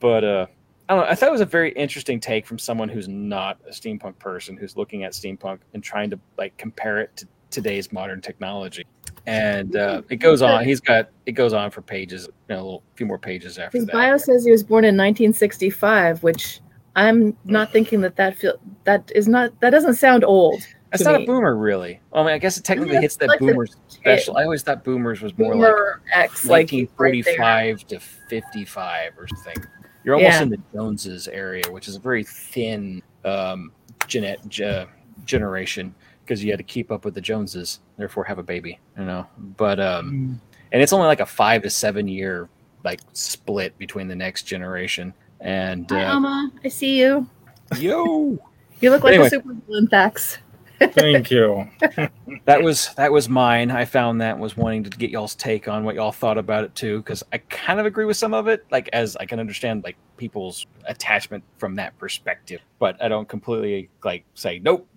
but 0.00 0.22
uh, 0.24 0.46
I 0.88 0.94
don't 0.94 1.04
know. 1.04 1.10
I 1.10 1.14
thought 1.14 1.28
it 1.28 1.32
was 1.32 1.40
a 1.42 1.46
very 1.46 1.72
interesting 1.72 2.18
take 2.18 2.46
from 2.46 2.58
someone 2.58 2.88
who's 2.88 3.08
not 3.08 3.58
a 3.66 3.70
steampunk 3.70 4.18
person 4.18 4.56
who's 4.56 4.76
looking 4.76 5.04
at 5.04 5.12
steampunk 5.12 5.58
and 5.74 5.82
trying 5.82 6.08
to 6.10 6.18
like 6.38 6.56
compare 6.56 6.98
it 7.00 7.14
to 7.18 7.28
today's 7.50 7.92
modern 7.92 8.20
technology. 8.20 8.84
And 9.26 9.76
uh, 9.76 10.02
it 10.08 10.16
goes 10.16 10.40
on. 10.40 10.64
He's 10.64 10.80
got 10.80 11.10
it 11.26 11.32
goes 11.32 11.52
on 11.52 11.70
for 11.70 11.82
pages, 11.82 12.26
you 12.26 12.54
know, 12.54 12.56
a 12.56 12.64
little 12.64 12.82
few 12.94 13.04
more 13.04 13.18
pages 13.18 13.58
after 13.58 13.76
His 13.76 13.86
that. 13.86 13.92
bio 13.92 14.16
says 14.16 14.44
he 14.44 14.50
was 14.50 14.62
born 14.62 14.84
in 14.84 14.96
1965, 14.96 16.22
which 16.22 16.60
I'm 16.96 17.36
not 17.44 17.70
thinking 17.70 18.00
that 18.00 18.16
that 18.16 18.36
feel 18.36 18.58
that 18.84 19.12
is 19.14 19.28
not 19.28 19.60
that 19.60 19.70
doesn't 19.70 19.94
sound 19.94 20.24
old. 20.24 20.62
That's 20.90 21.04
not 21.04 21.18
me. 21.18 21.24
a 21.24 21.26
boomer, 21.26 21.54
really. 21.54 22.00
Well, 22.10 22.22
I 22.22 22.26
mean, 22.26 22.34
I 22.34 22.38
guess 22.38 22.56
it 22.56 22.64
technically 22.64 22.94
Yeah, 22.94 23.02
hits 23.02 23.16
that 23.16 23.28
like 23.28 23.40
the 23.40 23.46
boomers 23.46 23.76
special. 23.88 24.38
I 24.38 24.44
always 24.44 24.62
thought 24.62 24.84
boomers 24.84 25.20
was 25.20 25.36
more 25.36 25.54
like 25.54 25.70
Boomer 25.70 26.00
X, 26.14 26.46
like 26.46 26.72
right 26.72 26.88
1945 26.96 27.86
to 27.88 28.00
55 28.00 29.12
or 29.18 29.28
something. 29.28 29.66
You're 30.08 30.16
almost 30.16 30.36
Yeah. 30.36 30.42
in 30.42 30.48
the 30.48 30.58
Joneses 30.72 31.28
area, 31.28 31.64
which 31.70 31.86
is 31.86 31.96
a 31.96 32.00
very 32.00 32.24
thin 32.24 33.02
um, 33.26 33.72
genet, 34.06 34.40
ge- 34.48 34.86
generation 35.26 35.94
because 36.24 36.42
you 36.42 36.50
had 36.50 36.56
to 36.56 36.64
keep 36.64 36.90
up 36.90 37.04
with 37.04 37.12
the 37.12 37.20
Joneses, 37.20 37.80
therefore 37.98 38.24
have 38.24 38.38
a 38.38 38.42
baby, 38.42 38.78
you 38.96 39.04
know. 39.04 39.26
But 39.58 39.78
um, 39.78 40.40
and 40.72 40.80
it's 40.82 40.94
only 40.94 41.08
like 41.08 41.20
a 41.20 41.26
five 41.26 41.60
to 41.64 41.68
seven 41.68 42.08
year 42.08 42.48
like 42.84 43.00
split 43.12 43.76
between 43.76 44.08
the 44.08 44.16
next 44.16 44.44
generation. 44.44 45.12
And 45.42 45.84
Hi, 45.90 46.04
uh, 46.04 46.14
Alma. 46.14 46.52
I 46.64 46.68
see 46.68 46.98
you. 46.98 47.28
yo, 47.76 48.38
You 48.80 48.88
look 48.90 49.04
like 49.04 49.12
Anyway. 49.12 49.26
a 49.26 49.30
super 49.30 49.52
villain, 49.66 49.88
Thax. 49.88 50.38
Thank 50.80 51.30
you. 51.30 51.68
that 52.44 52.62
was 52.62 52.94
that 52.94 53.10
was 53.12 53.28
mine. 53.28 53.70
I 53.70 53.84
found 53.84 54.20
that 54.20 54.38
was 54.38 54.56
wanting 54.56 54.84
to 54.84 54.90
get 54.90 55.10
y'all's 55.10 55.34
take 55.34 55.66
on 55.68 55.84
what 55.84 55.94
y'all 55.94 56.12
thought 56.12 56.38
about 56.38 56.64
it 56.64 56.74
too, 56.74 56.98
because 56.98 57.22
I 57.32 57.38
kind 57.38 57.80
of 57.80 57.86
agree 57.86 58.04
with 58.04 58.16
some 58.16 58.32
of 58.34 58.46
it. 58.48 58.64
Like 58.70 58.88
as 58.92 59.16
I 59.16 59.26
can 59.26 59.40
understand 59.40 59.82
like 59.84 59.96
people's 60.16 60.66
attachment 60.86 61.42
from 61.58 61.74
that 61.76 61.96
perspective, 61.98 62.60
but 62.78 63.00
I 63.02 63.08
don't 63.08 63.28
completely 63.28 63.88
like 64.04 64.24
say 64.34 64.60
nope. 64.60 64.88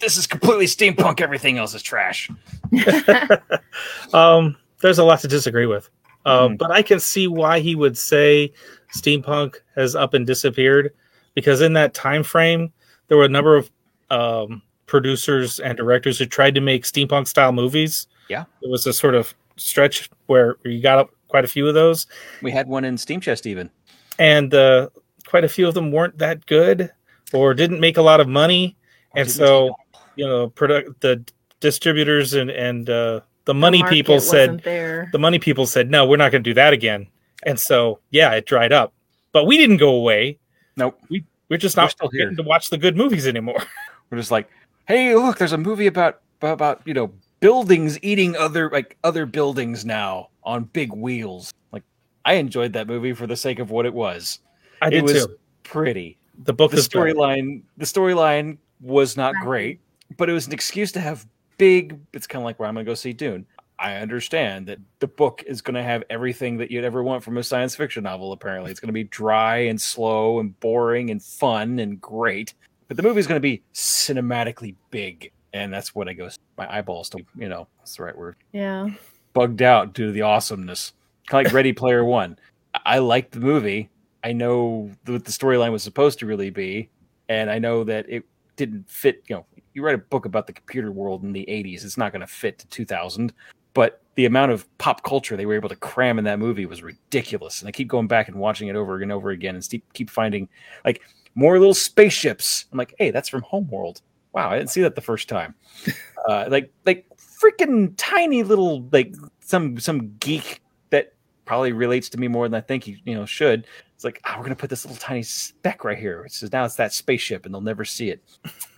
This 0.00 0.16
is 0.16 0.26
completely 0.26 0.66
steampunk. 0.66 1.20
Everything 1.20 1.58
else 1.58 1.74
is 1.74 1.82
trash. 1.82 2.30
um, 4.14 4.56
there's 4.80 4.98
a 4.98 5.04
lot 5.04 5.20
to 5.20 5.28
disagree 5.28 5.66
with, 5.66 5.90
um, 6.24 6.52
Mhm. 6.54 6.58
but 6.58 6.70
I 6.70 6.82
can 6.82 7.00
see 7.00 7.26
why 7.26 7.60
he 7.60 7.74
would 7.74 7.98
say 7.98 8.52
steampunk 8.94 9.56
has 9.74 9.94
up 9.94 10.14
and 10.14 10.26
disappeared 10.26 10.92
because 11.34 11.60
in 11.60 11.72
that 11.74 11.94
time 11.94 12.22
frame 12.22 12.72
there 13.08 13.18
were 13.18 13.24
a 13.24 13.28
number 13.28 13.56
of 13.56 13.70
um, 14.10 14.62
producers 14.88 15.60
and 15.60 15.76
directors 15.76 16.18
who 16.18 16.26
tried 16.26 16.54
to 16.56 16.60
make 16.60 16.82
steampunk 16.84 17.28
style 17.28 17.52
movies. 17.52 18.08
Yeah. 18.28 18.44
it 18.62 18.68
was 18.70 18.86
a 18.86 18.92
sort 18.92 19.14
of 19.14 19.34
stretch 19.56 20.10
where 20.26 20.56
you 20.64 20.82
got 20.82 21.08
quite 21.28 21.44
a 21.44 21.48
few 21.48 21.66
of 21.68 21.74
those, 21.74 22.06
We 22.42 22.50
had 22.50 22.66
one 22.68 22.84
in 22.84 22.98
Steam 22.98 23.20
Chest 23.20 23.46
even. 23.46 23.70
and 24.18 24.52
uh, 24.54 24.88
quite 25.26 25.44
a 25.44 25.48
few 25.48 25.68
of 25.68 25.74
them 25.74 25.92
weren't 25.92 26.18
that 26.18 26.44
good 26.46 26.90
or 27.32 27.54
didn't 27.54 27.80
make 27.80 27.96
a 27.98 28.02
lot 28.02 28.20
of 28.20 28.28
money, 28.28 28.76
and 29.14 29.30
so 29.30 29.74
you 30.16 30.26
know, 30.26 30.48
product 30.48 31.00
the 31.00 31.22
distributors 31.60 32.34
and 32.34 32.50
and 32.50 32.88
uh, 32.90 33.20
the 33.44 33.54
money 33.54 33.78
Market 33.80 33.94
people 33.94 34.20
said 34.20 34.62
there. 34.64 35.08
the 35.12 35.18
money 35.18 35.38
people 35.38 35.66
said, 35.66 35.90
no, 35.90 36.06
we're 36.06 36.16
not 36.16 36.32
going 36.32 36.42
to 36.42 36.50
do 36.50 36.54
that 36.54 36.72
again. 36.72 37.06
And 37.44 37.58
so, 37.58 38.00
yeah, 38.10 38.32
it 38.34 38.46
dried 38.46 38.72
up. 38.72 38.92
But 39.32 39.44
we 39.44 39.56
didn't 39.58 39.76
go 39.78 39.90
away. 39.94 40.38
Nope. 40.76 40.98
We 41.08 41.24
we're 41.48 41.56
just 41.56 41.76
We're 41.76 41.84
not 41.84 41.90
still 41.92 42.10
here. 42.10 42.30
to 42.34 42.42
watch 42.42 42.68
the 42.70 42.76
good 42.78 42.96
movies 42.96 43.26
anymore. 43.26 43.62
We're 44.10 44.18
just 44.18 44.30
like, 44.30 44.48
hey, 44.88 45.14
look, 45.14 45.38
there's 45.38 45.52
a 45.52 45.58
movie 45.58 45.86
about 45.86 46.20
about 46.42 46.82
you 46.84 46.94
know 46.94 47.12
buildings 47.38 47.98
eating 48.02 48.34
other 48.36 48.68
like 48.70 48.96
other 49.04 49.26
buildings 49.26 49.84
now 49.84 50.30
on 50.42 50.64
big 50.64 50.92
wheels. 50.92 51.54
Like 51.70 51.84
I 52.24 52.34
enjoyed 52.34 52.72
that 52.72 52.88
movie 52.88 53.12
for 53.12 53.28
the 53.28 53.36
sake 53.36 53.60
of 53.60 53.70
what 53.70 53.86
it 53.86 53.94
was. 53.94 54.40
I 54.82 54.88
it 54.88 54.90
did 54.90 55.02
was 55.04 55.26
too. 55.26 55.38
pretty. 55.62 56.18
The 56.44 56.52
book 56.52 56.70
The 56.70 56.78
storyline, 56.78 57.62
the 57.76 57.84
storyline 57.84 58.58
was 58.80 59.16
not 59.16 59.34
great, 59.42 59.80
but 60.16 60.30
it 60.30 60.32
was 60.32 60.46
an 60.46 60.52
excuse 60.52 60.92
to 60.92 61.00
have 61.00 61.26
big. 61.58 61.98
It's 62.12 62.26
kind 62.26 62.42
of 62.42 62.44
like 62.44 62.58
where 62.58 62.68
I'm 62.68 62.74
going 62.74 62.86
to 62.86 62.90
go 62.90 62.94
see 62.94 63.12
Dune. 63.12 63.44
I 63.80 63.96
understand 63.96 64.66
that 64.66 64.78
the 64.98 65.06
book 65.06 65.44
is 65.46 65.60
going 65.62 65.74
to 65.74 65.82
have 65.82 66.02
everything 66.10 66.56
that 66.58 66.70
you'd 66.70 66.84
ever 66.84 67.02
want 67.02 67.22
from 67.22 67.38
a 67.38 67.42
science 67.42 67.76
fiction 67.76 68.04
novel. 68.04 68.32
Apparently, 68.32 68.70
it's 68.70 68.80
going 68.80 68.88
to 68.88 68.92
be 68.92 69.04
dry 69.04 69.58
and 69.58 69.80
slow 69.80 70.40
and 70.40 70.58
boring 70.60 71.10
and 71.10 71.22
fun 71.22 71.78
and 71.78 72.00
great. 72.00 72.54
But 72.88 72.96
the 72.96 73.02
movie 73.02 73.20
is 73.20 73.26
going 73.26 73.36
to 73.36 73.40
be 73.40 73.62
cinematically 73.74 74.74
big, 74.90 75.30
and 75.52 75.72
that's 75.72 75.94
what 75.94 76.08
I 76.08 76.14
go. 76.14 76.30
My 76.56 76.72
eyeballs, 76.74 77.10
don't, 77.10 77.26
you 77.36 77.48
know, 77.48 77.68
that's 77.78 77.96
the 77.96 78.02
right 78.02 78.16
word. 78.16 78.36
Yeah. 78.52 78.88
bugged 79.34 79.62
out 79.62 79.92
due 79.92 80.06
to 80.06 80.12
the 80.12 80.22
awesomeness. 80.22 80.94
Kind 81.26 81.46
of 81.46 81.52
like 81.52 81.54
Ready 81.54 81.72
Player 81.72 82.04
One. 82.04 82.38
I 82.74 82.80
I 82.96 82.98
liked 82.98 83.32
the 83.32 83.40
movie. 83.40 83.90
I 84.24 84.32
know 84.32 84.90
what 85.06 85.24
the 85.24 85.30
storyline 85.30 85.72
was 85.72 85.82
supposed 85.82 86.18
to 86.20 86.26
really 86.26 86.50
be, 86.50 86.88
and 87.28 87.50
I 87.50 87.58
know 87.58 87.84
that 87.84 88.08
it 88.08 88.24
didn't 88.56 88.88
fit. 88.90 89.22
You 89.28 89.36
know, 89.36 89.46
you 89.74 89.84
write 89.84 89.94
a 89.94 89.98
book 89.98 90.24
about 90.24 90.46
the 90.46 90.52
computer 90.52 90.90
world 90.90 91.22
in 91.22 91.32
the 91.32 91.44
'80s, 91.48 91.84
it's 91.84 91.98
not 91.98 92.12
going 92.12 92.20
to 92.20 92.26
fit 92.26 92.58
to 92.58 92.66
2000. 92.68 93.32
But 93.74 94.00
the 94.16 94.24
amount 94.24 94.50
of 94.50 94.66
pop 94.78 95.04
culture 95.04 95.36
they 95.36 95.46
were 95.46 95.54
able 95.54 95.68
to 95.68 95.76
cram 95.76 96.18
in 96.18 96.24
that 96.24 96.40
movie 96.40 96.66
was 96.66 96.82
ridiculous. 96.82 97.60
And 97.60 97.68
I 97.68 97.72
keep 97.72 97.86
going 97.86 98.08
back 98.08 98.26
and 98.26 98.36
watching 98.38 98.66
it 98.66 98.74
over 98.74 99.00
and 99.00 99.12
over 99.12 99.30
again, 99.30 99.54
and 99.54 99.82
keep 99.92 100.10
finding 100.10 100.48
like 100.84 101.02
more 101.38 101.56
little 101.56 101.72
spaceships. 101.74 102.66
I'm 102.72 102.78
like, 102.78 102.96
hey, 102.98 103.12
that's 103.12 103.28
from 103.28 103.42
Homeworld. 103.42 104.02
Wow, 104.32 104.50
I 104.50 104.58
didn't 104.58 104.70
see 104.70 104.82
that 104.82 104.96
the 104.96 105.00
first 105.00 105.28
time. 105.28 105.54
Uh, 106.28 106.46
like 106.50 106.70
like 106.84 107.06
freaking 107.16 107.94
tiny 107.96 108.42
little 108.42 108.86
like 108.92 109.14
some 109.40 109.78
some 109.78 110.14
geek 110.18 110.60
that 110.90 111.14
probably 111.46 111.72
relates 111.72 112.10
to 112.10 112.18
me 112.18 112.28
more 112.28 112.46
than 112.46 112.54
I 112.54 112.60
think 112.60 112.84
he 112.84 113.00
you 113.06 113.14
know 113.14 113.24
should. 113.24 113.66
It's 113.94 114.04
like, 114.04 114.20
oh, 114.26 114.34
we're 114.36 114.42
gonna 114.42 114.56
put 114.56 114.68
this 114.68 114.84
little 114.84 115.00
tiny 115.00 115.22
speck 115.22 115.84
right 115.84 115.96
here. 115.96 116.24
It 116.26 116.32
says 116.32 116.52
now 116.52 116.66
it's 116.66 116.74
that 116.74 116.92
spaceship, 116.92 117.46
and 117.46 117.54
they'll 117.54 117.62
never 117.62 117.86
see 117.86 118.10
it. 118.10 118.22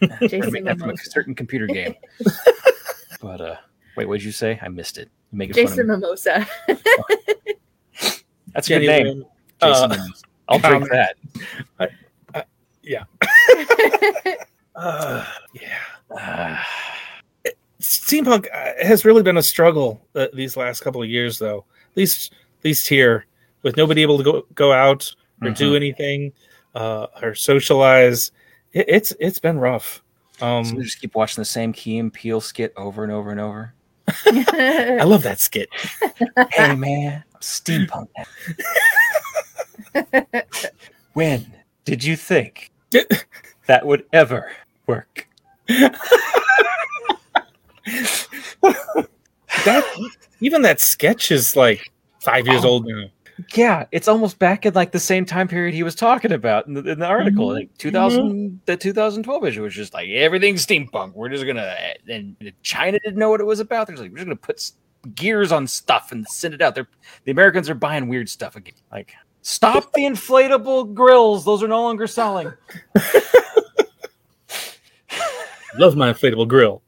Jason 0.20 0.52
Make 0.52 0.64
that 0.64 0.78
from 0.78 0.90
a 0.90 0.96
certain 0.96 1.34
computer 1.34 1.66
game. 1.66 1.96
but 3.20 3.40
uh, 3.40 3.56
wait, 3.96 4.06
what 4.06 4.18
did 4.18 4.24
you 4.24 4.32
say? 4.32 4.61
I 4.62 4.68
missed 4.68 4.96
it. 4.96 5.11
Make 5.32 5.50
it 5.50 5.54
Jason 5.54 5.88
fun 5.88 5.90
of. 5.90 6.00
Mimosa. 6.00 6.46
That's 8.54 8.66
a 8.66 8.68
Jenny 8.68 8.86
good 8.86 9.04
name, 9.04 9.24
Jason. 9.61 9.84
uh, 9.84 9.88
Mimosa. 9.88 10.24
I'll 10.48 10.58
drink 10.61 10.88
comment. 10.88 11.92
That. 12.91 13.07
uh, 14.76 15.24
yeah. 15.55 15.78
Ah, 16.16 16.66
steampunk 17.80 18.47
uh, 18.53 18.72
has 18.84 19.05
really 19.05 19.22
been 19.22 19.36
a 19.38 19.43
struggle 19.43 20.01
uh, 20.14 20.26
these 20.34 20.57
last 20.57 20.80
couple 20.80 21.03
of 21.03 21.09
years 21.09 21.38
though 21.38 21.64
at 21.93 21.97
least 21.97 22.32
at 22.59 22.64
least 22.64 22.86
here 22.88 23.24
with 23.62 23.76
nobody 23.76 24.03
able 24.03 24.18
to 24.18 24.24
go 24.24 24.43
go 24.55 24.72
out 24.72 25.14
or 25.43 25.51
do 25.51 25.72
Mhm. 25.72 25.76
anything 25.76 26.32
uh 26.74 27.07
or 27.22 27.34
socialize 27.34 28.32
it, 28.74 28.84
it's 28.88 29.12
it's 29.18 29.38
been 29.38 29.59
rough 29.59 30.03
um 30.43 30.64
so 30.64 30.74
we 30.76 30.82
just 30.84 31.01
keep 31.01 31.14
watching 31.14 31.41
the 31.41 31.45
same 31.47 31.72
Key 31.72 31.99
and 31.99 32.12
Peele 32.12 32.41
skit 32.41 32.72
over 32.76 33.03
and 33.03 33.12
over 33.12 33.30
and 33.30 33.41
over. 33.41 33.72
i 34.26 35.05
love 35.05 35.22
that 35.22 35.38
skit 35.41 35.68
hey 36.53 36.74
man, 36.74 37.22
I'm 37.34 37.41
steampunk. 37.41 38.09
when 41.14 41.51
did 41.84 42.05
you 42.05 42.16
think 42.16 42.70
that 43.66 43.86
would 43.86 44.05
ever 44.12 44.51
work? 44.86 45.26
that 49.64 49.84
even 50.41 50.62
that 50.62 50.80
sketch 50.80 51.30
is 51.30 51.57
like 51.57 51.91
five 52.20 52.47
years 52.47 52.64
Oh. 52.64 52.68
old 52.70 52.86
now 52.86 53.05
Yeah, 53.55 53.86
it's 53.93 54.09
almost 54.09 54.38
back 54.38 54.66
in 54.66 54.74
like 54.74 54.93
the 54.93 55.01
same 55.01 55.24
time 55.24 55.49
period 55.49 55.74
he 55.74 55.82
was 55.82 55.95
talking 55.95 56.32
about 56.32 56.66
in 56.66 56.74
the, 56.74 56.91
in 56.91 56.99
the 56.99 57.07
article, 57.07 57.49
Mhm. 57.49 57.55
like 57.55 57.78
2000, 57.78 58.61
the 58.66 58.76
2012 58.76 59.45
issue 59.47 59.62
was 59.62 59.74
just 59.74 59.95
like 59.95 60.09
everything's 60.11 60.66
steampunk. 60.66 61.14
We're 61.14 61.30
just 61.30 61.47
gonna, 61.47 61.74
and 62.09 62.36
China 62.62 62.99
didn't 62.99 63.16
know 63.18 63.30
what 63.30 63.41
it 63.41 63.47
was 63.47 63.61
about. 63.61 63.86
They're 63.86 63.97
just 63.97 64.03
like, 64.03 64.11
we're 64.12 64.18
just 64.18 64.26
gonna 64.26 64.36
put 64.36 64.70
gears 65.14 65.53
on 65.53 65.66
stuff 65.66 66.12
and 66.12 66.26
send 66.28 66.53
it 66.53 66.61
out. 66.61 66.74
They're 66.74 66.88
the 67.24 67.30
Americans 67.32 67.70
are 67.70 67.74
buying 67.74 68.09
weird 68.09 68.28
stuff 68.28 68.57
again. 68.57 68.74
Like, 68.93 69.14
stop 69.43 69.93
the 69.93 70.03
inflatable 70.03 70.95
grills; 70.95 71.45
those 71.45 71.62
are 71.62 71.68
no 71.68 71.82
longer 71.82 72.07
selling. 72.07 72.53
love 75.78 75.97
my 75.97 76.12
inflatable 76.12 76.49
grill 76.49 76.82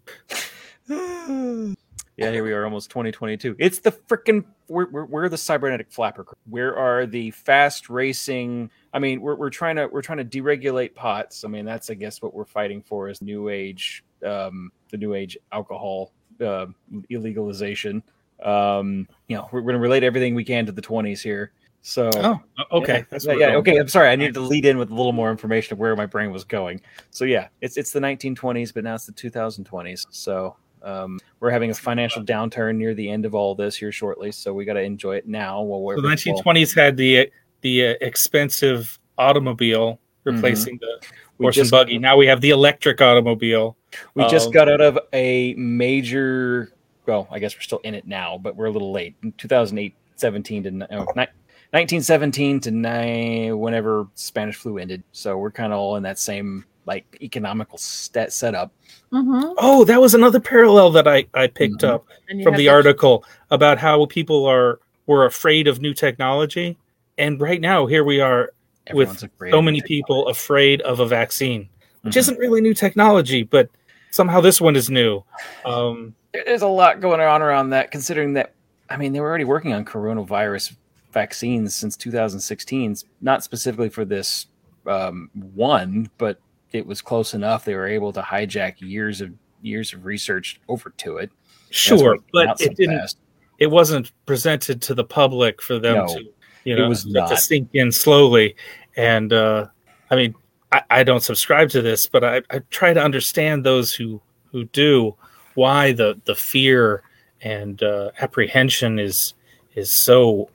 yeah, 2.23 2.31
here 2.31 2.45
we 2.45 2.53
are, 2.53 2.65
almost 2.65 2.91
2022. 2.91 3.57
It's 3.59 3.79
the 3.79 3.91
freaking 3.91 4.45
we're, 4.69 4.89
we're, 4.91 5.05
we're 5.07 5.29
the 5.29 5.39
cybernetic 5.39 5.91
flapper. 5.91 6.27
Where 6.49 6.77
are 6.77 7.07
the 7.07 7.31
fast 7.31 7.89
racing? 7.89 8.71
I 8.93 8.99
mean, 8.99 9.21
we're, 9.21 9.35
we're 9.35 9.51
trying 9.51 9.77
to 9.77 9.87
we're 9.87 10.03
trying 10.03 10.19
to 10.19 10.25
deregulate 10.25 10.95
pots. 10.95 11.45
I 11.45 11.49
mean, 11.49 11.65
that's 11.65 11.91
I 11.91 11.95
guess 11.95 12.23
what 12.23 12.35
we're 12.35 12.45
fighting 12.45 12.83
for 12.83 13.09
is 13.09 13.23
new 13.23 13.49
age, 13.49 14.05
um, 14.25 14.71
the 14.91 14.99
new 14.99 15.15
age 15.15 15.37
alcohol 15.53 16.13
uh, 16.41 16.67
illegalization. 17.11 18.03
Um, 18.43 19.09
you 19.29 19.37
know, 19.37 19.49
we're 19.53 19.63
going 19.63 19.75
to 19.75 19.81
relate 19.81 20.03
everything 20.03 20.35
we 20.35 20.45
can 20.45 20.67
to 20.67 20.73
the 20.73 20.83
20s 20.83 21.23
here. 21.23 21.53
So 21.85 22.11
oh 22.15 22.39
okay 22.79 22.99
yeah, 22.99 23.05
that's 23.11 23.27
yeah, 23.27 23.33
yeah, 23.35 23.57
okay. 23.57 23.77
I'm 23.77 23.89
sorry. 23.89 24.09
I 24.09 24.15
needed 24.17 24.35
to 24.35 24.41
lead 24.41 24.65
in 24.67 24.79
with 24.79 24.91
a 24.91 24.95
little 24.95 25.13
more 25.13 25.31
information 25.33 25.73
of 25.75 25.81
where 25.81 25.97
my 25.97 26.07
brain 26.07 26.31
was 26.31 26.45
going. 26.45 26.81
So 27.11 27.25
yeah, 27.25 27.49
it's 27.61 27.77
it's 27.77 27.91
the 27.91 27.99
1920s, 28.01 28.73
but 28.73 28.85
now 28.85 28.95
it's 28.95 29.07
the 29.07 29.13
2020s. 29.13 30.07
So 30.11 30.57
um, 30.83 31.19
we're 31.41 31.51
having 31.51 31.71
a 31.71 31.75
financial 31.75 32.23
downturn 32.23 32.77
near 32.77 32.95
the 32.95 33.11
end 33.11 33.25
of 33.25 33.35
all 33.35 33.55
this 33.57 33.77
here 33.77 33.91
shortly. 33.91 34.31
So 34.31 34.55
we 34.55 34.65
got 34.65 34.75
to 34.75 34.81
enjoy 34.83 35.17
it 35.17 35.27
now 35.27 35.61
while 35.63 35.81
we're 35.83 35.97
the 36.01 36.03
1920s 36.09 36.75
had 36.75 36.97
the 36.97 37.31
the 37.63 37.89
uh, 37.89 37.95
expensive 38.01 38.99
automobile 39.19 39.99
replacing 40.25 40.79
the 40.79 40.87
Mm-hmm. 40.87 41.15
we 41.39 41.45
horse 41.47 41.57
just, 41.57 41.73
and 41.73 41.79
buggy. 41.87 41.99
Now 41.99 42.17
we 42.17 42.27
have 42.29 42.41
the 42.41 42.51
electric 42.51 43.01
automobile. 43.01 43.77
we 44.15 44.25
just 44.29 44.47
Um, 44.47 44.53
got 44.53 44.69
out 44.69 44.81
of 44.81 44.99
a 45.13 45.55
major. 45.55 46.73
Well, 47.07 47.27
I 47.31 47.41
guess 47.41 47.57
we're 47.57 47.63
still 47.63 47.81
in 47.83 47.95
it 47.95 48.07
now, 48.07 48.39
but 48.39 48.55
we're 48.55 48.67
a 48.67 48.71
little 48.71 48.93
late. 48.93 49.17
In 49.25 49.33
2008, 49.33 49.95
17 50.15 50.63
to 50.63 50.71
ni- 50.71 50.87
oh, 50.93 51.07
ni- 51.17 51.27
1917 51.73 52.61
to 52.61 52.71
nine, 52.71 53.59
whenever 53.59 54.07
Spanish 54.15 54.57
flu 54.57 54.79
ended. 54.79 55.03
So 55.13 55.39
we're 55.39 55.51
kind 55.51 55.73
of 55.73 55.79
all 55.79 55.97
in 55.97 56.03
that 56.03 56.19
same 56.19 56.65
like 56.85 57.17
economical 57.23 57.79
stat 57.79 58.33
setup. 58.33 58.73
Mhm. 59.13 59.55
Oh, 59.57 59.85
that 59.85 60.01
was 60.01 60.15
another 60.15 60.41
parallel 60.41 60.91
that 60.91 61.07
I 61.07 61.27
I 61.35 61.47
picked 61.47 61.83
Mhm. 61.83 61.89
up 61.89 62.07
from 62.29 62.41
have 62.53 62.57
the 62.57 62.69
article 62.69 63.25
about 63.51 63.79
how 63.79 64.05
people 64.07 64.45
are 64.47 64.81
were 65.07 65.25
afraid 65.25 65.67
of 65.67 65.81
new 65.81 65.95
technology, 65.95 66.77
and 67.19 67.41
right 67.41 67.61
now 67.61 67.87
here 67.87 68.05
we 68.05 68.21
are 68.21 68.53
with 68.93 69.09
Everyone's 69.09 69.23
afraid 69.23 69.51
so 69.53 69.63
many 69.63 69.81
people 69.83 70.27
afraid 70.29 70.81
of 70.83 70.99
a 71.01 71.07
vaccine, 71.07 71.69
which 72.03 72.15
Mhm. 72.15 72.19
isn't 72.19 72.39
really 72.39 72.61
new 72.61 72.75
technology, 72.75 73.45
but 73.45 73.69
somehow 74.11 74.41
this 74.41 74.61
one 74.61 74.75
is 74.77 74.91
new. 74.91 75.23
Um, 75.65 76.15
There's 76.33 76.63
a 76.63 76.67
lot 76.67 77.01
going 77.01 77.21
on 77.21 77.43
around 77.43 77.71
that, 77.71 77.91
considering 77.93 78.35
that 78.35 78.53
I 78.91 78.97
mean 78.97 79.13
they 79.13 79.21
were 79.21 79.29
already 79.29 79.45
working 79.45 79.73
on 79.73 79.85
coronavirus 79.85 80.75
vaccines 81.13 81.75
since 81.75 81.97
2016, 81.97 82.97
not 83.21 83.45
specifically 83.45 83.89
for 83.89 84.05
this 84.05 84.47
um, 84.87 85.31
one, 85.55 86.11
but 86.19 86.39
it 86.73 86.87
was 86.87 87.03
close 87.03 87.35
enough. 87.35 87.65
They 87.65 87.75
were 87.75 87.87
able 87.87 88.13
to 88.13 88.23
hijack 88.23 88.81
years 88.81 89.21
of 89.21 89.33
years 89.61 89.93
of 89.93 90.05
research 90.05 90.61
over 90.69 90.91
to 90.99 91.19
it. 91.19 91.31
Sure, 91.71 92.19
but 92.33 92.59
so 92.59 92.65
it 92.65 92.77
didn't. 92.77 92.99
fast. 92.99 93.19
It 93.59 93.69
wasn't 93.69 94.11
presented 94.27 94.83
to 94.83 94.95
the 94.95 95.05
public 95.05 95.63
for 95.63 95.79
them 95.79 95.95
No, 95.95 96.07
to, 96.07 96.25
you 96.65 96.77
know, 96.77 96.87
it 96.87 96.89
was 96.89 97.05
to 97.05 97.13
not. 97.13 97.39
sink 97.39 97.69
in 97.75 97.93
slowly. 97.93 98.57
And 98.97 99.33
uh, 99.33 99.69
I 100.11 100.17
mean, 100.17 100.35
I, 100.73 100.83
I 100.91 101.03
don't 101.05 101.23
subscribe 101.23 101.69
to 101.71 101.83
this, 101.83 102.07
but 102.07 102.25
I, 102.25 102.43
I 102.51 102.61
try 102.71 102.93
to 102.93 103.03
understand 103.03 103.65
those 103.65 103.95
who 103.95 104.21
who 104.51 104.65
do 104.65 105.15
why 105.55 105.93
the 105.93 106.21
the 106.25 106.35
fear 106.35 107.03
and 107.43 107.83
uh, 107.83 108.11
apprehension 108.21 108.99
is 108.99 109.35
is 109.75 109.93
so 109.93 110.49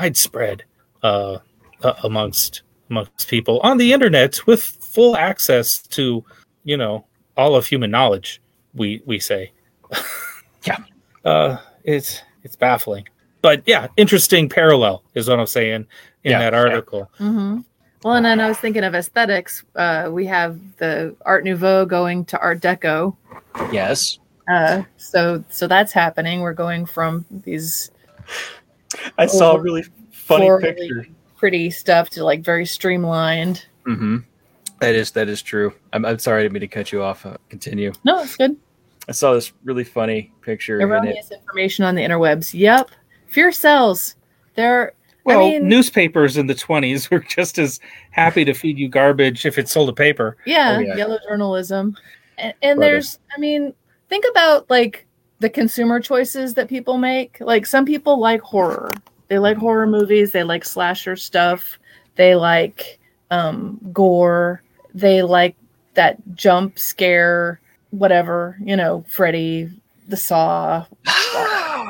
widespread 0.00 0.64
uh, 1.02 1.38
uh, 1.82 1.92
amongst 2.04 2.62
amongst 2.90 3.28
people 3.28 3.60
on 3.60 3.78
the 3.78 3.92
internet 3.92 4.46
with 4.46 4.62
full 4.62 5.16
access 5.16 5.80
to 5.82 6.24
you 6.64 6.76
know 6.76 7.04
all 7.36 7.54
of 7.56 7.66
human 7.66 7.90
knowledge. 7.90 8.40
We 8.74 9.02
we 9.06 9.18
say, 9.18 9.52
Yeah. 10.64 10.78
uh, 11.24 11.58
it's 11.84 12.20
it's 12.42 12.56
baffling, 12.56 13.06
but 13.42 13.62
yeah, 13.66 13.88
interesting 13.96 14.48
parallel 14.48 15.02
is 15.14 15.28
what 15.28 15.38
I'm 15.40 15.46
saying 15.46 15.86
in 16.24 16.30
Yeah, 16.32 16.38
that 16.38 16.52
yeah. 16.52 16.58
article. 16.58 17.10
hmm 17.18 17.60
Well, 18.02 18.14
and 18.14 18.24
then 18.26 18.40
I 18.40 18.48
was 18.48 18.58
thinking 18.58 18.84
of 18.84 18.94
aesthetics. 18.94 19.62
Uh, 19.76 20.08
we 20.10 20.26
have 20.26 20.58
the 20.78 21.14
Art 21.24 21.44
Nouveau 21.44 21.84
going 21.86 22.24
to 22.26 22.38
Art 22.40 22.60
Deco. 22.60 23.16
Yes, 23.70 24.18
Uh, 24.50 24.82
so 24.96 25.44
so 25.50 25.66
that's 25.68 25.92
happening. 25.92 26.40
We're 26.40 26.54
going 26.54 26.86
from 26.86 27.24
these 27.30 27.90
I 29.18 29.26
saw 29.26 29.56
a 29.56 29.60
really 29.60 29.84
funny 30.12 30.48
picture. 30.60 31.06
pretty 31.36 31.70
stuff 31.70 32.10
to 32.10 32.24
like 32.24 32.42
very 32.42 32.66
streamlined. 32.66 33.66
hmm 33.84 34.18
That 34.80 34.94
is 34.94 35.10
that 35.12 35.28
is 35.28 35.42
true. 35.42 35.72
I'm, 35.92 36.04
I'm 36.04 36.18
sorry 36.18 36.40
I 36.40 36.42
didn't 36.44 36.54
mean 36.54 36.60
to 36.60 36.68
cut 36.68 36.92
you 36.92 37.02
off. 37.02 37.24
Uh, 37.26 37.36
continue. 37.48 37.92
No, 38.04 38.22
it's 38.22 38.36
good. 38.36 38.56
I 39.08 39.12
saw 39.12 39.34
this 39.34 39.52
really 39.64 39.84
funny 39.84 40.32
picture 40.42 40.80
in 40.80 41.14
information 41.32 41.84
on 41.84 41.94
the 41.96 42.02
interwebs. 42.02 42.54
Yep. 42.54 42.90
Fear 43.26 43.50
sells. 43.52 44.14
They're 44.54 44.92
Well, 45.24 45.40
mean- 45.40 45.68
newspapers 45.68 46.36
in 46.36 46.46
the 46.46 46.54
20s 46.54 47.10
were 47.10 47.18
just 47.20 47.58
as 47.58 47.80
happy 48.10 48.44
to 48.44 48.52
feed 48.54 48.78
you 48.78 48.88
garbage 48.88 49.44
if 49.46 49.58
it 49.58 49.68
sold 49.68 49.88
a 49.88 49.92
paper. 49.92 50.36
yeah, 50.46 50.76
Oh, 50.76 50.80
yeah. 50.80 50.96
yellow 50.96 51.18
journalism. 51.28 51.96
And, 52.38 52.54
and 52.62 52.80
there's 52.82 53.18
I 53.36 53.40
mean, 53.40 53.74
think 54.08 54.24
about 54.30 54.70
like 54.70 55.06
the 55.42 55.50
consumer 55.50 55.98
choices 55.98 56.54
that 56.54 56.68
people 56.68 56.96
make. 56.98 57.36
Like 57.40 57.66
some 57.66 57.84
people 57.84 58.18
like 58.18 58.40
horror. 58.40 58.92
They 59.26 59.38
like 59.38 59.56
horror 59.56 59.86
movies, 59.86 60.30
they 60.30 60.44
like 60.44 60.64
slasher 60.64 61.16
stuff, 61.16 61.78
they 62.14 62.36
like 62.36 62.98
um 63.30 63.78
gore, 63.92 64.62
they 64.94 65.22
like 65.22 65.56
that 65.94 66.16
jump 66.34 66.78
scare 66.78 67.60
whatever, 67.90 68.56
you 68.62 68.76
know, 68.76 69.04
Freddy, 69.08 69.68
the 70.08 70.16
Saw, 70.16 70.86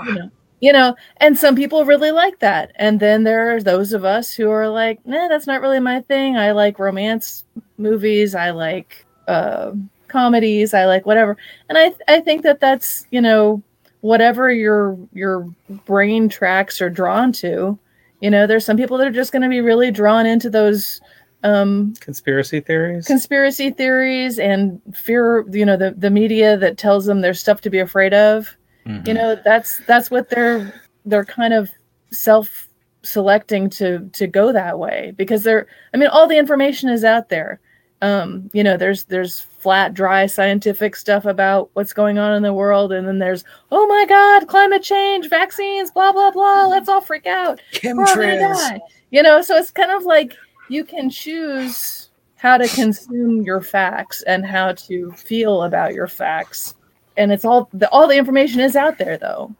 you 0.06 0.14
know. 0.14 0.30
you 0.60 0.72
know, 0.72 0.96
and 1.18 1.38
some 1.38 1.54
people 1.54 1.84
really 1.84 2.10
like 2.10 2.38
that. 2.38 2.72
And 2.76 3.00
then 3.00 3.24
there 3.24 3.54
are 3.54 3.62
those 3.62 3.92
of 3.92 4.04
us 4.04 4.32
who 4.32 4.50
are 4.50 4.68
like, 4.68 5.04
nah, 5.06 5.28
that's 5.28 5.46
not 5.46 5.60
really 5.60 5.80
my 5.80 6.00
thing. 6.00 6.38
I 6.38 6.52
like 6.52 6.78
romance 6.78 7.44
movies. 7.76 8.34
I 8.34 8.50
like 8.50 9.04
uh, 9.28 9.72
comedies. 10.12 10.74
I 10.74 10.84
like 10.84 11.06
whatever. 11.06 11.36
And 11.68 11.78
I, 11.78 11.92
I 12.06 12.20
think 12.20 12.42
that 12.42 12.60
that's, 12.60 13.06
you 13.10 13.20
know, 13.20 13.62
whatever 14.02 14.52
your 14.52 14.98
your 15.12 15.48
brain 15.86 16.28
tracks 16.28 16.82
are 16.82 16.90
drawn 16.90 17.32
to. 17.32 17.78
You 18.20 18.30
know, 18.30 18.46
there's 18.46 18.64
some 18.64 18.76
people 18.76 18.98
that 18.98 19.08
are 19.08 19.12
just 19.12 19.32
going 19.32 19.42
to 19.42 19.48
be 19.48 19.60
really 19.60 19.90
drawn 19.90 20.26
into 20.26 20.50
those 20.50 21.00
um, 21.42 21.94
conspiracy 22.00 22.60
theories, 22.60 23.06
conspiracy 23.06 23.70
theories, 23.70 24.38
and 24.38 24.80
fear. 24.94 25.44
You 25.50 25.64
know, 25.64 25.76
the 25.76 25.92
the 25.96 26.10
media 26.10 26.56
that 26.58 26.78
tells 26.78 27.06
them 27.06 27.20
there's 27.20 27.40
stuff 27.40 27.62
to 27.62 27.70
be 27.70 27.78
afraid 27.78 28.14
of. 28.14 28.56
Mm-hmm. 28.86 29.08
You 29.08 29.14
know, 29.14 29.36
that's 29.44 29.78
that's 29.86 30.10
what 30.10 30.28
they're 30.28 30.72
they're 31.06 31.24
kind 31.24 31.54
of 31.54 31.70
self 32.10 32.68
selecting 33.02 33.68
to 33.70 34.08
to 34.12 34.26
go 34.26 34.52
that 34.52 34.78
way 34.78 35.14
because 35.16 35.42
they're. 35.42 35.66
I 35.94 35.96
mean, 35.96 36.08
all 36.08 36.28
the 36.28 36.38
information 36.38 36.90
is 36.90 37.04
out 37.04 37.28
there. 37.28 37.60
Um, 38.02 38.50
you 38.52 38.62
know, 38.62 38.76
there's 38.76 39.04
there's 39.04 39.46
flat, 39.62 39.94
dry 39.94 40.26
scientific 40.26 40.96
stuff 40.96 41.24
about 41.24 41.70
what's 41.74 41.92
going 41.92 42.18
on 42.18 42.34
in 42.34 42.42
the 42.42 42.52
world, 42.52 42.92
and 42.92 43.06
then 43.06 43.18
there's 43.18 43.44
oh 43.70 43.86
my 43.86 44.04
god, 44.08 44.48
climate 44.48 44.82
change, 44.82 45.28
vaccines, 45.28 45.90
blah 45.90 46.12
blah 46.12 46.30
blah. 46.30 46.66
Let's 46.66 46.88
all 46.88 47.00
freak 47.00 47.26
out. 47.26 47.60
Chemtrails. 47.72 48.78
You 49.10 49.22
know, 49.22 49.42
so 49.42 49.56
it's 49.56 49.70
kind 49.70 49.92
of 49.92 50.04
like 50.04 50.34
you 50.68 50.84
can 50.84 51.10
choose 51.10 52.10
how 52.36 52.58
to 52.58 52.66
consume 52.68 53.42
your 53.42 53.60
facts 53.60 54.22
and 54.22 54.44
how 54.44 54.72
to 54.72 55.12
feel 55.12 55.62
about 55.62 55.94
your 55.94 56.08
facts 56.08 56.74
and 57.16 57.32
it's 57.32 57.44
all 57.44 57.68
the 57.72 57.88
all 57.90 58.08
the 58.08 58.16
information 58.16 58.60
is 58.60 58.76
out 58.76 58.98
there 58.98 59.16
though 59.16 59.54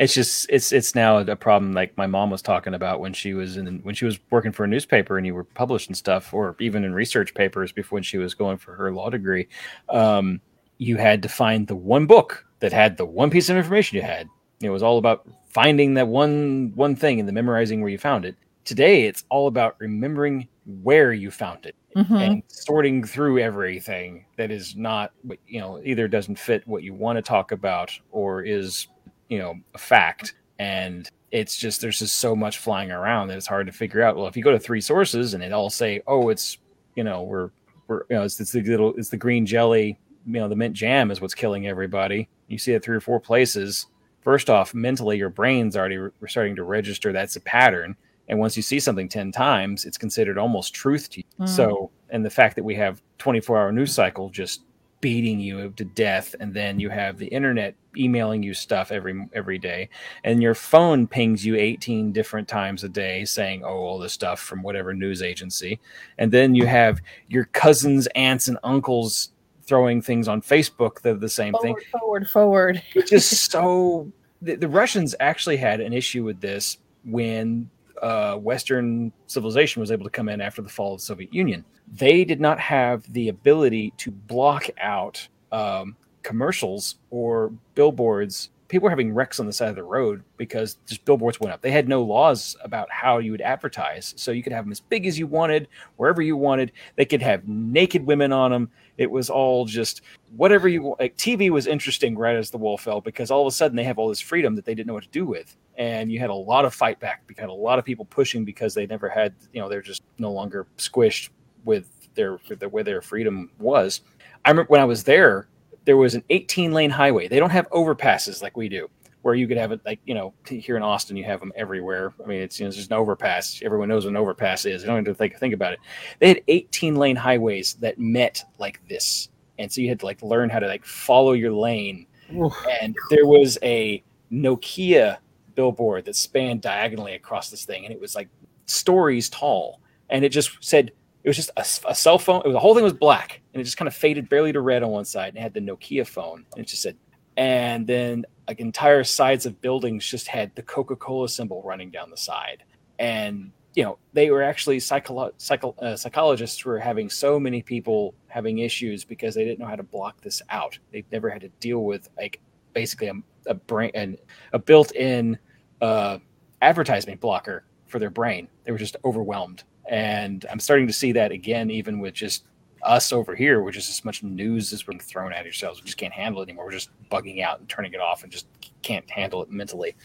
it's 0.00 0.14
just 0.14 0.46
it's 0.48 0.72
it's 0.72 0.94
now 0.94 1.18
a 1.18 1.36
problem 1.36 1.74
like 1.74 1.96
my 1.98 2.06
mom 2.06 2.30
was 2.30 2.40
talking 2.40 2.72
about 2.72 3.00
when 3.00 3.12
she 3.12 3.34
was 3.34 3.58
in 3.58 3.80
when 3.82 3.94
she 3.94 4.06
was 4.06 4.18
working 4.30 4.50
for 4.50 4.64
a 4.64 4.66
newspaper 4.66 5.18
and 5.18 5.26
you 5.26 5.34
were 5.34 5.44
publishing 5.44 5.94
stuff 5.94 6.32
or 6.32 6.56
even 6.58 6.84
in 6.84 6.94
research 6.94 7.34
papers 7.34 7.70
before 7.70 7.98
when 7.98 8.02
she 8.02 8.16
was 8.16 8.32
going 8.32 8.56
for 8.56 8.74
her 8.74 8.90
law 8.92 9.10
degree 9.10 9.46
um, 9.90 10.40
you 10.78 10.96
had 10.96 11.22
to 11.22 11.28
find 11.28 11.68
the 11.68 11.76
one 11.76 12.06
book 12.06 12.46
that 12.60 12.72
had 12.72 12.96
the 12.96 13.04
one 13.04 13.28
piece 13.28 13.50
of 13.50 13.58
information 13.58 13.94
you 13.94 14.02
had 14.02 14.26
it 14.62 14.70
was 14.70 14.82
all 14.82 14.96
about 14.96 15.28
finding 15.50 15.92
that 15.94 16.08
one 16.08 16.72
one 16.74 16.96
thing 16.96 17.20
and 17.20 17.28
the 17.28 17.32
memorizing 17.32 17.82
where 17.82 17.90
you 17.90 17.98
found 17.98 18.24
it 18.24 18.34
today 18.64 19.04
it's 19.04 19.24
all 19.28 19.48
about 19.48 19.76
remembering 19.80 20.48
where 20.82 21.12
you 21.12 21.30
found 21.30 21.66
it 21.66 21.76
mm-hmm. 21.94 22.16
and 22.16 22.42
sorting 22.46 23.04
through 23.04 23.38
everything 23.38 24.24
that 24.38 24.50
is 24.50 24.74
not 24.76 25.12
you 25.46 25.60
know 25.60 25.78
either 25.84 26.08
doesn't 26.08 26.38
fit 26.38 26.66
what 26.66 26.82
you 26.82 26.94
want 26.94 27.16
to 27.16 27.22
talk 27.22 27.52
about 27.52 27.92
or 28.12 28.42
is 28.42 28.88
you 29.30 29.38
know 29.38 29.54
a 29.74 29.78
fact. 29.78 30.34
And 30.58 31.08
it's 31.30 31.56
just 31.56 31.80
there's 31.80 32.00
just 32.00 32.16
so 32.16 32.36
much 32.36 32.58
flying 32.58 32.90
around 32.90 33.28
that 33.28 33.38
it's 33.38 33.46
hard 33.46 33.66
to 33.66 33.72
figure 33.72 34.02
out. 34.02 34.16
Well 34.16 34.26
if 34.26 34.36
you 34.36 34.42
go 34.42 34.50
to 34.50 34.58
three 34.58 34.82
sources 34.82 35.32
and 35.32 35.42
it 35.42 35.52
all 35.52 35.70
say 35.70 36.02
oh 36.06 36.28
it's 36.28 36.58
you 36.96 37.04
know 37.04 37.22
we're 37.22 37.50
we're 37.86 38.02
you 38.10 38.16
know 38.16 38.24
it's, 38.24 38.38
it's 38.38 38.52
the 38.52 38.62
little 38.62 38.92
it's 38.96 39.08
the 39.08 39.16
green 39.16 39.46
jelly 39.46 39.98
you 40.26 40.34
know 40.34 40.48
the 40.48 40.56
mint 40.56 40.74
jam 40.74 41.10
is 41.10 41.22
what's 41.22 41.34
killing 41.34 41.66
everybody. 41.66 42.28
You 42.48 42.58
see 42.58 42.72
it 42.74 42.84
three 42.84 42.96
or 42.96 43.00
four 43.00 43.20
places. 43.20 43.86
First 44.20 44.50
off 44.50 44.74
mentally 44.74 45.16
your 45.16 45.30
brain's 45.30 45.76
already 45.76 45.96
re- 45.96 46.10
starting 46.28 46.56
to 46.56 46.64
register 46.64 47.12
that's 47.12 47.36
a 47.36 47.40
pattern. 47.40 47.96
And 48.28 48.38
once 48.38 48.56
you 48.56 48.62
see 48.62 48.78
something 48.78 49.08
10 49.08 49.32
times 49.32 49.86
it's 49.86 49.96
considered 49.96 50.36
almost 50.36 50.74
truth 50.74 51.08
to 51.10 51.20
you. 51.20 51.24
Mm. 51.40 51.48
so 51.48 51.90
and 52.10 52.24
the 52.24 52.30
fact 52.30 52.56
that 52.56 52.64
we 52.64 52.74
have 52.74 53.00
24 53.18 53.58
hour 53.58 53.72
news 53.72 53.94
cycle 53.94 54.28
just 54.28 54.62
beating 55.00 55.40
you 55.40 55.70
to 55.76 55.84
death 55.84 56.34
and 56.40 56.52
then 56.52 56.78
you 56.78 56.90
have 56.90 57.16
the 57.16 57.26
internet 57.28 57.74
emailing 57.96 58.42
you 58.42 58.52
stuff 58.52 58.92
every 58.92 59.26
every 59.32 59.58
day 59.58 59.88
and 60.24 60.42
your 60.42 60.54
phone 60.54 61.06
pings 61.06 61.44
you 61.44 61.56
18 61.56 62.12
different 62.12 62.46
times 62.46 62.84
a 62.84 62.88
day 62.88 63.24
saying 63.24 63.64
oh 63.64 63.68
all 63.68 63.98
this 63.98 64.12
stuff 64.12 64.40
from 64.40 64.62
whatever 64.62 64.92
news 64.94 65.22
agency 65.22 65.80
and 66.18 66.30
then 66.30 66.54
you 66.54 66.66
have 66.66 67.00
your 67.28 67.46
cousins 67.46 68.06
aunts 68.14 68.48
and 68.48 68.58
uncles 68.62 69.32
throwing 69.64 70.02
things 70.02 70.28
on 70.28 70.42
facebook 70.42 71.00
that 71.00 71.14
are 71.14 71.18
the 71.18 71.28
same 71.28 71.52
forward, 71.52 71.76
thing. 71.78 72.00
Forward 72.00 72.28
forward 72.28 72.82
it's 72.94 73.10
just 73.10 73.30
so 73.50 74.10
the, 74.42 74.54
the 74.54 74.68
russians 74.68 75.14
actually 75.18 75.56
had 75.56 75.80
an 75.80 75.92
issue 75.92 76.24
with 76.24 76.40
this 76.40 76.78
when 77.04 77.70
uh, 78.00 78.36
Western 78.36 79.12
civilization 79.26 79.80
was 79.80 79.90
able 79.90 80.04
to 80.04 80.10
come 80.10 80.28
in 80.28 80.40
after 80.40 80.62
the 80.62 80.68
fall 80.68 80.94
of 80.94 81.00
the 81.00 81.04
Soviet 81.04 81.32
Union. 81.32 81.64
They 81.92 82.24
did 82.24 82.40
not 82.40 82.58
have 82.60 83.10
the 83.12 83.28
ability 83.28 83.92
to 83.98 84.10
block 84.10 84.68
out 84.78 85.26
um, 85.52 85.96
commercials 86.22 86.96
or 87.10 87.52
billboards. 87.74 88.50
People 88.68 88.84
were 88.84 88.90
having 88.90 89.12
wrecks 89.12 89.40
on 89.40 89.46
the 89.46 89.52
side 89.52 89.68
of 89.68 89.74
the 89.74 89.82
road 89.82 90.22
because 90.36 90.78
just 90.86 91.04
billboards 91.04 91.40
went 91.40 91.52
up. 91.52 91.60
They 91.60 91.72
had 91.72 91.88
no 91.88 92.02
laws 92.02 92.56
about 92.62 92.88
how 92.90 93.18
you 93.18 93.32
would 93.32 93.40
advertise, 93.40 94.14
so 94.16 94.30
you 94.30 94.44
could 94.44 94.52
have 94.52 94.64
them 94.64 94.70
as 94.70 94.78
big 94.78 95.06
as 95.06 95.18
you 95.18 95.26
wanted, 95.26 95.66
wherever 95.96 96.22
you 96.22 96.36
wanted. 96.36 96.70
They 96.94 97.04
could 97.04 97.20
have 97.20 97.48
naked 97.48 98.06
women 98.06 98.32
on 98.32 98.52
them. 98.52 98.70
It 98.96 99.10
was 99.10 99.28
all 99.28 99.64
just 99.64 100.02
whatever 100.36 100.68
you 100.68 100.94
like. 101.00 101.16
TV 101.16 101.50
was 101.50 101.66
interesting 101.66 102.16
right 102.16 102.36
as 102.36 102.50
the 102.50 102.58
wall 102.58 102.78
fell 102.78 103.00
because 103.00 103.32
all 103.32 103.40
of 103.40 103.52
a 103.52 103.56
sudden 103.56 103.76
they 103.76 103.84
have 103.84 103.98
all 103.98 104.08
this 104.08 104.20
freedom 104.20 104.54
that 104.54 104.64
they 104.64 104.74
didn't 104.74 104.86
know 104.86 104.94
what 104.94 105.02
to 105.02 105.08
do 105.08 105.26
with 105.26 105.56
and 105.80 106.12
you 106.12 106.20
had 106.20 106.28
a 106.28 106.34
lot 106.34 106.66
of 106.66 106.74
fight 106.74 107.00
back. 107.00 107.22
Had 107.38 107.48
a 107.48 107.52
lot 107.52 107.78
of 107.78 107.86
people 107.86 108.04
pushing 108.04 108.44
because 108.44 108.74
they 108.74 108.86
never 108.86 109.08
had, 109.08 109.34
you 109.54 109.60
know, 109.60 109.68
they're 109.68 109.80
just 109.80 110.02
no 110.18 110.30
longer 110.30 110.66
squished 110.76 111.30
with 111.64 111.90
their 112.14 112.38
with 112.50 112.60
the 112.60 112.68
way 112.68 112.82
their 112.82 113.00
freedom 113.00 113.50
was. 113.58 114.02
I 114.44 114.50
remember 114.50 114.68
when 114.68 114.82
I 114.82 114.84
was 114.84 115.02
there, 115.02 115.48
there 115.86 115.96
was 115.96 116.14
an 116.14 116.22
18 116.28 116.72
lane 116.72 116.90
highway. 116.90 117.28
They 117.28 117.38
don't 117.38 117.50
have 117.50 117.68
overpasses 117.70 118.42
like 118.42 118.58
we 118.58 118.68
do, 118.68 118.90
where 119.22 119.34
you 119.34 119.48
could 119.48 119.56
have 119.56 119.72
it 119.72 119.80
like 119.86 120.00
you 120.04 120.12
know 120.12 120.34
here 120.46 120.76
in 120.76 120.82
Austin 120.82 121.16
you 121.16 121.24
have 121.24 121.40
them 121.40 121.52
everywhere. 121.56 122.12
I 122.22 122.28
mean 122.28 122.42
it's 122.42 122.60
you 122.60 122.66
know 122.66 122.70
there's 122.70 122.86
an 122.86 122.92
overpass. 122.92 123.62
Everyone 123.64 123.88
knows 123.88 124.04
what 124.04 124.10
an 124.10 124.18
overpass 124.18 124.66
is. 124.66 124.82
You 124.82 124.88
don't 124.88 124.96
have 124.96 125.06
to 125.06 125.14
think 125.14 125.38
think 125.38 125.54
about 125.54 125.72
it. 125.72 125.78
They 126.18 126.28
had 126.28 126.42
18 126.46 126.96
lane 126.96 127.16
highways 127.16 127.74
that 127.80 127.98
met 127.98 128.44
like 128.58 128.86
this, 128.86 129.30
and 129.58 129.72
so 129.72 129.80
you 129.80 129.88
had 129.88 130.00
to 130.00 130.06
like 130.06 130.20
learn 130.20 130.50
how 130.50 130.58
to 130.58 130.66
like 130.66 130.84
follow 130.84 131.32
your 131.32 131.52
lane. 131.52 132.06
Oof. 132.34 132.54
And 132.82 132.94
there 133.08 133.26
was 133.26 133.56
a 133.62 134.04
Nokia 134.30 135.18
billboard 135.54 136.04
that 136.04 136.16
spanned 136.16 136.62
diagonally 136.62 137.14
across 137.14 137.50
this 137.50 137.64
thing, 137.64 137.84
and 137.84 137.94
it 137.94 138.00
was 138.00 138.14
like 138.14 138.28
stories 138.66 139.28
tall, 139.28 139.80
and 140.08 140.24
it 140.24 140.30
just 140.30 140.56
said 140.60 140.92
it 141.22 141.28
was 141.28 141.36
just 141.36 141.50
a, 141.56 141.90
a 141.90 141.94
cell 141.94 142.18
phone. 142.18 142.40
It 142.40 142.46
was, 142.46 142.54
the 142.54 142.60
whole 142.60 142.74
thing 142.74 142.84
was 142.84 142.92
black, 142.92 143.40
and 143.52 143.60
it 143.60 143.64
just 143.64 143.76
kind 143.76 143.88
of 143.88 143.94
faded 143.94 144.28
barely 144.28 144.52
to 144.52 144.60
red 144.60 144.82
on 144.82 144.90
one 144.90 145.04
side, 145.04 145.28
and 145.28 145.38
it 145.38 145.42
had 145.42 145.54
the 145.54 145.60
Nokia 145.60 146.06
phone, 146.06 146.44
and 146.54 146.64
it 146.64 146.68
just 146.68 146.82
said, 146.82 146.96
and 147.36 147.86
then 147.86 148.24
like 148.48 148.60
entire 148.60 149.04
sides 149.04 149.46
of 149.46 149.60
buildings 149.60 150.06
just 150.06 150.26
had 150.26 150.54
the 150.54 150.62
Coca 150.62 150.96
Cola 150.96 151.28
symbol 151.28 151.62
running 151.64 151.90
down 151.90 152.10
the 152.10 152.16
side, 152.16 152.64
and 152.98 153.52
you 153.74 153.84
know 153.84 153.98
they 154.12 154.30
were 154.30 154.42
actually 154.42 154.78
psycholo- 154.78 155.32
psycho- 155.36 155.76
uh, 155.80 155.96
psychologists 155.96 156.64
were 156.64 156.78
having 156.78 157.08
so 157.08 157.38
many 157.38 157.62
people 157.62 158.14
having 158.28 158.58
issues 158.58 159.04
because 159.04 159.34
they 159.34 159.44
didn't 159.44 159.58
know 159.58 159.66
how 159.66 159.76
to 159.76 159.82
block 159.82 160.20
this 160.20 160.42
out. 160.50 160.78
They've 160.92 161.10
never 161.12 161.30
had 161.30 161.42
to 161.42 161.48
deal 161.60 161.84
with 161.84 162.08
like 162.16 162.40
basically 162.72 163.08
a, 163.08 163.14
a 163.46 163.54
brain 163.54 163.90
and 163.94 164.18
a 164.52 164.58
built-in 164.58 165.38
uh, 165.80 166.18
advertisement 166.62 167.20
blocker 167.20 167.64
for 167.86 167.98
their 167.98 168.10
brain. 168.10 168.48
They 168.64 168.72
were 168.72 168.78
just 168.78 168.96
overwhelmed, 169.04 169.64
and 169.88 170.44
I'm 170.50 170.60
starting 170.60 170.86
to 170.86 170.92
see 170.92 171.12
that 171.12 171.32
again, 171.32 171.70
even 171.70 171.98
with 171.98 172.14
just 172.14 172.44
us 172.82 173.12
over 173.12 173.34
here, 173.34 173.62
which 173.62 173.76
is 173.76 173.88
as 173.90 174.04
much 174.04 174.22
news 174.22 174.72
as 174.72 174.86
we're 174.86 174.98
thrown 174.98 175.32
at 175.32 175.44
ourselves. 175.44 175.80
We 175.80 175.86
just 175.86 175.98
can't 175.98 176.12
handle 176.12 176.40
it 176.40 176.48
anymore. 176.48 176.66
We're 176.66 176.72
just 176.72 176.90
bugging 177.10 177.42
out 177.42 177.60
and 177.60 177.68
turning 177.68 177.92
it 177.92 178.00
off, 178.00 178.22
and 178.22 178.32
just 178.32 178.46
can't 178.82 179.08
handle 179.10 179.42
it 179.42 179.50
mentally. 179.50 179.96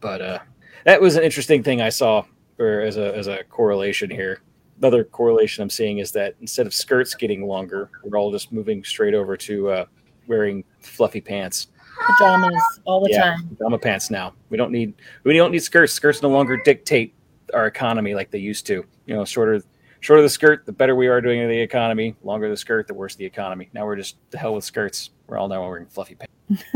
But 0.00 0.20
uh, 0.20 0.38
that 0.84 1.00
was 1.00 1.16
an 1.16 1.22
interesting 1.22 1.62
thing 1.62 1.80
I 1.80 1.88
saw, 1.88 2.24
or 2.58 2.80
as 2.80 2.96
a 2.96 3.16
as 3.16 3.26
a 3.26 3.44
correlation 3.44 4.10
here. 4.10 4.42
Another 4.78 5.04
correlation 5.04 5.62
I'm 5.62 5.70
seeing 5.70 5.98
is 5.98 6.10
that 6.12 6.36
instead 6.40 6.66
of 6.66 6.72
skirts 6.72 7.14
getting 7.14 7.46
longer, 7.46 7.90
we're 8.02 8.18
all 8.18 8.32
just 8.32 8.50
moving 8.50 8.82
straight 8.82 9.12
over 9.12 9.36
to 9.36 9.68
uh, 9.68 9.84
wearing 10.26 10.64
fluffy 10.80 11.20
pants 11.20 11.68
pajamas 12.06 12.80
all 12.84 13.02
the 13.04 13.10
yeah, 13.10 13.22
time. 13.22 13.48
Pajama 13.48 13.78
pants 13.78 14.10
now. 14.10 14.34
We 14.48 14.56
don't 14.56 14.72
need 14.72 14.94
we 15.24 15.36
don't 15.36 15.52
need 15.52 15.62
skirts. 15.62 15.92
Skirts 15.92 16.22
no 16.22 16.28
longer 16.28 16.60
dictate 16.64 17.14
our 17.54 17.66
economy 17.66 18.14
like 18.14 18.30
they 18.30 18.38
used 18.38 18.66
to. 18.66 18.84
You 19.06 19.14
know, 19.14 19.24
shorter 19.24 19.62
shorter 20.00 20.22
the 20.22 20.28
skirt, 20.28 20.66
the 20.66 20.72
better 20.72 20.96
we 20.96 21.08
are 21.08 21.20
doing 21.20 21.46
the 21.48 21.58
economy. 21.58 22.16
Longer 22.22 22.48
the 22.48 22.56
skirt, 22.56 22.86
the 22.86 22.94
worse 22.94 23.14
the 23.14 23.24
economy. 23.24 23.70
Now 23.72 23.86
we're 23.86 23.96
just 23.96 24.16
the 24.30 24.38
hell 24.38 24.54
with 24.54 24.64
skirts. 24.64 25.10
We're 25.26 25.38
all 25.38 25.48
now 25.48 25.62
wearing 25.62 25.86
fluffy 25.86 26.16
pants. 26.16 26.32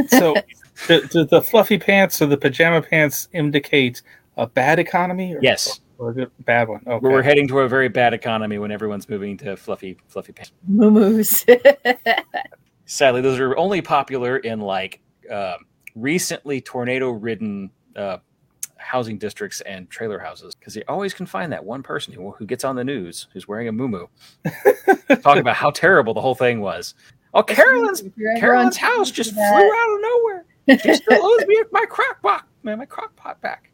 so, 0.17 0.37
do, 0.87 1.07
do, 1.09 1.25
the 1.25 1.43
fluffy 1.43 1.79
pants 1.79 2.23
or 2.23 2.27
the 2.27 2.37
pajama 2.37 2.83
pants 2.83 3.29
indicate 3.33 4.03
a 4.37 4.47
bad 4.47 4.79
economy? 4.79 5.35
Or, 5.35 5.41
yes. 5.43 5.81
Or 5.99 6.11
a 6.11 6.27
bad 6.41 6.69
one. 6.69 6.83
Okay. 6.87 7.07
We're 7.07 7.23
heading 7.23 7.49
to 7.49 7.61
a 7.61 7.69
very 7.69 7.89
bad 7.89 8.15
economy 8.15 8.59
when 8.59 8.71
everyone's 8.71 9.09
moving 9.09 9.37
to 9.39 9.57
fluffy, 9.57 9.97
fluffy 10.07 10.33
pants. 10.33 10.53
moo 10.69 11.23
Sadly, 12.87 13.23
those 13.23 13.41
are 13.41 13.57
only 13.57 13.81
popular 13.81 14.37
in 14.39 14.61
like 14.61 15.01
uh, 15.31 15.57
recently 15.95 16.61
tornado 16.61 17.11
ridden 17.11 17.71
uh, 17.97 18.19
housing 18.77 19.19
districts 19.19 19.61
and 19.63 19.89
trailer 19.89 20.19
houses 20.19 20.55
because 20.55 20.75
they 20.75 20.85
always 20.85 21.15
can 21.15 21.27
find 21.27 21.53
that 21.53 21.65
one 21.65 21.83
person 21.83 22.13
who, 22.13 22.31
who 22.33 22.45
gets 22.47 22.65
on 22.65 22.77
the 22.77 22.85
news 22.85 23.29
who's 23.33 23.49
wearing 23.49 23.69
a 23.69 23.73
moo 23.73 24.07
talking 25.23 25.41
about 25.41 25.57
how 25.57 25.71
terrible 25.71 26.15
the 26.15 26.21
whole 26.21 26.35
thing 26.35 26.61
was. 26.61 26.95
Oh, 27.33 27.43
Carolyn's 27.43 28.03
Carolyn's 28.39 28.77
house 28.77 29.11
just 29.11 29.33
flew 29.33 29.43
out 29.43 29.95
of 29.95 30.01
nowhere. 30.01 30.45
She 30.69 30.95
still 30.95 31.19
owes 31.23 31.47
me 31.47 31.63
my 31.73 31.85
crack 31.87 32.23
box. 32.23 32.45
my, 32.63 32.75
my 32.75 32.85
crock 32.85 33.15
pot 33.17 33.41
back. 33.41 33.71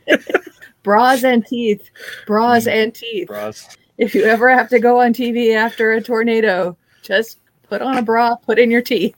Bras 0.82 1.22
and 1.24 1.46
teeth. 1.46 1.90
Bras 2.26 2.66
and 2.66 2.94
teeth. 2.94 3.28
Bras. 3.28 3.76
If 3.98 4.14
you 4.14 4.24
ever 4.24 4.48
have 4.48 4.68
to 4.70 4.80
go 4.80 5.00
on 5.00 5.12
TV 5.12 5.54
after 5.54 5.92
a 5.92 6.00
tornado, 6.00 6.76
just 7.02 7.38
put 7.62 7.82
on 7.82 7.98
a 7.98 8.02
bra, 8.02 8.36
put 8.36 8.58
in 8.58 8.70
your 8.70 8.82
teeth. 8.82 9.14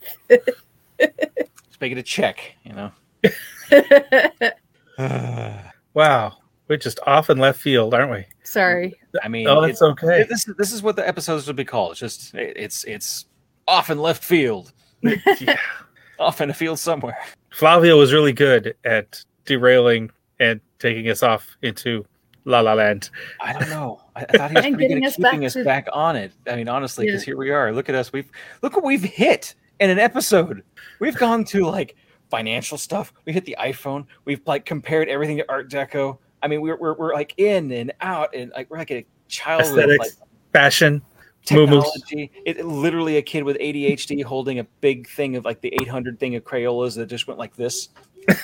Just 0.99 1.81
make 1.81 1.91
it 1.91 1.97
a 1.97 2.03
check, 2.03 2.55
you 2.63 2.73
know. 2.73 2.91
Wow, 5.93 6.33
we're 6.67 6.75
just 6.77 6.99
off 7.07 7.29
in 7.29 7.37
left 7.37 7.61
field, 7.61 7.93
aren't 7.93 8.11
we? 8.11 8.25
Sorry. 8.43 8.93
I 9.23 9.29
mean, 9.29 9.47
Oh, 9.47 9.61
it- 9.63 9.67
that's 9.67 9.81
okay. 9.81 10.23
this 10.29 10.45
is 10.47 10.55
this 10.57 10.73
is 10.73 10.83
what 10.83 10.97
the 10.97 11.07
episodes 11.07 11.47
would 11.47 11.55
be 11.55 11.63
called. 11.63 11.91
It's 11.91 11.99
just 12.01 12.35
it- 12.35 12.57
it's 12.57 12.83
it's 12.83 13.25
off 13.67 13.89
in 13.89 13.99
left 13.99 14.21
field, 14.23 14.73
Yeah. 15.01 15.57
off 16.19 16.41
in 16.41 16.49
a 16.49 16.53
field 16.53 16.79
somewhere. 16.79 17.17
Flavio 17.51 17.97
was 17.97 18.11
really 18.11 18.33
good 18.33 18.75
at 18.83 19.23
derailing 19.45 20.11
and 20.39 20.59
taking 20.79 21.09
us 21.09 21.23
off 21.23 21.47
into 21.61 22.05
La 22.43 22.59
La 22.59 22.73
Land. 22.73 23.09
I 23.39 23.53
don't 23.53 23.69
know. 23.69 24.01
I, 24.17 24.25
I 24.27 24.37
thought 24.37 24.51
he 24.51 24.55
was 24.57 24.65
And 24.65 24.75
pretty 24.75 24.93
good 24.95 25.03
at 25.03 25.07
us 25.07 25.15
keeping 25.15 25.39
back 25.39 25.45
us 25.45 25.53
to- 25.53 25.63
back 25.63 25.87
on 25.93 26.15
it. 26.17 26.33
I 26.45 26.57
mean, 26.57 26.67
honestly, 26.67 27.05
because 27.05 27.21
Yeah. 27.21 27.25
here 27.27 27.37
we 27.37 27.51
are. 27.51 27.71
Look 27.71 27.87
at 27.87 27.95
us. 27.95 28.11
We've 28.11 28.29
look 28.61 28.75
what 28.75 28.83
we've 28.83 29.01
hit 29.03 29.55
in 29.79 29.89
an 29.89 29.99
episode. 29.99 30.63
We've 30.99 31.15
gone 31.15 31.43
to 31.45 31.65
like 31.65 31.95
financial 32.29 32.77
stuff. 32.77 33.13
We 33.25 33.33
hit 33.33 33.45
the 33.45 33.55
iPhone. 33.59 34.05
We've 34.25 34.41
like 34.45 34.65
compared 34.65 35.09
everything 35.09 35.37
to 35.37 35.45
Art 35.49 35.69
Deco. 35.69 36.17
I 36.41 36.47
mean, 36.47 36.61
we're 36.61 36.77
we're, 36.77 36.93
we're 36.93 37.13
like 37.13 37.33
in 37.37 37.71
and 37.71 37.93
out, 38.01 38.35
and 38.35 38.51
like 38.51 38.69
we're 38.69 38.77
like 38.77 38.91
a 38.91 39.05
child 39.27 39.61
with 39.61 39.71
like 39.71 39.89
Aesthetics, 39.89 40.21
fashion, 40.53 41.01
technology. 41.43 42.31
It, 42.45 42.57
it- 42.57 42.65
literally 42.65 43.17
a 43.17 43.21
kid 43.21 43.43
with 43.43 43.57
ADHD 43.57 44.23
holding 44.23 44.59
a 44.59 44.63
big 44.81 45.07
thing 45.09 45.35
of 45.35 45.45
like 45.45 45.61
the 45.61 45.73
800 45.81 46.19
thing 46.19 46.35
of 46.35 46.43
Crayolas 46.43 46.95
that 46.95 47.07
just 47.07 47.27
went 47.27 47.39
like 47.39 47.55
this. 47.55 47.89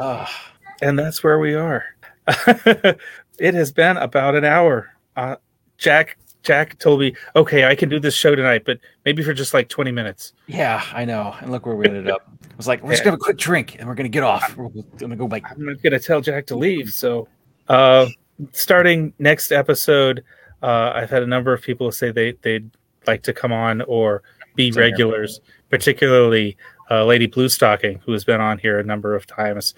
Ah, 0.00 0.52
and 0.80 0.96
that's 0.96 1.24
where 1.24 1.40
we 1.40 1.54
are. 1.56 1.84
it 2.28 3.54
has 3.54 3.72
been 3.72 3.96
about 3.96 4.36
an 4.36 4.44
hour. 4.44 4.94
Uh, 5.16 5.34
Jack 5.76 6.16
Jack 6.48 6.78
told 6.78 7.00
me, 7.00 7.14
okay, 7.36 7.66
I 7.66 7.74
can 7.74 7.90
do 7.90 8.00
this 8.00 8.14
show 8.14 8.34
tonight, 8.34 8.62
but 8.64 8.78
maybe 9.04 9.22
for 9.22 9.34
just 9.34 9.52
like 9.52 9.68
20 9.68 9.92
minutes. 9.92 10.32
yeah, 10.46 10.82
I 10.94 11.04
know. 11.04 11.36
And 11.42 11.52
look 11.52 11.66
where 11.66 11.76
we 11.76 11.84
ended 11.84 12.08
up. 12.08 12.22
I 12.42 12.56
was 12.56 12.66
like, 12.66 12.82
we're 12.82 12.92
just 12.92 13.04
gonna 13.04 13.12
have 13.12 13.20
a 13.20 13.22
quick 13.22 13.36
drink 13.36 13.76
and 13.78 13.86
we're 13.86 13.94
gonna 13.94 14.08
get 14.08 14.22
off. 14.22 14.56
We're, 14.56 14.68
we're 14.68 14.82
gonna 14.96 15.14
go 15.14 15.26
like 15.26 15.44
I'm 15.50 15.66
not 15.66 15.82
going 15.82 15.92
to 15.92 16.00
tell 16.00 16.22
Jack 16.22 16.46
to 16.46 16.56
leave. 16.56 16.90
So, 16.90 17.28
uh, 17.68 18.06
starting 18.52 19.12
next 19.18 19.52
episode, 19.52 20.24
uh, 20.62 20.92
I've 20.94 21.10
had 21.10 21.22
a 21.22 21.26
number 21.26 21.52
of 21.52 21.60
people 21.60 21.92
say 21.92 22.12
they 22.12 22.32
they'd 22.40 22.70
like 23.06 23.22
to 23.24 23.34
come 23.34 23.52
on 23.52 23.82
or 23.82 24.22
be 24.56 24.72
Same 24.72 24.80
here. 24.80 24.90
regulars, 24.90 25.42
particularly 25.68 26.56
uh, 26.90 27.04
Lady 27.04 27.26
Blue 27.26 27.50
Stocking, 27.50 28.00
who 28.06 28.12
has 28.12 28.24
been 28.24 28.40
on 28.40 28.56
here 28.56 28.78
a 28.78 28.84
number 28.84 29.14
of 29.14 29.26
times, 29.26 29.74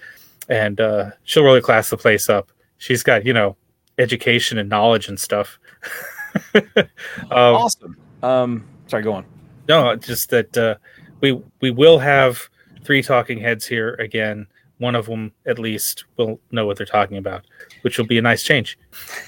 and 0.47 0.79
uh, 0.79 1.11
she'll 1.25 1.43
really 1.43 1.59
class 1.59 1.89
the 1.89 1.97
place 1.97 2.29
up. 2.29 2.49
She's 2.77 3.03
got 3.03 3.25
you 3.25 3.33
know 3.33 3.57
education 3.97 4.57
and 4.57 4.69
knowledge 4.69 5.09
and 5.09 5.19
stuff. 5.19 5.59
um, 6.55 6.87
awesome. 7.31 7.97
Um, 8.23 8.65
sorry, 8.87 9.03
go 9.03 9.13
on. 9.13 9.25
no, 9.67 9.95
just 9.95 10.29
that 10.29 10.55
uh, 10.57 10.75
we 11.21 11.41
we 11.61 11.71
will 11.71 11.99
have 11.99 12.49
three 12.83 13.01
talking 13.01 13.39
heads 13.39 13.65
here 13.65 13.93
again. 13.95 14.47
One 14.79 14.95
of 14.95 15.05
them, 15.05 15.31
at 15.45 15.59
least, 15.59 16.05
will 16.17 16.39
know 16.51 16.65
what 16.65 16.77
they're 16.77 16.85
talking 16.85 17.17
about, 17.17 17.45
which 17.81 17.97
will 17.97 18.07
be 18.07 18.17
a 18.17 18.21
nice 18.21 18.43
change. 18.43 18.79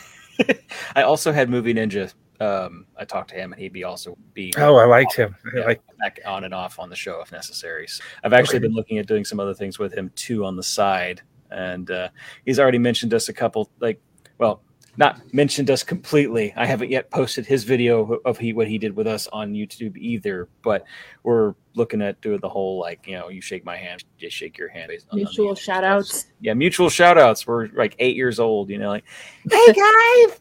I 0.96 1.04
also 1.04 1.32
had 1.32 1.50
Movie 1.50 1.74
Ninja. 1.74 2.14
Um, 2.40 2.88
I 2.98 3.06
talked 3.06 3.30
to 3.30 3.36
him 3.36 3.54
and 3.54 3.62
he'd 3.62 3.72
be 3.72 3.84
also 3.84 4.18
be 4.34 4.52
Oh, 4.58 4.76
I 4.76 4.86
liked 4.86 5.16
him. 5.16 5.36
I 5.54 5.60
Yeah, 5.60 5.66
like 5.66 5.82
back 6.00 6.20
on 6.26 6.44
and 6.44 6.54
off 6.54 6.80
on 6.80 6.90
the 6.90 6.96
show 6.96 7.22
if 7.22 7.32
necessary. 7.32 7.88
So 7.88 8.04
I've 8.24 8.34
actually 8.34 8.58
Okay. 8.58 8.68
been 8.68 8.74
looking 8.74 8.98
at 8.98 9.06
doing 9.06 9.24
some 9.24 9.40
other 9.40 9.54
things 9.54 9.78
with 9.78 9.94
him 9.94 10.12
too 10.16 10.44
on 10.44 10.56
the 10.56 10.64
side, 10.64 11.22
and 11.52 11.90
uh, 11.92 12.10
he's 12.46 12.60
already 12.60 12.80
mentioned 12.80 13.14
us 13.14 13.30
a 13.30 13.34
couple. 13.34 13.70
Like, 13.80 14.02
well, 14.40 14.64
not 14.98 15.22
mentioned 15.34 15.70
us 15.70 15.84
completely. 15.84 16.54
I 16.56 16.66
haven't 16.66 16.92
yet 16.92 17.10
posted 17.10 17.46
his 17.46 17.64
video 17.64 18.20
of 18.26 18.38
he 18.38 18.54
what 18.54 18.68
he 18.68 18.78
did 18.78 18.96
with 18.96 19.08
us 19.08 19.28
on 19.34 19.54
YouTube 19.54 19.98
either. 19.98 20.48
But 20.62 20.86
we're 21.24 21.56
looking 21.76 22.02
at 22.02 22.22
doing 22.22 22.40
the 22.40 22.50
whole 22.50 22.80
like 22.80 23.08
you 23.08 23.18
know 23.18 23.30
you 23.30 23.42
shake 23.42 23.66
my 23.66 23.76
hand, 23.76 24.04
just 24.18 24.36
shake 24.36 24.58
your 24.58 24.70
hand. 24.70 24.92
on- 24.92 24.98
on 25.12 25.20
the 25.20 25.26
Mutual 25.26 25.54
YouTube 25.54 25.60
shout 25.60 25.84
outs. 25.84 26.28
Yeah, 26.42 26.54
mutual 26.54 26.90
shout 26.90 27.18
outs. 27.18 27.48
We're 27.48 27.68
like 27.70 27.96
eight 28.00 28.16
years 28.16 28.40
old, 28.40 28.70
you 28.70 28.78
know, 28.78 28.90
like, 28.90 29.06
hey 29.52 29.68
guys, 29.68 30.40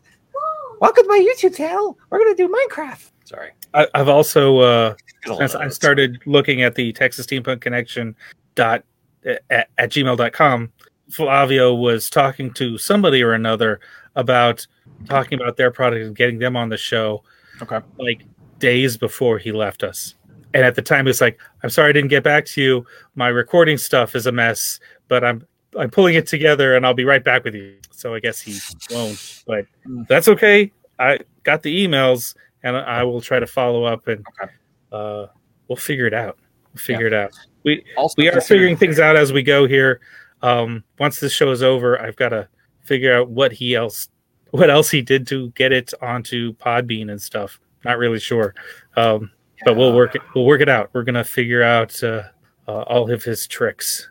welcome 0.80 1.04
to 1.04 1.08
my 1.08 1.18
YouTube 1.18 1.56
channel. 1.56 1.98
We're 2.10 2.18
gonna 2.18 2.34
do 2.34 2.48
Minecraft. 2.48 3.10
Sorry. 3.24 3.50
I, 3.72 3.86
I've 3.94 4.08
also 4.08 4.58
uh, 4.58 4.94
There's 5.24 5.26
a 5.26 5.30
lot 5.30 5.38
since 5.38 5.54
I 5.54 5.68
started 5.68 6.18
looking 6.26 6.62
at 6.62 6.74
the 6.74 6.92
Texas 6.92 7.26
Steampunk 7.26 7.62
Connection 7.62 8.14
dot 8.54 8.84
at, 9.24 9.68
at 9.78 9.90
gmail.com, 9.90 10.72
Flavio 11.10 11.74
was 11.74 12.10
talking 12.10 12.52
to 12.54 12.78
somebody 12.78 13.22
or 13.22 13.32
another 13.32 13.80
about 14.16 14.66
talking 15.06 15.40
about 15.40 15.56
their 15.56 15.70
product 15.70 16.04
and 16.06 16.16
getting 16.16 16.38
them 16.38 16.56
on 16.56 16.68
the 16.68 16.76
show 16.76 17.22
Okay. 17.60 17.80
like 17.98 18.22
days 18.58 18.96
before 18.96 19.38
he 19.38 19.52
left 19.52 19.82
us. 19.82 20.14
And 20.54 20.64
at 20.64 20.74
the 20.74 20.82
time, 20.82 21.06
he 21.06 21.08
was 21.08 21.20
like, 21.20 21.40
"I'm 21.62 21.70
sorry 21.70 21.90
I 21.90 21.92
didn't 21.92 22.10
get 22.10 22.22
back 22.22 22.44
to 22.46 22.62
you. 22.62 22.86
My 23.14 23.28
recording 23.28 23.78
stuff 23.78 24.14
is 24.14 24.26
a 24.26 24.32
mess, 24.32 24.80
but 25.08 25.24
I'm 25.24 25.46
I'm 25.78 25.88
pulling 25.90 26.14
it 26.14 26.26
together, 26.26 26.76
and 26.76 26.84
I'll 26.84 26.92
be 26.94 27.04
right 27.06 27.24
back 27.24 27.44
with 27.44 27.54
you." 27.54 27.78
So 27.90 28.14
I 28.14 28.20
guess 28.20 28.40
he 28.40 28.58
won't, 28.94 29.42
but 29.46 29.64
that's 30.08 30.28
okay. 30.28 30.70
I 30.98 31.20
got 31.44 31.62
the 31.62 31.86
emails, 31.86 32.34
and 32.62 32.76
I 32.76 33.02
will 33.04 33.22
try 33.22 33.40
to 33.40 33.46
follow 33.46 33.84
up, 33.84 34.06
and 34.08 34.24
Okay. 34.42 34.52
uh, 34.92 35.26
we'll 35.68 35.76
figure 35.76 36.06
it 36.06 36.12
out. 36.14 36.38
We'll 36.74 36.82
figure 36.82 37.06
it 37.06 37.14
out. 37.14 37.32
We 37.64 37.82
Also, 37.96 38.14
we 38.18 38.28
are 38.28 38.40
figuring 38.40 38.76
things 38.76 38.98
out 39.00 39.16
as 39.16 39.32
we 39.32 39.42
go 39.42 39.66
here. 39.66 40.00
Um, 40.42 40.84
once 40.98 41.18
this 41.20 41.32
show 41.32 41.50
is 41.50 41.62
over, 41.62 41.98
I've 42.00 42.16
got 42.16 42.30
to 42.30 42.48
figure 42.82 43.14
out 43.14 43.30
what 43.30 43.52
he 43.52 43.74
else, 43.74 44.08
what 44.50 44.70
else 44.70 44.90
he 44.90 45.02
did 45.02 45.26
to 45.28 45.50
get 45.50 45.72
it 45.72 45.92
onto 46.02 46.54
Podbean 46.54 47.10
and 47.10 47.20
stuff. 47.20 47.60
Not 47.84 47.98
really 47.98 48.20
sure, 48.20 48.54
um, 48.96 49.30
but 49.64 49.76
we'll 49.76 49.94
work 49.94 50.14
it. 50.14 50.22
We'll 50.34 50.46
work 50.46 50.60
it 50.60 50.68
out. 50.68 50.90
We're 50.92 51.02
gonna 51.02 51.24
figure 51.24 51.62
out 51.62 52.02
uh, 52.02 52.22
uh, 52.68 52.82
all 52.82 53.10
of 53.10 53.24
his 53.24 53.46
tricks. 53.46 54.10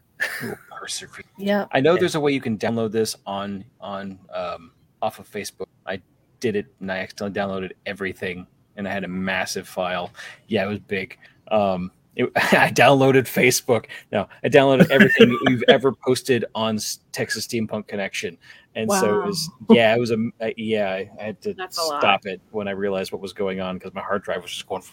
Persevere. 0.70 1.24
Yeah. 1.38 1.68
I 1.72 1.80
know 1.80 1.96
there's 1.96 2.16
a 2.16 2.20
way 2.20 2.32
you 2.32 2.42
can 2.42 2.58
download 2.58 2.92
this 2.92 3.16
on 3.26 3.64
on 3.80 4.20
um, 4.34 4.72
off 5.02 5.20
of 5.20 5.30
Facebook. 5.30 5.68
I 5.86 6.02
did 6.40 6.56
it 6.56 6.68
and 6.80 6.92
I 6.92 7.00
accidentally 7.00 7.40
downloaded 7.40 7.72
everything, 7.86 8.48
and 8.76 8.88
I 8.88 8.92
had 8.92 9.04
a 9.04 9.08
massive 9.08 9.68
file. 9.68 10.12
Yeah, 10.48 10.66
it 10.66 10.68
was 10.68 10.80
big. 10.80 11.18
Um, 11.50 11.92
it, 12.16 12.32
I 12.36 12.70
downloaded 12.72 13.24
Facebook. 13.24 13.86
No, 14.12 14.28
I 14.44 14.50
downloaded 14.50 14.90
everything 14.92 15.38
we've 15.48 15.64
ever 15.68 15.92
posted 15.92 16.46
on 16.56 16.80
Texas 17.12 17.48
Steampunk 17.48 17.88
Connection, 17.88 18.38
and 18.76 18.92
so 18.92 19.22
it 19.22 19.26
was 19.26 19.50
yeah, 19.70 19.96
it 19.96 20.00
was 20.00 20.12
a 20.12 20.18
yeah. 20.58 20.92
I 20.94 21.10
had 21.24 21.42
to 21.44 21.54
That's 21.58 21.82
stop 21.82 22.26
it 22.26 22.42
when 22.52 22.68
I 22.68 22.72
realized 22.72 23.12
what 23.12 23.22
was 23.22 23.34
going 23.34 23.62
on 23.62 23.78
because 23.78 23.94
my 23.94 24.02
hard 24.02 24.24
drive 24.24 24.42
was 24.42 24.52
just 24.52 24.68
going. 24.68 24.84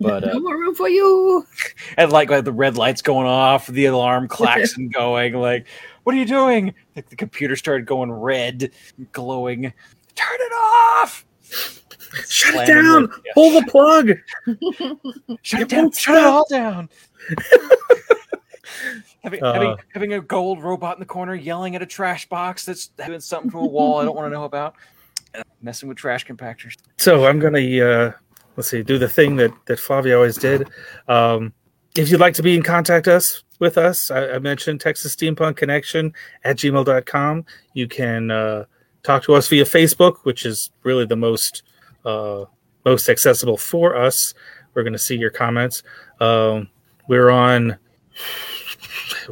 But 0.00 0.24
uh, 0.24 0.32
no 0.32 0.40
more 0.40 0.58
room 0.58 0.74
for 0.74 0.88
you. 0.88 1.46
and 1.98 2.10
like, 2.10 2.30
like 2.30 2.44
the 2.44 2.52
red 2.52 2.76
lights 2.76 3.02
going 3.02 3.26
off, 3.26 3.66
the 3.66 3.84
alarm 3.84 4.28
klaxon 4.28 4.88
going, 4.88 5.34
like, 5.34 5.66
what 6.02 6.14
are 6.14 6.18
you 6.18 6.24
doing? 6.24 6.74
Like 6.96 7.10
the 7.10 7.16
computer 7.16 7.54
started 7.54 7.86
going 7.86 8.10
red, 8.10 8.70
glowing. 9.12 9.72
Turn 10.14 10.38
it 10.40 10.52
off! 10.52 11.26
Shut 12.28 12.54
it 12.68 12.72
down! 12.72 13.02
the- 13.04 13.20
yeah. 13.24 13.32
Pull 13.34 13.50
the 13.60 13.66
plug! 13.70 15.38
Shut 15.42 15.60
it 15.60 15.64
It 15.64 15.68
down! 15.68 15.90
Shut 15.92 16.16
it 16.16 16.24
all 16.24 16.46
down! 16.48 16.88
having, 19.22 19.42
Uh. 19.42 19.52
having, 19.52 19.76
having 19.92 20.12
a 20.14 20.20
gold 20.20 20.62
robot 20.62 20.96
in 20.96 21.00
the 21.00 21.06
corner 21.06 21.34
yelling 21.34 21.74
at 21.76 21.82
a 21.82 21.86
trash 21.86 22.28
box 22.28 22.64
that's 22.64 22.88
doing 22.88 23.20
something 23.20 23.50
from 23.50 23.60
a 23.60 23.66
wall 23.66 23.98
I 24.00 24.04
don't 24.04 24.16
want 24.16 24.26
to 24.26 24.30
know 24.30 24.44
about. 24.44 24.74
Messing 25.62 25.88
with 25.88 25.98
trash 25.98 26.26
compactors. 26.26 26.76
So 26.98 27.26
I'm 27.26 27.40
gonna 27.40 27.58
uh, 27.58 28.12
let's 28.56 28.68
see, 28.68 28.82
do 28.82 28.98
the 28.98 29.08
thing 29.08 29.36
that 29.36 29.50
that 29.66 29.80
Flavio 29.80 30.16
always 30.16 30.36
did. 30.36 30.68
Um, 31.08 31.52
if 31.96 32.10
you'd 32.10 32.20
like 32.20 32.34
to 32.34 32.42
be 32.42 32.54
in 32.54 32.62
contact 32.62 33.08
us 33.08 33.42
with 33.58 33.76
us, 33.78 34.10
I, 34.10 34.32
I 34.34 34.38
mentioned 34.38 34.80
Texas 34.80 35.16
Steampunk 35.16 35.56
Connection 35.56 36.12
at 36.44 36.56
gmail.com. 36.56 37.46
You 37.72 37.88
can 37.88 38.30
uh, 38.30 38.64
talk 39.02 39.22
to 39.24 39.34
us 39.34 39.48
via 39.48 39.64
Facebook, 39.64 40.18
which 40.24 40.44
is 40.46 40.70
really 40.84 41.06
the 41.06 41.16
most 41.16 41.62
uh, 42.04 42.44
most 42.84 43.08
accessible 43.08 43.56
for 43.56 43.96
us. 43.96 44.34
We're 44.74 44.82
going 44.82 44.92
to 44.92 44.98
see 44.98 45.16
your 45.16 45.30
comments. 45.30 45.82
Um, 46.20 46.68
we're 47.08 47.30
on 47.30 47.76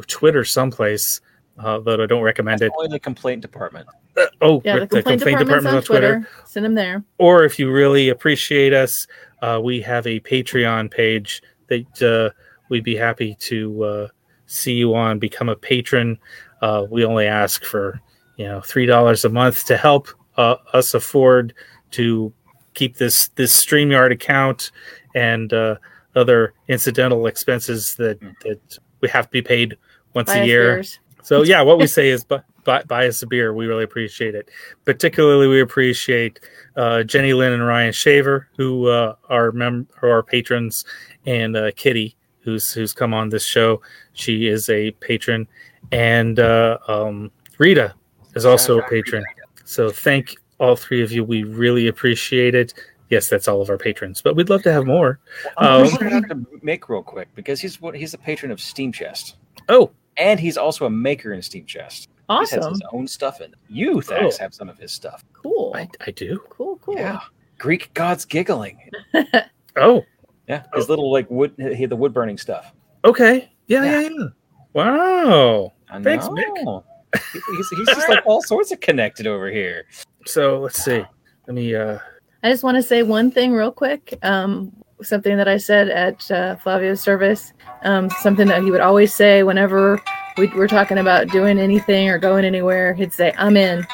Twitter 0.07 0.43
someplace, 0.43 1.21
uh, 1.59 1.79
though 1.79 2.01
I 2.01 2.05
don't 2.05 2.21
recommend 2.21 2.59
That's 2.59 2.69
it. 2.69 2.77
only 2.77 2.89
the 2.89 2.99
complaint 2.99 3.41
department. 3.41 3.87
Uh, 4.17 4.25
oh, 4.41 4.61
Yeah, 4.63 4.79
the 4.79 4.87
complaint, 4.87 5.39
department's 5.39 5.65
on 5.65 5.83
Twitter. 5.83 6.27
Send 6.45 6.65
them 6.65 6.75
there. 6.75 7.03
or 7.17 7.43
if 7.43 7.57
you 7.59 7.71
really 7.71 8.09
appreciate 8.09 8.73
us, 8.73 9.07
uh, 9.41 9.59
we 9.61 9.81
have 9.81 10.05
a 10.07 10.19
Patreon 10.21 10.89
page 10.91 11.41
that 11.67 12.01
uh, 12.01 12.29
we'd 12.69 12.83
be 12.83 12.95
happy 12.95 13.35
to 13.39 13.83
uh, 13.83 14.07
see 14.45 14.73
you 14.73 14.95
on. 14.95 15.19
Become 15.19 15.49
a 15.49 15.55
patron. 15.55 16.17
Uh, 16.61 16.85
we 16.89 17.03
only 17.03 17.25
ask 17.27 17.63
for 17.65 17.99
you 18.37 18.45
know 18.45 18.61
three 18.61 18.85
dollars 18.85 19.25
a 19.25 19.29
month 19.29 19.65
to 19.65 19.77
help 19.77 20.07
uh, 20.37 20.55
us 20.73 20.93
afford 20.93 21.53
to 21.91 22.31
keep 22.73 22.97
this 22.97 23.29
this 23.29 23.53
Streamyard 23.65 24.11
account 24.11 24.71
and 25.15 25.53
uh, 25.53 25.75
other 26.15 26.53
incidental 26.67 27.27
expenses 27.27 27.95
that 27.95 28.19
that 28.41 28.77
we 29.01 29.09
have 29.09 29.25
to 29.25 29.31
be 29.31 29.41
paid 29.41 29.77
once 30.13 30.27
Buy 30.27 30.37
a 30.37 30.45
year. 30.45 30.75
beers. 30.75 30.99
So 31.23 31.43
yeah, 31.43 31.61
what 31.61 31.79
we 31.79 31.87
say 31.87 32.09
is 32.09 32.23
buy, 32.25 32.41
buy, 32.65 32.83
buy 32.83 33.07
us 33.07 33.21
a 33.21 33.27
beer. 33.27 33.53
We 33.53 33.65
really 33.65 33.85
appreciate 33.85 34.35
it. 34.35 34.49
Particularly, 34.83 35.47
we 35.47 35.61
appreciate 35.61 36.39
uh, 36.75 37.03
Jenny 37.03 37.33
Lynn 37.33 37.53
and 37.53 37.65
Ryan 37.65 37.93
Shaver, 37.93 38.49
who 38.57 38.87
uh, 38.87 39.15
are 39.29 39.51
mem- 39.53 39.87
are 40.01 40.09
our 40.09 40.23
patrons, 40.23 40.83
and 41.25 41.55
uh, 41.55 41.71
Kitty, 41.75 42.15
who's 42.41 42.73
who's 42.73 42.93
come 42.93 43.13
on 43.13 43.29
this 43.29 43.45
show. 43.45 43.81
She 44.13 44.47
is 44.47 44.69
a 44.69 44.91
patron, 44.91 45.47
and 45.91 46.39
uh, 46.39 46.77
um, 46.87 47.31
Rita 47.57 47.93
is 48.35 48.45
also 48.45 48.79
a 48.79 48.89
patron. 48.89 49.23
So 49.63 49.89
thank 49.89 50.35
all 50.63 50.75
three 50.75 51.03
of 51.03 51.11
you. 51.11 51.23
We 51.23 51.43
really 51.43 51.87
appreciate 51.87 52.55
it. 52.55 52.73
Yes, 53.09 53.29
that's 53.29 53.47
all 53.47 53.61
of 53.61 53.69
our 53.69 53.77
patrons, 53.77 54.21
but 54.21 54.35
we'd 54.35 54.49
love 54.49 54.63
to 54.63 54.71
have 54.71 54.85
more. 54.85 55.19
I'm 55.57 55.83
Um, 55.85 55.95
gonna 55.97 56.09
shout 56.09 56.29
to 56.29 56.35
Mick 56.63 56.87
real 56.89 57.03
quick 57.03 57.27
because 57.35 57.59
he's 57.59 57.79
what 57.81 57.95
he's 57.95 58.13
a 58.13 58.17
patron 58.17 58.51
of 58.51 58.59
Steam 58.59 58.91
Chest, 58.91 59.35
Oh, 59.69 59.91
and 60.17 60.39
he's 60.39 60.57
also 60.57 60.85
a 60.85 60.89
maker 60.89 61.33
in 61.33 61.41
Steam 61.41 61.65
Chest. 61.65 62.09
He 62.29 62.33
has 62.35 62.53
Awesome. 62.53 62.71
his 62.73 62.81
own 62.91 63.07
stuff 63.07 63.41
in 63.41 63.51
it. 63.51 63.59
You, 63.69 64.01
Thax, 64.01 64.37
Oh. 64.39 64.41
have 64.43 64.53
some 64.53 64.69
of 64.69 64.77
his 64.79 64.91
stuff. 64.91 65.23
Cool. 65.33 65.73
I, 65.75 65.87
I 66.07 66.11
do. 66.11 66.39
Cool. 66.49 66.77
Cool. 66.77 66.95
Yeah, 66.95 67.19
Greek 67.59 67.93
gods 67.93 68.25
giggling. 68.25 68.79
Oh, 69.75 70.03
Yeah, 70.47 70.63
his 70.75 70.87
little 70.87 71.11
like 71.11 71.29
wood, 71.31 71.53
he 71.57 71.73
had 71.81 71.89
the 71.89 71.95
wood 71.95 72.13
burning 72.13 72.37
stuff. 72.37 72.73
okay. 73.03 73.51
Yeah, 73.67 73.83
Yeah. 73.83 73.99
yeah, 74.01 74.09
yeah. 74.09 74.27
Wow. 74.73 75.73
I 75.89 76.01
Thanks, 76.01 76.27
know. 76.27 76.83
He's, 77.13 77.69
he's 77.69 77.87
just 77.87 78.09
like 78.09 78.25
all 78.25 78.41
sorts 78.41 78.71
of 78.71 78.79
connected 78.79 79.27
over 79.27 79.49
here. 79.49 79.85
So 80.25 80.59
let's 80.59 80.83
see. 80.83 81.03
Let 81.47 81.53
me. 81.53 81.75
uh 81.75 81.99
I 82.43 82.49
just 82.49 82.63
want 82.63 82.75
to 82.75 82.83
say 82.83 83.03
one 83.03 83.31
thing 83.31 83.53
real 83.53 83.71
quick. 83.71 84.17
Um, 84.21 84.73
something 85.01 85.37
that 85.37 85.47
I 85.47 85.57
said 85.57 85.89
at 85.89 86.29
uh, 86.29 86.55
Flavio's 86.57 87.01
service. 87.01 87.53
Um, 87.83 88.09
something 88.09 88.47
that 88.47 88.63
he 88.63 88.71
would 88.71 88.81
always 88.81 89.13
say 89.13 89.43
whenever 89.43 90.01
we 90.37 90.47
were 90.47 90.67
talking 90.67 90.97
about 90.97 91.27
doing 91.29 91.59
anything 91.59 92.09
or 92.09 92.17
going 92.17 92.45
anywhere. 92.45 92.93
He'd 92.93 93.13
say, 93.13 93.33
"I'm 93.37 93.57
in." 93.57 93.85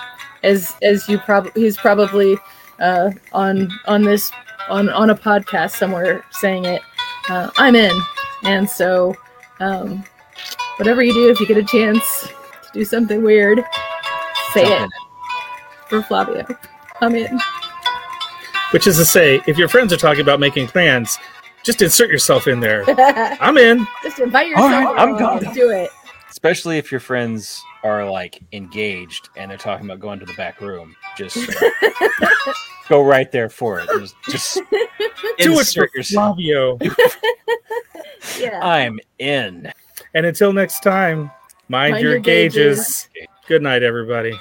As 0.43 0.76
as 0.82 1.07
you 1.09 1.20
probably 1.20 1.51
he's 1.61 1.78
probably 1.78 2.38
uh, 2.80 3.11
on 3.34 3.70
on 3.88 4.03
this 4.03 4.32
on 4.70 4.89
on 4.89 5.09
a 5.09 5.15
podcast 5.15 5.72
somewhere 5.72 6.24
saying 6.32 6.65
it. 6.65 6.82
Uh, 7.28 7.49
I'm 7.57 7.76
in, 7.76 7.99
and 8.43 8.70
so 8.70 9.15
um, 9.59 10.03
whatever 10.78 11.03
you 11.03 11.13
do, 11.13 11.30
if 11.30 11.39
you 11.39 11.45
get 11.45 11.57
a 11.57 11.63
chance 11.63 12.03
to 12.22 12.34
do 12.74 12.86
something 12.86 13.24
weird, 13.24 13.63
say 14.53 14.63
Jump 14.65 14.72
it 14.74 14.84
in. 14.84 14.89
for 15.89 16.01
Flavio. 16.03 16.45
I'm 17.01 17.15
in. 17.15 17.39
Which 18.72 18.86
is 18.88 18.97
to 18.97 19.05
say, 19.05 19.41
if 19.47 19.57
your 19.57 19.67
friends 19.67 19.91
are 19.93 19.97
talking 19.97 20.22
about 20.22 20.39
making 20.39 20.67
plans, 20.67 21.17
just 21.63 21.82
insert 21.82 22.09
yourself 22.09 22.47
in 22.47 22.59
there. 22.59 22.84
I'm 23.41 23.57
in. 23.57 23.86
Just 24.03 24.20
invite 24.20 24.47
yourself. 24.49 24.72
right, 24.72 24.95
I'm 24.99 25.09
along. 25.15 25.43
gone. 25.43 25.53
Do 25.53 25.70
it. 25.72 25.89
Especially 26.30 26.78
if 26.78 26.91
your 26.91 27.01
friends 27.01 27.61
are 27.84 28.09
like 28.09 28.39
engaged 28.51 29.30
and 29.36 29.49
they're 29.49 29.57
talking 29.57 29.86
about 29.86 29.99
going 29.99 30.20
to 30.20 30.26
the 30.26 30.34
back 30.34 30.61
room. 30.61 30.95
Just 31.17 31.38
go 32.89 33.01
right 33.03 33.32
there 33.32 33.49
for 33.49 33.80
it. 33.80 33.89
Just, 33.99 34.15
just 34.30 34.53
Do 34.72 34.88
it 35.39 35.43
for 35.43 35.59
insert 35.59 35.93
yourself. 35.95 36.36
Flavio. 36.36 36.78
Yeah. 38.39 38.59
I'm 38.61 38.99
in. 39.17 39.72
And 40.13 40.26
until 40.26 40.53
next 40.53 40.82
time, 40.82 41.32
mind, 41.70 41.93
Mind 41.93 42.03
your, 42.03 42.13
your 42.13 42.20
gauges. 42.20 43.07
Good 43.47 43.61
night, 43.61 43.84
everybody. 43.84 44.34